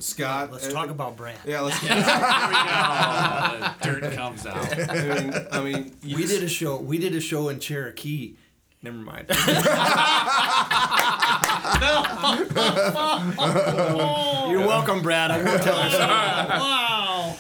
[0.01, 1.37] S- Scott, Let's uh, talk about Brad.
[1.47, 1.79] Yeah, let's.
[1.87, 4.01] There we go.
[4.01, 4.91] the dirt comes out.
[4.91, 6.77] I mean, I mean, you We did a show.
[6.79, 8.35] We did a show in Cherokee.
[8.83, 9.27] Never mind.
[14.51, 15.31] You're welcome, Brad.
[15.31, 15.99] I won't tell you.
[15.99, 17.37] wow.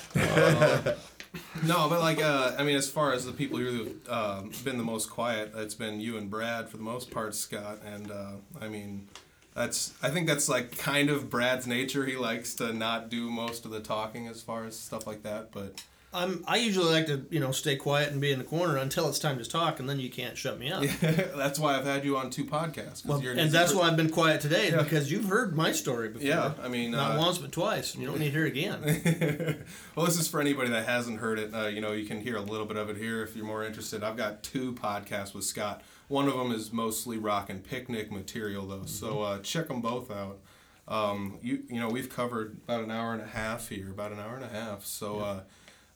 [1.65, 4.85] No, but like, uh, I mean, as far as the people who've um, been the
[4.85, 7.81] most quiet, it's been you and Brad for the most part, Scott.
[7.85, 9.09] And uh, I mean,
[9.55, 12.07] that's I think that's like kind of Brad's nature.
[12.07, 15.51] He likes to not do most of the talking as far as stuff like that.
[15.53, 15.83] But
[16.13, 16.45] I'm.
[16.47, 19.19] I usually like to, you know, stay quiet and be in the corner until it's
[19.19, 20.83] time to talk, and then you can't shut me up.
[21.01, 23.05] that's why I've had you on two podcasts.
[23.05, 24.83] Well, an and that's why I've been quiet today Yeah.
[24.83, 26.27] because you've heard my story before.
[26.27, 27.97] Yeah, I mean, not uh, once but twice.
[27.97, 29.65] You don't need to hear it again.
[29.95, 31.55] well, this is for anybody that hasn't heard it.
[31.55, 33.65] Uh, you know, you can hear a little bit of it here if you're more
[33.65, 34.03] interested.
[34.03, 35.83] I've got two podcasts with Scott.
[36.11, 38.85] One of them is mostly Rockin' Picnic material, though.
[38.85, 40.41] So uh, check them both out.
[40.89, 44.19] Um, you you know, we've covered about an hour and a half here, about an
[44.19, 44.85] hour and a half.
[44.85, 45.21] So.
[45.21, 45.41] Uh,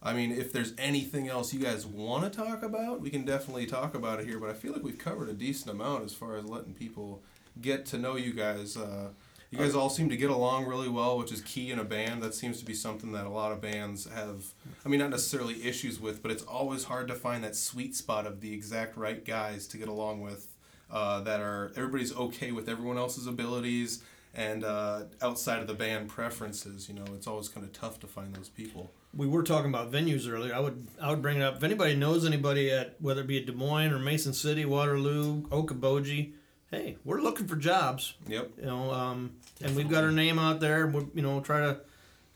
[0.06, 3.64] I mean, if there's anything else you guys want to talk about, we can definitely
[3.64, 4.38] talk about it here.
[4.38, 7.22] But I feel like we've covered a decent amount as far as letting people
[7.58, 8.76] get to know you guys.
[8.76, 9.08] Uh,
[9.54, 12.22] You guys all seem to get along really well, which is key in a band.
[12.22, 14.46] That seems to be something that a lot of bands have.
[14.84, 18.26] I mean, not necessarily issues with, but it's always hard to find that sweet spot
[18.26, 20.48] of the exact right guys to get along with.
[20.90, 24.02] Uh, that are everybody's okay with everyone else's abilities
[24.34, 26.88] and uh, outside of the band preferences.
[26.88, 28.90] You know, it's always kind of tough to find those people.
[29.16, 30.52] we were talking about venues earlier.
[30.54, 33.38] I would I would bring it up if anybody knows anybody at whether it be
[33.38, 36.32] at Des Moines or Mason City, Waterloo, Okoboji.
[36.74, 38.14] Hey, we're looking for jobs.
[38.26, 38.50] Yep.
[38.58, 40.88] You know, um, and we've got our name out there.
[40.88, 41.78] We you know try to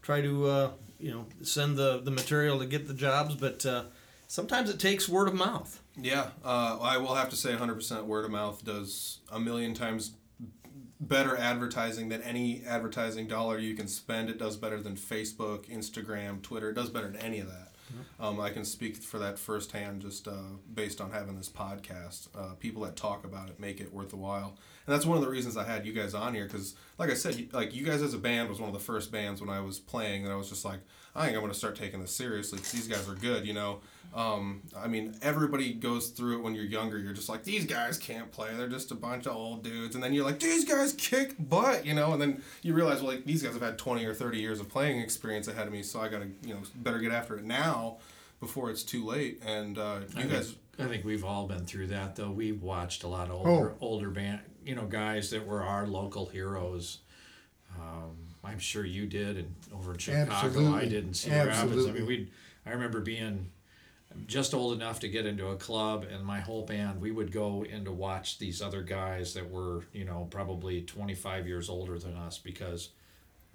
[0.00, 0.70] try to uh,
[1.00, 3.84] you know send the the material to get the jobs, but uh,
[4.28, 5.82] sometimes it takes word of mouth.
[5.96, 10.12] Yeah, uh, I will have to say 100% word of mouth does a million times
[11.00, 14.30] better advertising than any advertising dollar you can spend.
[14.30, 16.70] It does better than Facebook, Instagram, Twitter.
[16.70, 17.67] It does better than any of that.
[18.20, 22.28] Um, I can speak for that firsthand just uh, based on having this podcast.
[22.36, 24.56] Uh, people that talk about it make it worth a while.
[24.86, 27.14] And that's one of the reasons I had you guys on here because, like I
[27.14, 29.60] said, like you guys as a band was one of the first bands when I
[29.60, 30.80] was playing that I was just like,
[31.14, 33.54] I think I'm going to start taking this seriously because these guys are good, you
[33.54, 33.80] know.
[34.14, 36.98] Um, I mean, everybody goes through it when you're younger.
[36.98, 38.48] You're just like, these guys can't play.
[38.56, 39.94] They're just a bunch of old dudes.
[39.94, 42.12] And then you're like, these guys kick butt, you know.
[42.12, 44.68] And then you realize, well, like these guys have had 20 or 30 years of
[44.68, 47.44] playing experience ahead of me, so I got to, you know, better get after it
[47.44, 47.98] now
[48.40, 49.42] before it's too late.
[49.44, 52.30] And uh, you guys, I think we've all been through that though.
[52.30, 53.76] We've watched a lot of older Oh.
[53.80, 56.98] older band, you know, guys that were our local heroes.
[57.78, 60.88] Um, I'm sure you did, and over in Chicago, I Absolutely.
[60.88, 61.86] did in Cedar Rapids.
[61.86, 62.30] I mean, we.
[62.66, 63.50] I remember being
[64.26, 67.64] just old enough to get into a club, and my whole band, we would go
[67.64, 72.16] in to watch these other guys that were, you know, probably 25 years older than
[72.16, 72.90] us because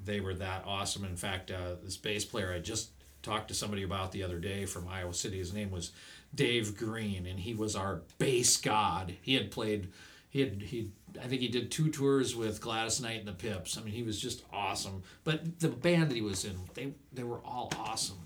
[0.04, 1.06] they were that awesome.
[1.06, 2.92] In fact, uh, this bass player I just
[3.22, 5.38] talked to somebody about the other day from Iowa City.
[5.38, 5.92] His name was
[6.36, 9.16] Dave Green, and he was our bass god.
[9.22, 9.90] He had played,
[10.30, 10.92] he had he.
[11.22, 13.78] I think he did two tours with Gladys Knight and the Pips.
[13.78, 15.04] I mean, he was just awesome.
[15.24, 18.18] But the band that he was in, they they were all awesome.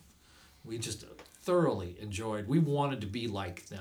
[0.64, 1.05] We just
[1.48, 2.45] thoroughly enjoyed.
[2.45, 3.80] We wanted to be like them.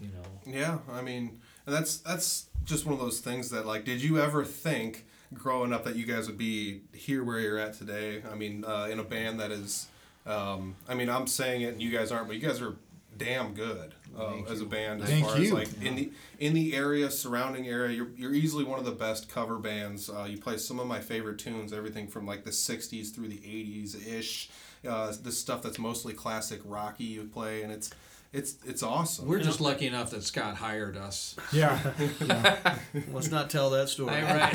[0.00, 0.58] You know.
[0.58, 4.20] Yeah, I mean, and that's that's just one of those things that like, did you
[4.20, 8.22] ever think growing up that you guys would be here where you're at today?
[8.30, 9.86] I mean, uh, in a band that is,
[10.26, 12.74] um, I mean, I'm saying it, and you guys aren't, but you guys are
[13.16, 15.44] damn good uh, as a band as Thank far you.
[15.44, 16.10] as like in the
[16.40, 20.26] in the area surrounding area you're, you're easily one of the best cover bands uh,
[20.28, 24.04] you play some of my favorite tunes everything from like the 60s through the 80s
[24.04, 24.50] ish
[24.86, 27.90] uh, the stuff that's mostly classic rocky you play and it's
[28.32, 31.36] it's it's awesome We're just lucky enough that Scott hired us.
[31.52, 31.78] Yeah.
[33.12, 34.10] Let's not tell that story.
[34.22, 34.52] right.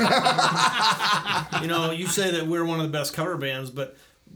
[1.62, 3.96] you know, you say that we're one of the best cover bands, but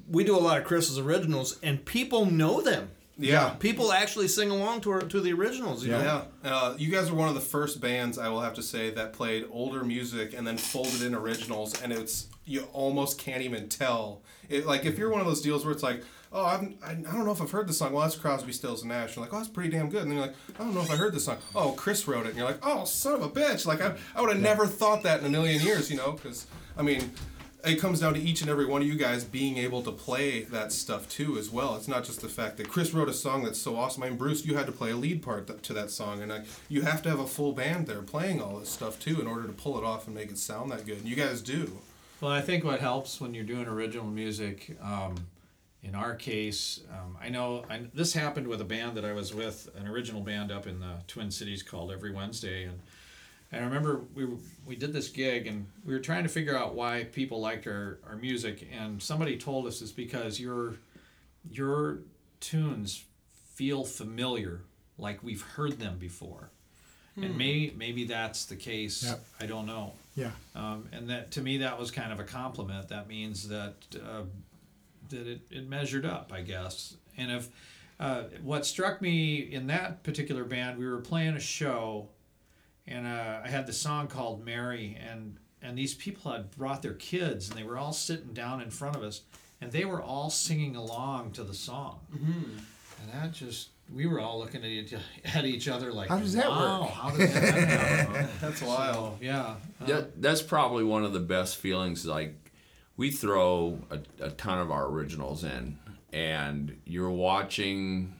[0.09, 2.91] we do a lot of Chris's originals, and people know them.
[3.17, 5.83] yeah People actually sing along to our, to the originals.
[5.83, 6.25] You know?
[6.43, 8.91] Yeah, uh, you guys were one of the first bands I will have to say
[8.91, 13.69] that played older music and then folded in originals, and it's you almost can't even
[13.69, 14.21] tell.
[14.49, 16.93] It like if you're one of those deals where it's like, oh, I've, I, I
[16.95, 17.93] don't know if I've heard this song.
[17.93, 19.15] Well, that's Crosby, Stills and Nash.
[19.15, 20.01] You're like, oh, that's pretty damn good.
[20.01, 21.37] And then you're like, I don't know if I heard this song.
[21.55, 22.29] Oh, Chris wrote it.
[22.29, 23.65] And you're like, oh, son of a bitch.
[23.65, 25.89] Like I, I would have never thought that in a million years.
[25.89, 26.47] You know, because
[26.77, 27.11] I mean.
[27.65, 30.41] It comes down to each and every one of you guys being able to play
[30.41, 31.77] that stuff too, as well.
[31.77, 34.03] It's not just the fact that Chris wrote a song that's so awesome.
[34.03, 36.29] I mean, Bruce, you had to play a lead part th- to that song, and
[36.29, 39.27] like, you have to have a full band there playing all this stuff too in
[39.27, 40.97] order to pull it off and make it sound that good.
[40.97, 41.79] And you guys do.
[42.23, 45.15] Well, I think what helps when you're doing original music, um,
[45.83, 49.33] in our case, um, I know I, this happened with a band that I was
[49.33, 52.79] with, an original band up in the Twin Cities called Every Wednesday, and
[53.51, 56.75] I remember we were, we did this gig and we were trying to figure out
[56.75, 60.75] why people liked our, our music, and somebody told us it's because your
[61.51, 61.99] your
[62.39, 63.03] tunes
[63.53, 64.61] feel familiar,
[64.97, 66.51] like we've heard them before,
[67.17, 69.03] and may, maybe that's the case.
[69.03, 69.25] Yep.
[69.41, 69.91] I don't know.
[70.15, 70.31] Yeah.
[70.55, 72.89] Um, and that to me that was kind of a compliment.
[72.89, 74.23] That means that uh,
[75.09, 76.95] that it, it measured up, I guess.
[77.17, 77.49] And if
[77.99, 82.09] uh, what struck me in that particular band, we were playing a show,
[82.87, 86.93] and uh, I had the song called Mary, and and these people had brought their
[86.93, 89.21] kids, and they were all sitting down in front of us,
[89.61, 91.99] and they were all singing along to the song,
[93.01, 93.69] and that just.
[93.91, 94.93] We were all looking at each,
[95.25, 98.29] at each other like, How does that wow, work?" How does that happen?
[98.41, 99.17] That's wild.
[99.19, 99.55] So, yeah.
[99.81, 102.05] uh, That, that's probably one of the best feelings.
[102.05, 102.51] Like,
[102.97, 105.77] we throw a, a ton of our originals in,
[106.11, 108.13] and you're watching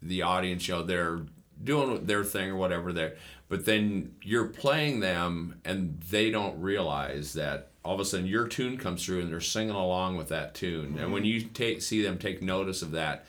[0.00, 1.20] the audience, you know, they're
[1.62, 3.16] doing their thing or whatever there,
[3.48, 8.46] but then you're playing them, and they don't realize that all of a sudden your
[8.46, 10.96] tune comes through and they're singing along with that tune.
[10.98, 13.26] And when you take see them take notice of that,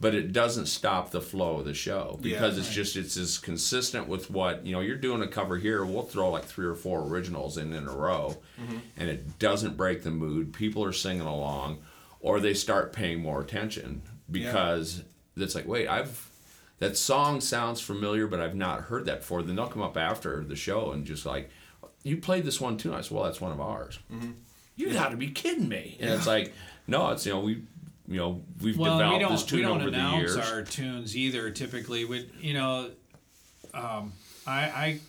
[0.00, 2.60] but it doesn't stop the flow of the show because Yeah.
[2.62, 6.02] it's just it's as consistent with what you know you're doing a cover here we'll
[6.04, 8.78] throw like three or four originals in in a row mm-hmm.
[8.96, 10.52] and it doesn't break the mood.
[10.54, 11.78] People are singing along
[12.20, 15.02] or they start paying more attention because
[15.36, 16.28] it's like wait i've
[16.78, 19.42] that song sounds familiar but i've not heard that before.
[19.42, 21.50] Then they'll come up after the show and just like
[22.02, 22.94] you played this one too.
[22.94, 23.98] I said well that's one of ours.
[24.10, 24.30] Mm-hmm.
[24.76, 25.98] You got to be kidding me.
[26.00, 26.54] And it's like
[26.86, 27.64] no it's you know we
[28.10, 30.36] you know we've well, we developed don't this tune we don't over the announce years
[30.36, 31.48] our tunes either.
[31.50, 32.90] Typically, we you know,
[33.72, 34.12] um,
[34.46, 35.00] I, I,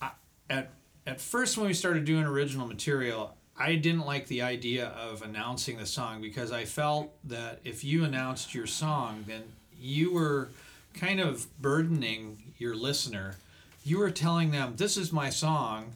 [0.00, 0.10] I
[0.48, 0.70] at
[1.06, 5.76] at first when we started doing original material, I didn't like the idea of announcing
[5.76, 9.42] the song because I felt that if you announced your song, then
[9.76, 10.50] you were
[10.94, 13.34] kind of burdening your listener.
[13.82, 15.94] You were telling them, "This is my song.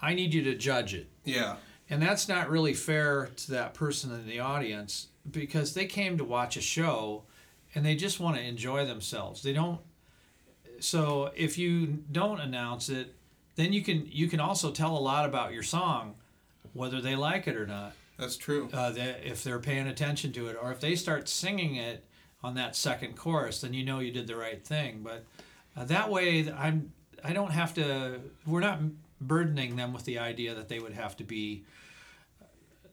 [0.00, 1.56] I need you to judge it." Yeah.
[1.90, 6.24] And that's not really fair to that person in the audience because they came to
[6.24, 7.24] watch a show
[7.74, 9.42] and they just want to enjoy themselves.
[9.42, 9.80] They don't
[10.80, 13.14] so if you don't announce it,
[13.56, 16.14] then you can you can also tell a lot about your song
[16.72, 17.92] whether they like it or not.
[18.18, 18.68] That's true.
[18.72, 22.04] Uh, that if they're paying attention to it or if they start singing it
[22.42, 25.00] on that second chorus, then you know you did the right thing.
[25.02, 25.24] But
[25.76, 26.92] uh, that way I'm
[27.22, 28.80] I don't have to we're not
[29.20, 31.64] burdening them with the idea that they would have to be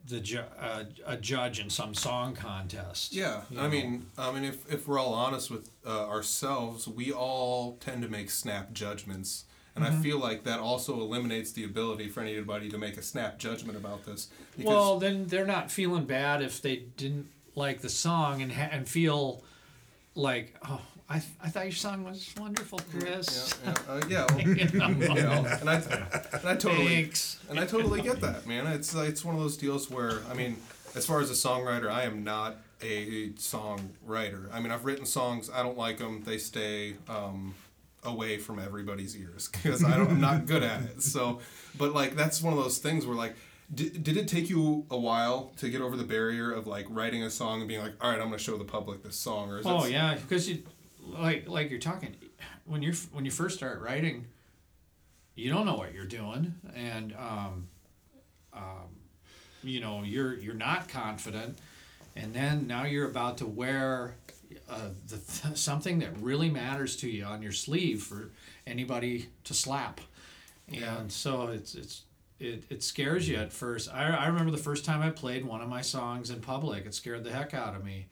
[0.08, 3.12] the ju- uh, a judge in some song contest.
[3.12, 3.68] Yeah, I know?
[3.68, 8.08] mean, I mean, if, if we're all honest with uh, ourselves, we all tend to
[8.08, 9.44] make snap judgments,
[9.76, 9.98] and Mm-hmm.
[9.98, 13.76] I feel like that also eliminates the ability for anybody to make a snap judgment
[13.78, 14.28] about this.
[14.58, 18.88] Well, then they're not feeling bad if they didn't like the song and ha- and
[18.88, 19.42] feel
[20.14, 20.80] like, oh,
[21.10, 23.58] I, I thought your song was wonderful, Chris.
[23.64, 24.40] yeah, yeah, uh, yeah, well,
[25.16, 27.38] you know, and I, and I totally, Thanks.
[27.48, 28.66] and I totally get that, man.
[28.66, 30.58] It's uh, it's one of those deals where I mean,
[30.94, 34.52] as far as a songwriter, I am not a songwriter.
[34.52, 35.48] I mean, I've written songs.
[35.52, 36.24] I don't like them.
[36.24, 37.54] They stay um,
[38.04, 41.02] away from everybody's ears because I'm not good at it.
[41.02, 41.40] So,
[41.78, 43.34] but like that's one of those things where like.
[43.74, 47.22] Did, did it take you a while to get over the barrier of like writing
[47.22, 49.50] a song and being like, all right, I'm going to show the public this song?
[49.50, 50.62] Or is Oh it, yeah, because you
[51.08, 52.14] like like you're talking
[52.64, 54.26] when you're when you first start writing,
[55.34, 57.68] you don't know what you're doing, and um,
[58.52, 58.88] um,
[59.62, 61.58] you know you're you're not confident,
[62.16, 64.16] and then now you're about to wear
[64.68, 68.30] uh, the th- something that really matters to you on your sleeve for
[68.66, 70.00] anybody to slap,
[70.72, 72.02] and so it's it's.
[72.40, 73.92] It, it scares you at first.
[73.92, 76.86] I, I remember the first time I played one of my songs in public.
[76.86, 78.06] It scared the heck out of me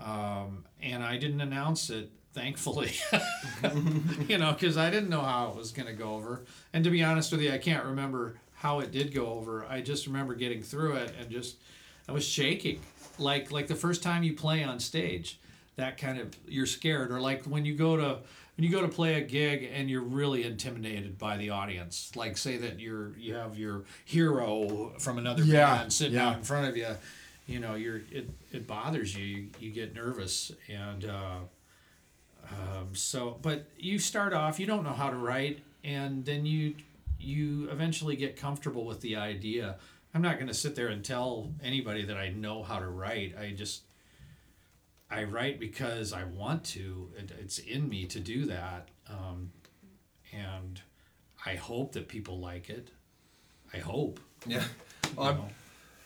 [0.00, 2.92] um, and I didn't announce it, thankfully.
[4.28, 6.42] you know, because I didn't know how it was going to go over.
[6.72, 9.64] And to be honest with you, I can't remember how it did go over.
[9.68, 11.56] I just remember getting through it and just
[12.08, 12.80] I was shaking,
[13.18, 15.38] like like the first time you play on stage.
[15.76, 18.18] That kind of you're scared, or like when you go to
[18.56, 22.12] when you go to play a gig and you're really intimidated by the audience.
[22.14, 26.28] Like say that you're you have your hero from another Yeah, band sitting yeah.
[26.28, 26.88] out in front of you
[27.46, 29.24] you know you're it, it bothers you.
[29.24, 31.38] you you get nervous and uh,
[32.50, 36.74] um, so but you start off you don't know how to write and then you
[37.18, 39.76] you eventually get comfortable with the idea.
[40.14, 43.34] I'm not going to sit there and tell anybody that i know how to write.
[43.38, 43.82] I just
[45.10, 49.52] i write because i want to it, it's in me to do that um,
[50.32, 50.80] and
[51.44, 52.88] i hope that people like it.
[53.74, 54.20] I hope.
[54.46, 54.64] Yeah.
[55.16, 55.48] Well,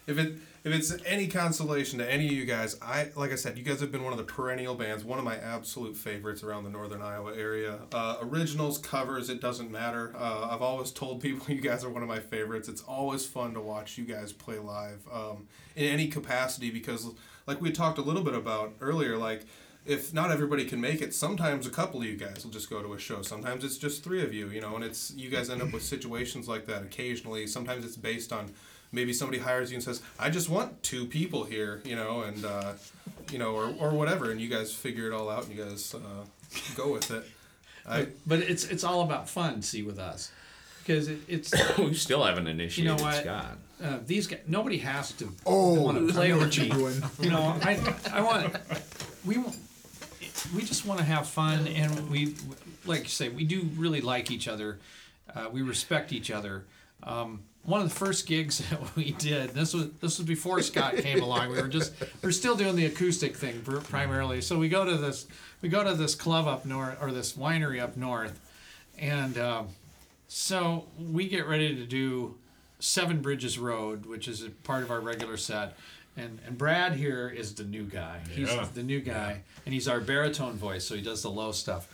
[0.06, 0.36] if it
[0.66, 3.78] if it's any consolation to any of you guys, I like I said, you guys
[3.78, 7.00] have been one of the perennial bands, one of my absolute favorites around the northern
[7.00, 7.78] Iowa area.
[7.92, 10.12] Uh, originals, covers, it doesn't matter.
[10.18, 12.68] Uh, I've always told people you guys are one of my favorites.
[12.68, 17.12] It's always fun to watch you guys play live um, in any capacity because,
[17.46, 19.44] like we talked a little bit about earlier, like
[19.84, 22.82] if not everybody can make it, sometimes a couple of you guys will just go
[22.82, 23.22] to a show.
[23.22, 25.84] Sometimes it's just three of you, you know, and it's you guys end up with
[25.84, 27.46] situations like that occasionally.
[27.46, 28.52] Sometimes it's based on
[28.96, 32.44] maybe somebody hires you and says, "I just want two people here," you know, and
[32.44, 32.72] uh,
[33.30, 35.94] you know, or, or whatever, and you guys figure it all out and you guys
[35.94, 35.98] uh,
[36.74, 37.24] go with it.
[37.88, 40.32] I but it's it's all about fun see with us
[40.82, 43.14] because it, it's we still haven't initiated you know what?
[43.22, 43.58] Scott.
[43.84, 46.70] uh, these guys nobody has to Oh, want to play know with you're me.
[46.72, 47.02] doing.
[47.20, 47.78] You know, I
[48.12, 48.56] I want
[49.24, 49.52] we wa-
[50.54, 52.34] we just want to have fun and we
[52.84, 54.78] like you say we do really like each other.
[55.34, 56.64] Uh, we respect each other.
[57.02, 60.96] Um, one of the first gigs that we did this was this was before Scott
[60.96, 61.50] came along.
[61.50, 64.40] We were just we're still doing the acoustic thing primarily.
[64.40, 65.26] So we go to this
[65.62, 68.38] we go to this club up north or this winery up north,
[68.98, 69.68] and um,
[70.28, 72.36] so we get ready to do
[72.78, 75.76] Seven Bridges Road, which is a part of our regular set,
[76.16, 78.20] And and Brad here is the new guy.
[78.30, 78.66] He's Yeah.
[78.74, 81.88] the new guy, and he's our baritone voice, so he does the low stuff.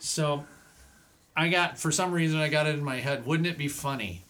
[0.00, 0.44] So,
[1.36, 3.24] I got for some reason I got it in my head.
[3.24, 4.22] Wouldn't it be funny?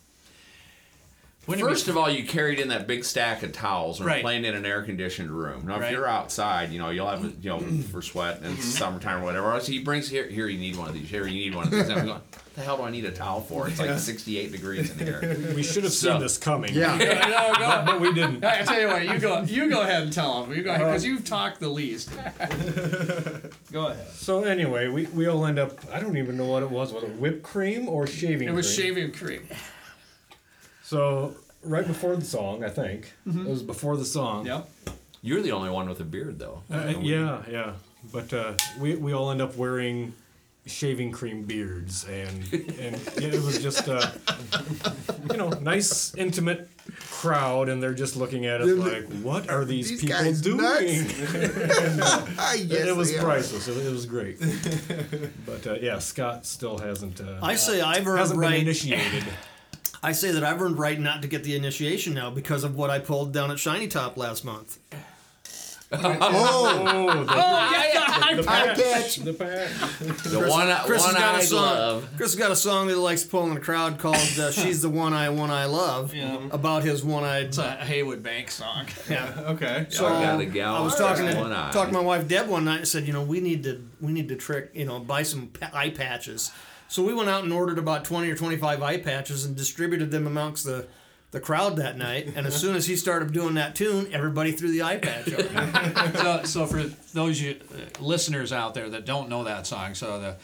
[1.46, 4.22] Wouldn't First of all, you carried in that big stack of towels and Right.
[4.22, 5.66] playing in an air conditioned room.
[5.66, 5.92] Now, if Right.
[5.92, 7.60] you're outside, you know you'll have you know
[7.90, 9.52] for sweat and it's summertime or whatever.
[9.52, 10.28] Else he brings here.
[10.28, 11.08] Here, you need one of these.
[11.08, 11.88] Here, you need one of these.
[11.88, 12.20] And I'm going.
[12.52, 13.66] What the hell do I need a towel for?
[13.66, 15.38] It's like 68 degrees in here.
[15.56, 16.74] We should have So- seen this coming.
[16.74, 16.96] Yeah.
[16.98, 17.82] no, go.
[17.86, 18.44] But we didn't.
[18.44, 19.40] I tell you what, you go.
[19.42, 20.52] You go ahead and tell him.
[20.52, 21.12] You go ahead because uh-huh.
[21.12, 22.10] you've talked the least.
[23.72, 24.06] go ahead.
[24.12, 25.78] So anyway, we, we all end up.
[25.90, 26.92] I don't even know what it was.
[26.92, 28.38] Was it whipped cream or shaving?
[28.38, 28.48] Cream?
[28.50, 28.94] It was cream?
[28.94, 29.48] shaving cream.
[30.92, 34.44] So right before the song, I think it was before the song.
[34.44, 34.68] Yep.
[35.22, 36.60] You're the only one with a beard, though.
[36.70, 37.72] Uh, yeah, yeah.
[38.12, 40.12] But uh, we we all end up wearing
[40.66, 44.06] shaving cream beards, and and it was just uh,
[45.30, 46.68] you know nice intimate
[47.08, 50.42] crowd, and they're just looking at us They're like, what are these, These people guys
[50.42, 50.58] doing?
[50.58, 50.82] nuts?
[52.54, 53.66] it, yes, it was priceless.
[53.66, 54.38] It, it was great.
[55.46, 57.22] but uh, yeah, Scott still hasn't.
[57.22, 58.60] Uh, I say I've earned hasn't been right.
[58.60, 59.24] initiated.
[60.02, 62.90] I say that I've earned right not to get the initiation now because of what
[62.90, 64.78] I pulled down at Shiny Top last month.
[65.94, 69.16] Oh, oh, the, yeah, the patch, catch.
[69.16, 69.98] the patch.
[70.22, 71.60] The one, Chris has one got a eyed song.
[71.60, 72.08] love.
[72.16, 74.80] Chris has got a song that he likes pulling in the crowd called uh, "She's
[74.80, 76.38] the One I One I Love" yeah.
[76.50, 77.46] about his one-eyed.
[77.46, 78.86] It's a Heywood Bank song.
[79.10, 79.40] Yeah.
[79.52, 79.86] Okay.
[79.90, 81.34] So I got the gal I was talking to
[81.72, 84.12] talking to my wife Deb one night and said, you know, we need to we
[84.12, 86.50] need to trick, you know, buy some pa- eye patches.
[86.92, 90.10] So we went out and ordered about twenty or twenty five eye patches and distributed
[90.10, 90.86] them amongst the
[91.30, 92.34] the crowd that night.
[92.36, 96.16] And as soon as he started doing that tune, everybody threw the eye patch up.
[96.16, 96.82] so, so for
[97.14, 100.36] those you, uh, listeners out there that don't know that song, so the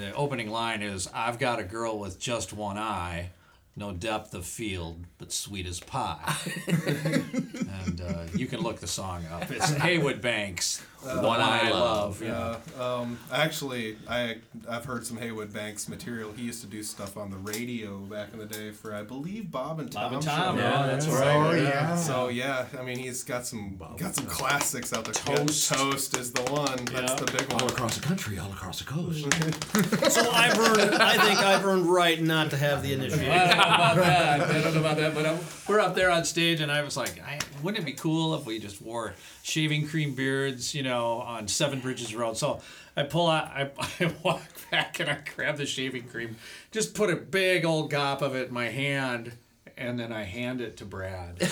[0.00, 3.30] the opening line is "I've got a girl with just one eye,
[3.74, 6.36] no depth of field, but sweet as pie."
[6.68, 9.50] and uh, you can look the song up.
[9.50, 12.22] It's Heywood Banks, the One I Love.
[12.22, 12.56] Yeah.
[12.76, 12.82] Yeah.
[12.84, 14.38] Um, actually, I
[14.68, 16.32] I've heard some Heywood Banks material.
[16.32, 19.50] He used to do stuff on the radio back in the day for I believe
[19.50, 20.04] Bob and Tom.
[20.04, 20.62] Bob and Tom, show.
[20.62, 21.62] yeah, that's Oh, right.
[21.62, 21.96] yeah.
[21.96, 25.14] So yeah, I mean he's got some got some classics out there.
[25.14, 26.84] Toast, Toast is the one.
[26.86, 27.62] That's the big one.
[27.62, 29.22] All across the country, all across the coast.
[30.12, 33.74] so I've earned I think I've earned right not to have the I don't know
[33.74, 34.40] about that.
[34.40, 35.38] I don't know about that, but i
[35.68, 38.46] we're up there on stage, and I was like, I, wouldn't it be cool if
[38.46, 39.14] we just wore
[39.48, 42.36] shaving cream beards, you know, on Seven Bridges Road?
[42.36, 42.60] So
[42.96, 43.70] I pull out, I,
[44.00, 46.36] I walk back, and I grab the shaving cream,
[46.70, 49.32] just put a big old gop of it in my hand,
[49.76, 51.36] and then I hand it to Brad.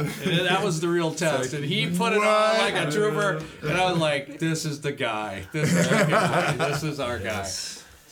[0.00, 3.72] And that was the real test, and he put it on like a trooper, and
[3.72, 5.46] I was like, "This is the guy.
[5.52, 6.52] This is the guy.
[6.56, 7.50] This is our guy."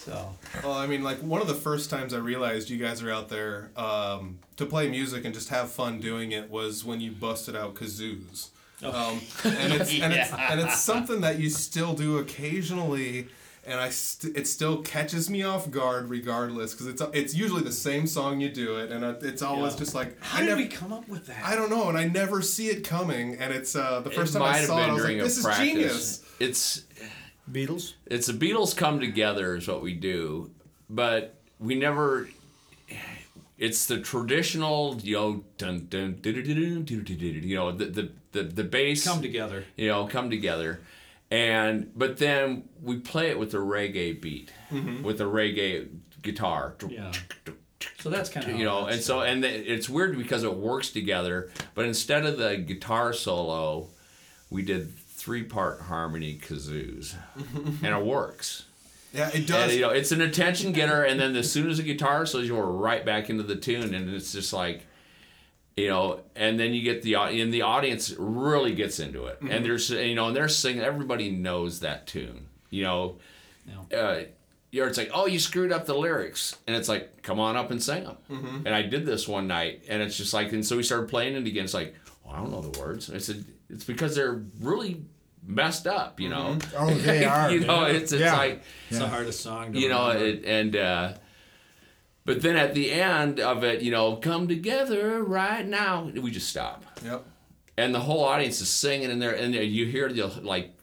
[0.08, 0.34] So.
[0.64, 3.28] Well, I mean, like one of the first times I realized you guys are out
[3.28, 7.54] there um, to play music and just have fun doing it was when you busted
[7.54, 8.48] out kazoos.
[8.82, 13.26] Um, and it's and it's and it's something that you still do occasionally,
[13.66, 17.72] and I st- it still catches me off guard regardless because it's it's usually the
[17.72, 20.60] same song you do it, and it's always just like How I did never.
[20.60, 21.44] we come up with that?
[21.44, 24.38] I don't know, and I never see it coming, and it's uh, the first it
[24.38, 25.66] time I have saw it, I been was like, "This a is practice.
[25.66, 26.82] genius." It's
[27.50, 27.94] Beatles.
[28.06, 30.50] It's the Beatles come together is what we do,
[30.88, 32.28] but we never.
[33.56, 39.20] It's the traditional, you know, dun, dun, you know, the, the the the bass come
[39.20, 39.64] together.
[39.76, 40.80] You know, come together,
[41.30, 45.02] and but then we play it with a reggae beat, mm-hmm.
[45.02, 45.88] with a reggae
[46.22, 46.74] guitar.
[46.88, 47.12] Yeah.
[48.00, 51.50] So that's kind of you know, and so and it's weird because it works together.
[51.74, 53.88] But instead of the guitar solo,
[54.50, 54.92] we did
[55.28, 58.64] three part harmony kazoos, and it works.
[59.12, 59.74] Yeah, it And, does.
[59.74, 62.64] you know, it's an attention getter, and then as soon as the guitar solo, you're
[62.64, 64.86] right back into the tune, and it's just like,
[65.76, 69.62] you know, and then you get the and the audience really gets into it, and
[69.66, 70.80] there's you know, and they're singing.
[70.80, 73.18] Everybody knows that tune, you know.
[73.94, 74.20] Uh,
[74.70, 77.54] you know, it's like, oh, you screwed up the lyrics, and it's like, come on
[77.54, 78.16] up and sing them.
[78.64, 81.34] And I did this one night, and it's just like, and so we started playing
[81.36, 81.64] it again.
[81.64, 81.94] It's like,
[82.24, 83.08] well, I don't know the words.
[83.08, 85.02] And I said, it's because they're really
[85.48, 86.58] messed up, you know.
[86.76, 87.50] Oh, they are.
[87.50, 88.36] you know, it's it's Yeah.
[88.36, 89.72] like It's the hardest song.
[89.72, 91.14] To you know it, and uh
[92.24, 96.48] but then at the end of it you know come together right now we just
[96.50, 97.24] stop Yep.
[97.78, 100.74] and the whole audience is singing in there and you hear the like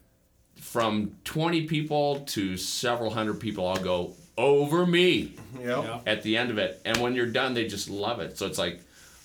[0.60, 5.84] from 20 people to several hundred people all go over me Yep.
[5.84, 6.00] Yeah.
[6.04, 8.58] at the end of it and when you're done they just love it so it's
[8.58, 8.80] like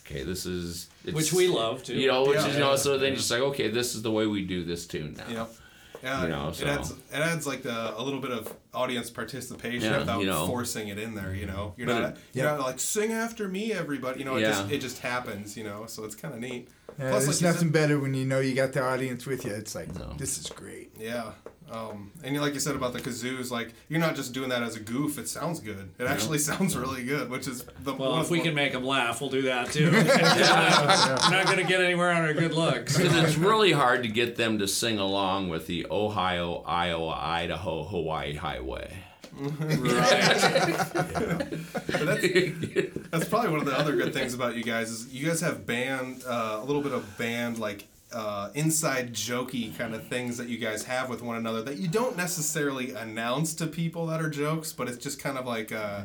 [0.05, 1.95] okay this is it's, Which we love too.
[1.95, 2.47] you know which Yeah.
[2.47, 4.63] is you know so then you're just like okay this is the way we do
[4.63, 5.49] this tune now Yep.
[6.03, 9.11] Yeah, You know, it so- adds it adds like the, a little bit of audience
[9.11, 10.47] participation Yeah, without you know.
[10.47, 11.35] forcing it in there.
[11.35, 14.17] You know, you're But not it- you're not like sing after me, everybody.
[14.17, 14.49] You know, it Yeah.
[14.49, 15.55] just it just happens.
[15.55, 16.69] You know, so it's kind of neat.
[17.01, 19.43] Yeah, Plus, there's like nothing said- better when you know you got the audience with
[19.45, 19.51] you.
[19.53, 20.13] It's like No.
[20.17, 20.91] this is great.
[20.99, 21.31] Yeah.
[21.71, 24.75] Um, and like you said about the kazoos, like you're not just doing that as
[24.75, 25.17] a goof.
[25.17, 25.89] It sounds good.
[25.99, 28.83] It actually sounds really good, which is the Well, if we the- can make them
[28.83, 29.89] laugh, we'll do that too.
[29.91, 32.97] We're not going to get anywhere on our good looks.
[32.97, 37.83] Because it's really hard to get them to sing along with the Ohio, Iowa, Idaho,
[37.85, 38.93] Hawaii highway.
[39.41, 39.59] But
[42.05, 42.27] that's,
[43.11, 45.65] that's probably one of the other good things about you guys is you guys have
[45.65, 50.49] band uh, a little bit of band like uh, inside jokey kind of things that
[50.49, 54.29] you guys have with one another that you don't necessarily announce to people that are
[54.29, 56.03] jokes, but it's just kind of like uh,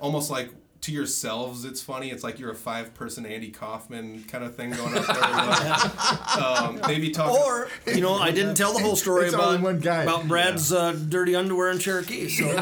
[0.00, 0.50] almost like
[0.80, 2.10] to yourselves it's funny.
[2.10, 6.44] It's like you're a five person Andy Kaufman kind of thing going up there.
[6.44, 9.80] um, maybe talk Or, you know, I didn't tell the whole story It's about, one
[9.80, 10.04] guy.
[10.04, 12.28] about Brad's uh, dirty underwear in Cherokee.
[12.28, 12.46] So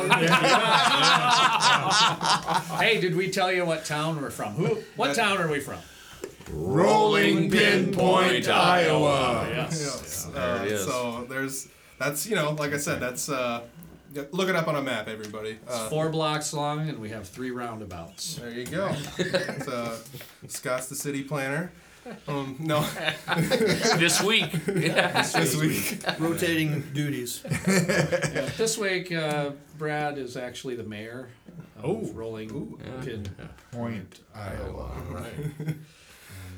[2.79, 4.53] hey, did we tell you what town we're from?
[4.55, 4.83] Who?
[4.97, 5.79] What That- town are we from?
[6.53, 9.47] Rolling Pinpoint, Iowa.
[9.51, 10.29] Yes.
[10.35, 10.85] Uh, it is.
[10.85, 11.69] So there's
[11.99, 13.76] that's you know like I said that's uh, yeah,
[14.33, 15.59] look it up on a map everybody.
[15.63, 18.37] It's Uh, four blocks long, and we have three roundabouts.
[18.37, 18.95] There you go.
[19.19, 19.97] It's, uh,
[20.49, 21.71] Scott's the city planner.
[22.29, 22.83] Um, no,
[23.99, 24.53] this week.
[24.67, 25.23] Yeah.
[25.35, 25.99] this week.
[26.21, 27.43] rotating duties.
[27.67, 31.31] Yeah, this week, uh, Brad is actually the mayor
[31.79, 32.13] of Oh.
[32.13, 33.27] Rolling Pin.
[33.73, 34.91] Point Iowa.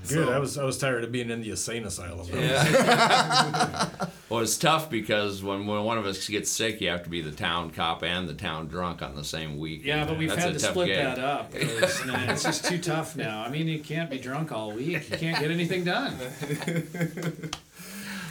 [0.09, 0.29] Good.
[0.29, 2.27] I was I was tired of being in the insane asylum.
[2.33, 3.89] Yeah.
[4.29, 7.21] well, it's tough because when, when one of us gets sick, you have to be
[7.21, 9.85] the town cop and the town drunk on the same week.
[9.85, 10.97] Yeah, but we've That's had a to tough split gig.
[10.99, 11.53] that up.
[11.81, 13.43] 'cause, man, it's just too tough now.
[13.43, 15.11] I mean, you can't be drunk all week.
[15.11, 16.17] You can't get anything done.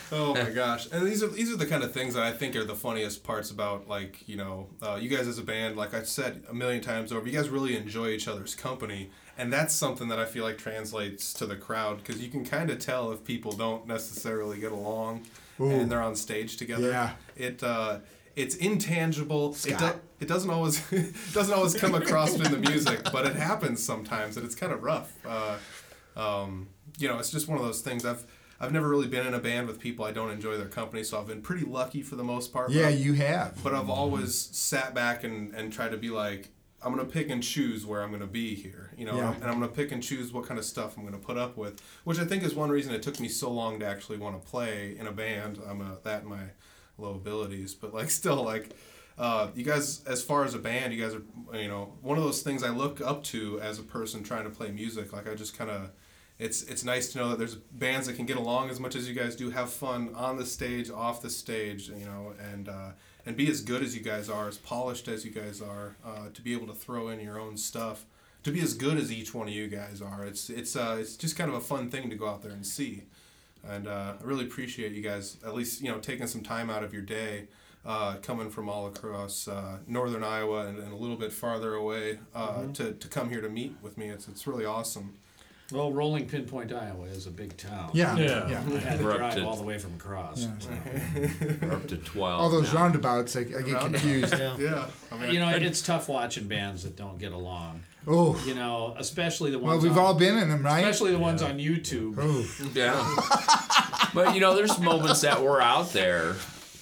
[0.09, 0.87] Oh my gosh!
[0.91, 3.25] And these are these are the kind of things that I think are the funniest
[3.25, 5.75] parts about like you know uh, you guys as a band.
[5.75, 9.53] Like I said a million times over, you guys really enjoy each other's company, and
[9.53, 12.79] that's something that I feel like translates to the crowd because you can kind of
[12.79, 15.25] tell if people don't necessarily get along
[15.59, 16.89] and they're on stage together.
[16.89, 17.11] Yeah.
[17.35, 17.99] It uh,
[18.35, 19.55] it's intangible.
[19.65, 23.35] It, do, it doesn't always it doesn't always come across in the music, but it
[23.35, 25.13] happens sometimes, and it's kind of rough.
[25.25, 25.57] Uh,
[26.15, 28.05] um, you know, it's just one of those things.
[28.05, 28.25] I've
[28.59, 31.19] I've never really been in a band with people I don't enjoy their company, so
[31.19, 32.71] I've been pretty lucky for the most part.
[32.71, 33.63] Yeah, you have.
[33.63, 36.49] But I've always sat back and and tried to be like,
[36.83, 39.33] I'm gonna pick and choose where I'm gonna be here, you know, Yeah.
[39.33, 41.81] and I'm gonna pick and choose what kind of stuff I'm gonna put up with,
[42.03, 44.47] which I think is one reason it took me so long to actually want to
[44.47, 45.59] play in a band.
[45.67, 46.43] I'm a, that and my
[46.97, 48.71] low abilities, but like still like.
[49.19, 52.23] Uh, you guys, as far as a band, you guys are, you know, one of
[52.23, 55.11] those things I look up to as a person trying to play music.
[55.11, 55.89] Like I just kind of,
[56.37, 59.09] it's it's nice to know that there's bands that can get along as much as
[59.09, 62.91] you guys do, have fun on the stage, off the stage, you know, and uh,
[63.27, 66.29] and be as good as you guys are, as polished as you guys are, uh,
[66.33, 68.05] to be able to throw in your own stuff,
[68.43, 70.25] to be as good as each one of you guys are.
[70.25, 72.65] It's it's uh, it's just kind of a fun thing to go out there and
[72.65, 73.03] see,
[73.67, 76.83] and uh, I really appreciate you guys at least you know taking some time out
[76.83, 77.49] of your day.
[77.85, 82.19] Uh, coming from all across uh, northern Iowa and, and a little bit farther away
[82.35, 85.13] uh, to, to come here to meet with me, it's, it's really awesome.
[85.71, 87.89] Well, Rolling Pinpoint, Iowa is a big town.
[87.93, 88.49] Yeah, Yeah.
[88.49, 88.59] yeah.
[88.73, 90.47] I had to drive to- all the way from across.
[91.61, 92.41] We're up to 12.
[92.41, 92.81] All those now.
[92.83, 94.33] roundabouts, I, I get confused.
[94.37, 97.81] Yeah, I mean, You know, it's tough watching bands that don't get along.
[98.09, 99.83] Oh, You know, especially the ones well, ones.
[99.83, 100.79] we've on, all been in them, right?
[100.79, 102.15] especially the ones on YouTube.
[102.17, 104.09] Oh, Yeah.
[104.13, 106.35] but you know, there's moments that we're out there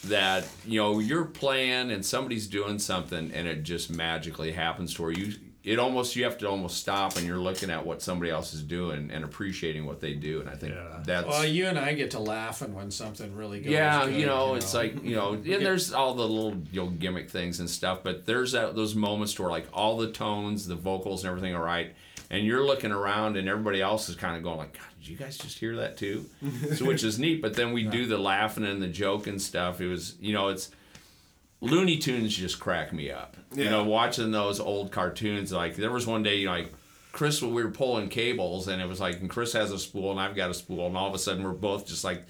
[0.03, 5.01] that you know you're playing and somebody's doing something and it just magically happens to
[5.01, 5.33] where you
[5.65, 8.61] it almost you have to almost stop and you're looking at what somebody else is
[8.61, 11.01] doing and appreciating what they do and I think Yeah.
[11.03, 13.71] that's Well, you and I get to laughing when something really goes.
[13.73, 16.87] yeah, good, you know, it's like you know, and there's all the little you know
[16.89, 20.75] gimmick things and stuff, but there's that, those moments where like all the tones, the
[20.75, 21.95] vocals, and everything are right,
[22.29, 25.17] and you're looking around and everybody else is kind of going like, God, did you
[25.17, 26.25] guys just hear that too?
[26.75, 27.41] so which is neat.
[27.41, 29.81] But then we do the laughing and the joke and stuff.
[29.81, 30.69] It was you know it's.
[31.61, 33.37] Looney Tunes just crack me up.
[33.53, 35.51] You know, watching those old cartoons.
[35.51, 36.73] Like there was one day, you know, like
[37.11, 40.19] Chris, we were pulling cables, and it was like, and Chris has a spool, and
[40.19, 42.25] I've got a spool, and all of a sudden we're both just like,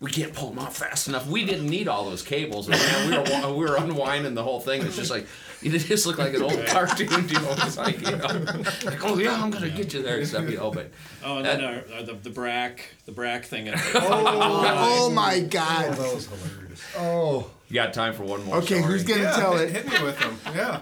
[0.00, 1.26] we can't pull them off fast enough.
[1.26, 2.66] We didn't need all those cables.
[2.66, 4.82] But man, we were we were unwinding the whole thing.
[4.82, 5.26] It's just like
[5.62, 7.28] it just looked like an old cartoon.
[7.28, 10.26] You know, it's like you know, like oh yeah, I'm gonna get you there and
[10.26, 10.48] stuff.
[10.50, 10.90] You know, but
[11.24, 13.68] Oh, and then our, our, the the Brak the Brak thing.
[13.74, 15.86] Oh, oh, oh my God.
[15.90, 16.82] Oh, that was hilarious.
[16.98, 18.58] Oh, you got time for one more.
[18.58, 18.80] okay.
[18.80, 19.70] Who's gonna yeah, tell it?
[19.70, 20.38] hit me with them.
[20.54, 20.78] Yeah.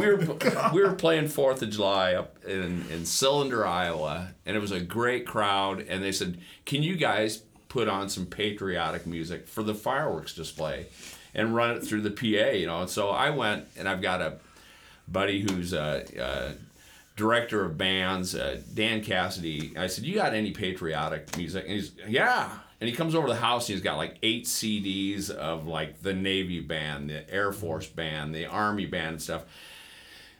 [0.00, 4.56] we were oh, we were playing Fourth of July up in in Cylinder, Iowa, and
[4.56, 5.86] it was a great crowd.
[5.88, 10.86] And they said, "Can you guys put on some patriotic music for the fireworks display
[11.34, 12.82] and run it through the PA, you know.
[12.82, 14.34] And so I went and I've got a
[15.08, 16.52] buddy who's a, a
[17.16, 19.72] director of bands, uh, Dan Cassidy.
[19.76, 22.50] I said, "You got any patriotic music?" And he's, "Yeah."
[22.80, 23.68] And he comes over to the house.
[23.68, 28.34] And he's got like eight CDs of like the Navy band, the Air Force band,
[28.34, 29.44] the Army band, and stuff.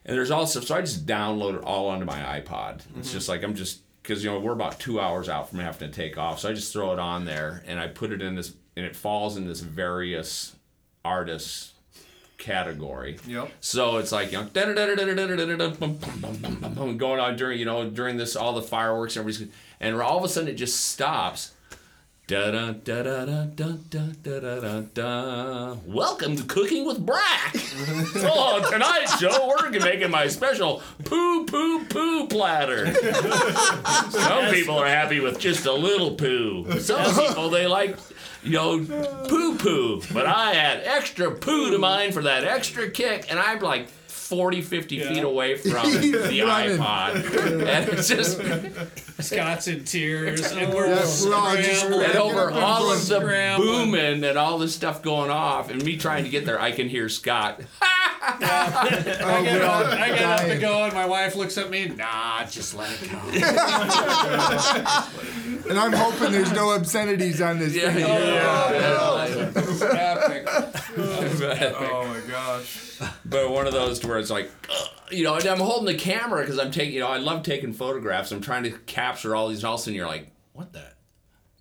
[0.05, 2.83] And there's also so I just download it all onto my iPod.
[2.99, 5.91] It's just like I'm just because you know we're about two hours out from having
[5.91, 8.35] to take off, so I just throw it on there and I put it in
[8.35, 10.57] this, and it falls in this various
[11.05, 11.74] artists
[12.39, 13.19] category.
[13.27, 13.51] Yep.
[13.61, 14.45] So it's like you know,
[16.97, 20.25] going on during you know during this all the fireworks and everybody's and all of
[20.25, 21.53] a sudden it just stops.
[22.27, 25.77] Da da da da da da da da da da da.
[25.85, 27.55] Welcome to Cooking with Brak.
[27.55, 32.95] so oh, on tonight's show, we're making my special poo poo poo platter.
[34.09, 36.81] Some people are happy with just a little poo.
[36.81, 37.99] Some people they like,
[38.45, 38.79] you know,
[39.29, 40.03] poo poo.
[40.13, 44.63] But I add extra poo to mine for that extra kick, and I'm like 40,
[44.63, 47.17] 50 feet away from the iPod,
[47.47, 48.41] and it's just.
[49.23, 52.05] Scott's in tears, and we're, Yeah, we're all just scrambling.
[52.11, 53.91] And over all of the Scrambling.
[53.93, 56.89] booming and all this stuff going off, and me trying to get there, I can
[56.89, 57.61] hear Scott.
[58.27, 61.69] Oh, I get, we're up, I get up to go, and my wife looks at
[61.71, 61.89] me.
[61.89, 63.19] Nah, just let it go.
[65.67, 68.07] And I'm hoping there's no obscenities on this Yeah, thing.
[68.07, 69.17] yeah, oh,
[69.97, 70.47] Epic.
[71.79, 72.99] Oh my gosh.
[73.25, 75.95] But one of those to where it's like, ugh, you know, and I'm holding the
[75.95, 78.31] camera because I'm taking, you know, I love taking photographs.
[78.31, 80.85] I'm trying to capture all these, and all of a sudden you're like, what the?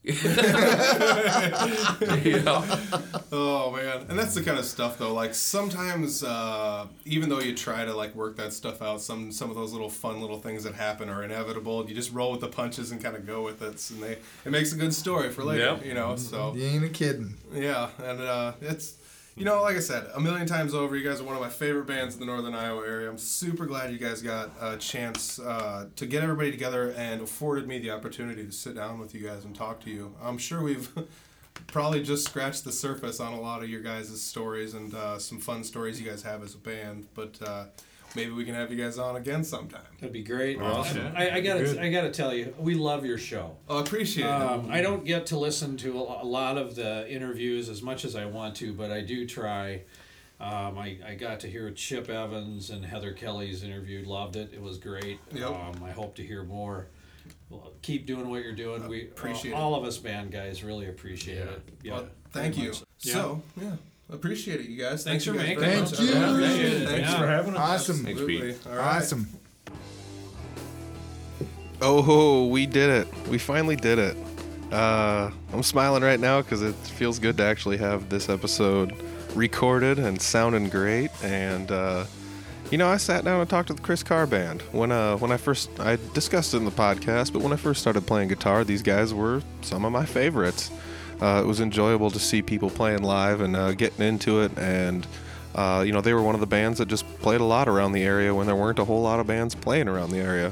[0.03, 0.13] You
[2.43, 2.63] know?
[3.31, 5.13] Oh man, and that's the kind of stuff though.
[5.13, 9.49] Like sometimes, uh, even though you try to like work that stuff out, some some
[9.49, 11.88] of those little fun little things that happen are inevitable.
[11.88, 14.51] You just roll with the punches and kind of go with it, and they it
[14.51, 15.63] makes a good story for later.
[15.63, 15.85] Yep.
[15.85, 17.35] You know, so You ain't a kidding.
[17.53, 18.95] yeah, and uh, it's
[19.35, 21.49] you know, like I said, a million times over, you guys are one of my
[21.49, 23.10] favorite bands in the Northern Iowa area.
[23.10, 27.68] I'm super glad you guys got a chance uh, to get everybody together and afforded
[27.68, 30.14] me the opportunity to sit down with you guys and talk to you.
[30.22, 30.88] I'm sure we've
[31.68, 35.39] probably just scratched the surface on a lot of your guys' stories and uh, some
[35.39, 37.65] fun stories you guys have as a band, but uh,
[38.15, 39.81] maybe we can have you guys on again sometime.
[39.99, 40.60] That'd be great.
[40.60, 43.56] I, I gotta, I gotta tell you, we love your show.
[43.69, 47.69] Oh, I appreciate Um, I don't get to listen to a lot of the interviews
[47.69, 49.81] as much as I want to, but I do try.
[50.40, 54.03] Um, I, I got to hear Chip Evans and Heather Kelly's interview.
[54.06, 54.52] Loved it.
[54.53, 55.19] It was great.
[55.31, 55.49] Yep.
[55.49, 56.88] Um, I hope to hear more.
[57.49, 58.85] Well, keep doing what you're doing.
[58.88, 61.61] We appreciate all, all of us band guys really appreciate it.
[61.81, 61.94] Yeah.
[61.94, 62.73] Well, thank very you.
[62.73, 62.84] much.
[62.98, 63.76] So, yeah,
[64.11, 65.03] appreciate it, you guys.
[65.03, 65.88] Thanks Thank for you guys making it.
[65.88, 66.15] Thank you.
[66.15, 67.19] I appreciate Thanks Yeah.
[67.19, 67.59] for having us.
[67.89, 68.07] Awesome.
[68.07, 68.55] Absolutely.
[68.69, 68.97] All right.
[68.97, 69.27] Awesome.
[71.81, 73.27] Oh, we did it.
[73.27, 74.15] We finally did it.
[74.71, 78.95] Uh, I'm smiling right now because it feels good to actually have this episode
[79.35, 81.11] recorded and sounding great.
[81.23, 82.05] And, uh,
[82.71, 84.61] you know, I sat down and talked to the Chris Carr band.
[84.71, 87.81] When, uh, when I first, I discussed it in the podcast, but when I first
[87.81, 90.71] started playing guitar, these guys were some of my favorites.
[91.24, 94.52] Uh, it was enjoyable to see people playing live and uh, getting into it.
[94.58, 95.08] And,
[95.56, 97.94] uh, you know, they were one of the bands that just played a lot around
[97.94, 100.52] the area when there weren't a whole lot of bands playing around the area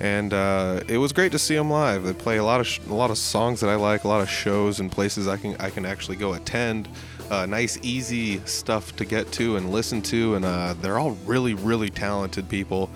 [0.00, 2.04] and uh, it was great to see them live.
[2.04, 4.22] They play a lot of sh- a lot of songs that I like, a lot
[4.22, 6.88] of shows and places I can I can actually go attend.
[7.30, 11.54] Uh, nice, easy stuff to get to and listen to, and uh, they're all really,
[11.54, 12.90] really talented people.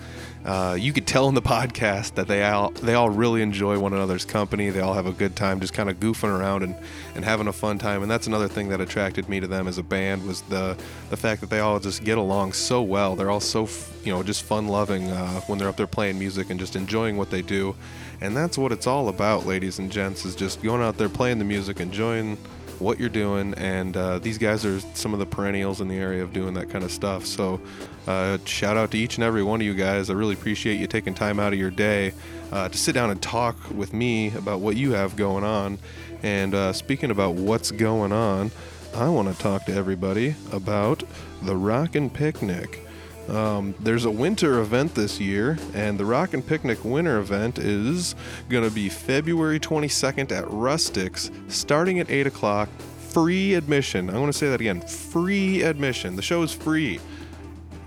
[0.45, 3.93] Uh, you could tell in the podcast that they all they all really enjoy one
[3.93, 4.69] another's company.
[4.69, 6.75] They all have a good time, just kind of goofing around and,
[7.15, 8.03] and having a fun time.
[8.03, 10.77] And that's another thing that attracted me to them as a band was the
[11.09, 13.15] the fact that they all just get along so well.
[13.15, 13.67] They're all so
[14.03, 17.17] you know just fun loving uh, when they're up there playing music and just enjoying
[17.17, 17.75] what they do.
[18.21, 21.39] And that's what it's all about, ladies and gents, is just going out there playing
[21.39, 22.37] the music, enjoying
[22.79, 26.23] what you're doing and uh, these guys are some of the perennials in the area
[26.23, 27.25] of doing that kind of stuff.
[27.25, 27.61] So
[28.07, 30.09] uh, shout out to each and every one of you guys.
[30.09, 32.13] I really appreciate you taking time out of your day
[32.51, 35.79] uh, to sit down and talk with me about what you have going on.
[36.23, 38.51] And uh, speaking about what's going on
[38.95, 41.03] i want to talk to everybody about
[41.41, 42.84] the rockin' picnic
[43.29, 48.15] um, there's a winter event this year, and the Rockin' Picnic winter event is
[48.49, 52.69] going to be February 22nd at Rustics, starting at 8 o'clock.
[53.09, 54.09] Free admission.
[54.09, 56.17] I'm going to say that again free admission.
[56.17, 56.99] The show is free.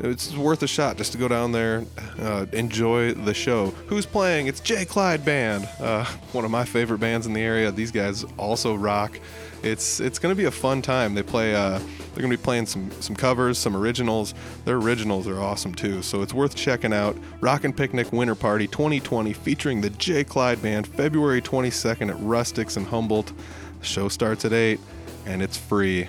[0.00, 1.84] It's worth a shot just to go down there,
[2.20, 3.70] uh, enjoy the show.
[3.88, 4.46] Who's playing?
[4.46, 7.72] It's Jay Clyde Band, uh, one of my favorite bands in the area.
[7.72, 9.18] These guys also rock.
[9.62, 11.14] It's it's gonna be a fun time.
[11.14, 11.54] They play.
[11.54, 14.34] Uh, they're gonna be playing some some covers, some originals.
[14.64, 16.02] Their originals are awesome too.
[16.02, 17.16] So it's worth checking out.
[17.40, 20.24] Rockin' Picnic Winter Party 2020 featuring the J.
[20.24, 23.32] Clyde Band, February 22nd at Rustics in Humboldt.
[23.80, 24.80] The Show starts at 8
[25.26, 26.08] and it's free.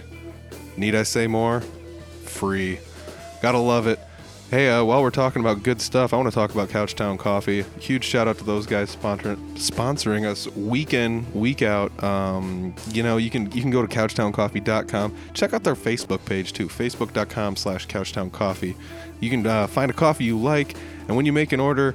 [0.77, 1.61] Need I say more?
[2.23, 2.79] Free.
[3.41, 3.99] Gotta love it.
[4.49, 7.61] Hey, uh, while we're talking about good stuff, I want to talk about Couchtown Coffee.
[7.79, 12.03] Huge shout out to those guys sponsor- sponsoring us week in, week out.
[12.03, 15.15] Um, you know, you can you can go to couchtowncoffee.com.
[15.35, 18.75] Check out their Facebook page too, facebook.com slash couchtowncoffee.
[19.19, 20.75] You can uh, find a coffee you like,
[21.07, 21.93] and when you make an order,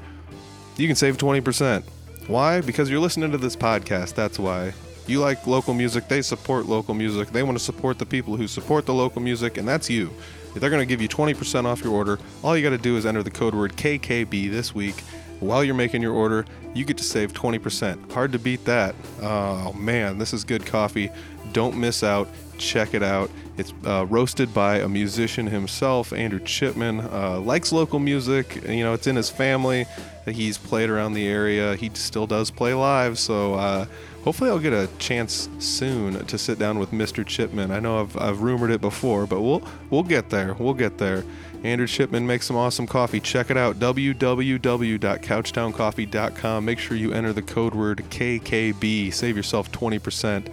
[0.77, 1.83] you can save 20%.
[2.29, 2.61] Why?
[2.61, 4.15] Because you're listening to this podcast.
[4.15, 4.75] That's why.
[5.09, 7.31] You like local music, they support local music.
[7.31, 10.13] They want to support the people who support the local music, and that's you.
[10.55, 13.07] They're going to give you 20% off your order, all you got to do is
[13.07, 15.03] enter the code word KKB this week.
[15.41, 18.13] While you're making your order, you get to save 20%.
[18.13, 18.95] Hard to beat that.
[19.21, 21.11] Oh man, this is good coffee.
[21.53, 22.29] Don't miss out.
[22.57, 23.31] Check it out.
[23.57, 27.01] It's uh, roasted by a musician himself, Andrew Chipman.
[27.01, 28.63] Uh, likes local music.
[28.67, 29.87] You know, it's in his family.
[30.27, 31.77] He's played around the area.
[31.77, 33.19] He still does play live.
[33.19, 33.87] So uh,
[34.25, 37.25] hopefully, I'll get a chance soon to sit down with Mr.
[37.25, 37.71] Chipman.
[37.71, 40.55] I know I've, I've rumored it before, but we'll we'll get there.
[40.55, 41.25] We'll get there.
[41.63, 43.21] Andrew Chipman makes some awesome coffee.
[43.21, 43.79] Check it out.
[43.79, 46.65] www.couchtowncoffee.com.
[46.65, 49.15] Make sure you enter the code word KKB.
[49.15, 50.49] Save yourself 20%.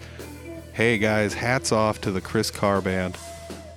[0.74, 3.18] Hey guys, hats off to the Chris Carr band.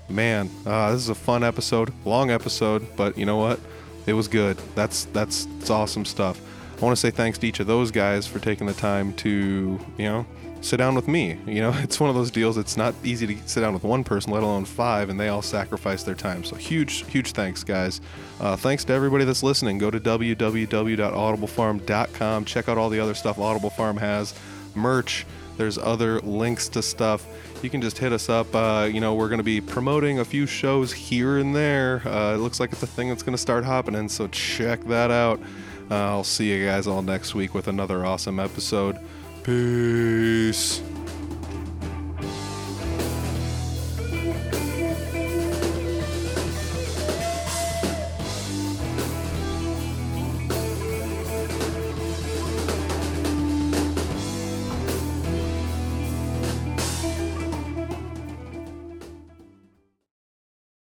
[0.09, 3.59] Man, uh, this is a fun episode, long episode, but you know what?
[4.07, 4.59] It was good.
[4.77, 6.41] That's that's it's awesome stuff.
[6.77, 9.79] I want to say thanks to each of those guys for taking the time to,
[9.97, 10.27] you know,
[10.61, 11.39] sit down with me.
[11.47, 12.59] You know, it's one of those deals.
[12.59, 15.43] It's not easy to sit down with one person, let alone five, and they all
[15.43, 16.45] sacrifice their time.
[16.45, 18.01] So huge, huge thanks, guys.
[18.41, 19.79] Uh, thanks to everybody that's listening.
[19.79, 22.45] Go to www.audiblefarm.com.
[22.45, 24.35] Check out all the other stuff Audible Farm has,
[24.75, 25.27] merch.
[25.57, 27.25] There's other links to stuff.
[27.63, 28.53] You can just hit us up.
[28.55, 32.03] Uh, you know, we're going to be promoting a few shows here and there.
[32.07, 35.13] Uh, it looks like it's a thing that's going to start happening, so check that
[35.13, 35.41] out.
[35.91, 38.99] I'll see you guys all next week with another awesome episode.
[39.43, 40.81] Peace.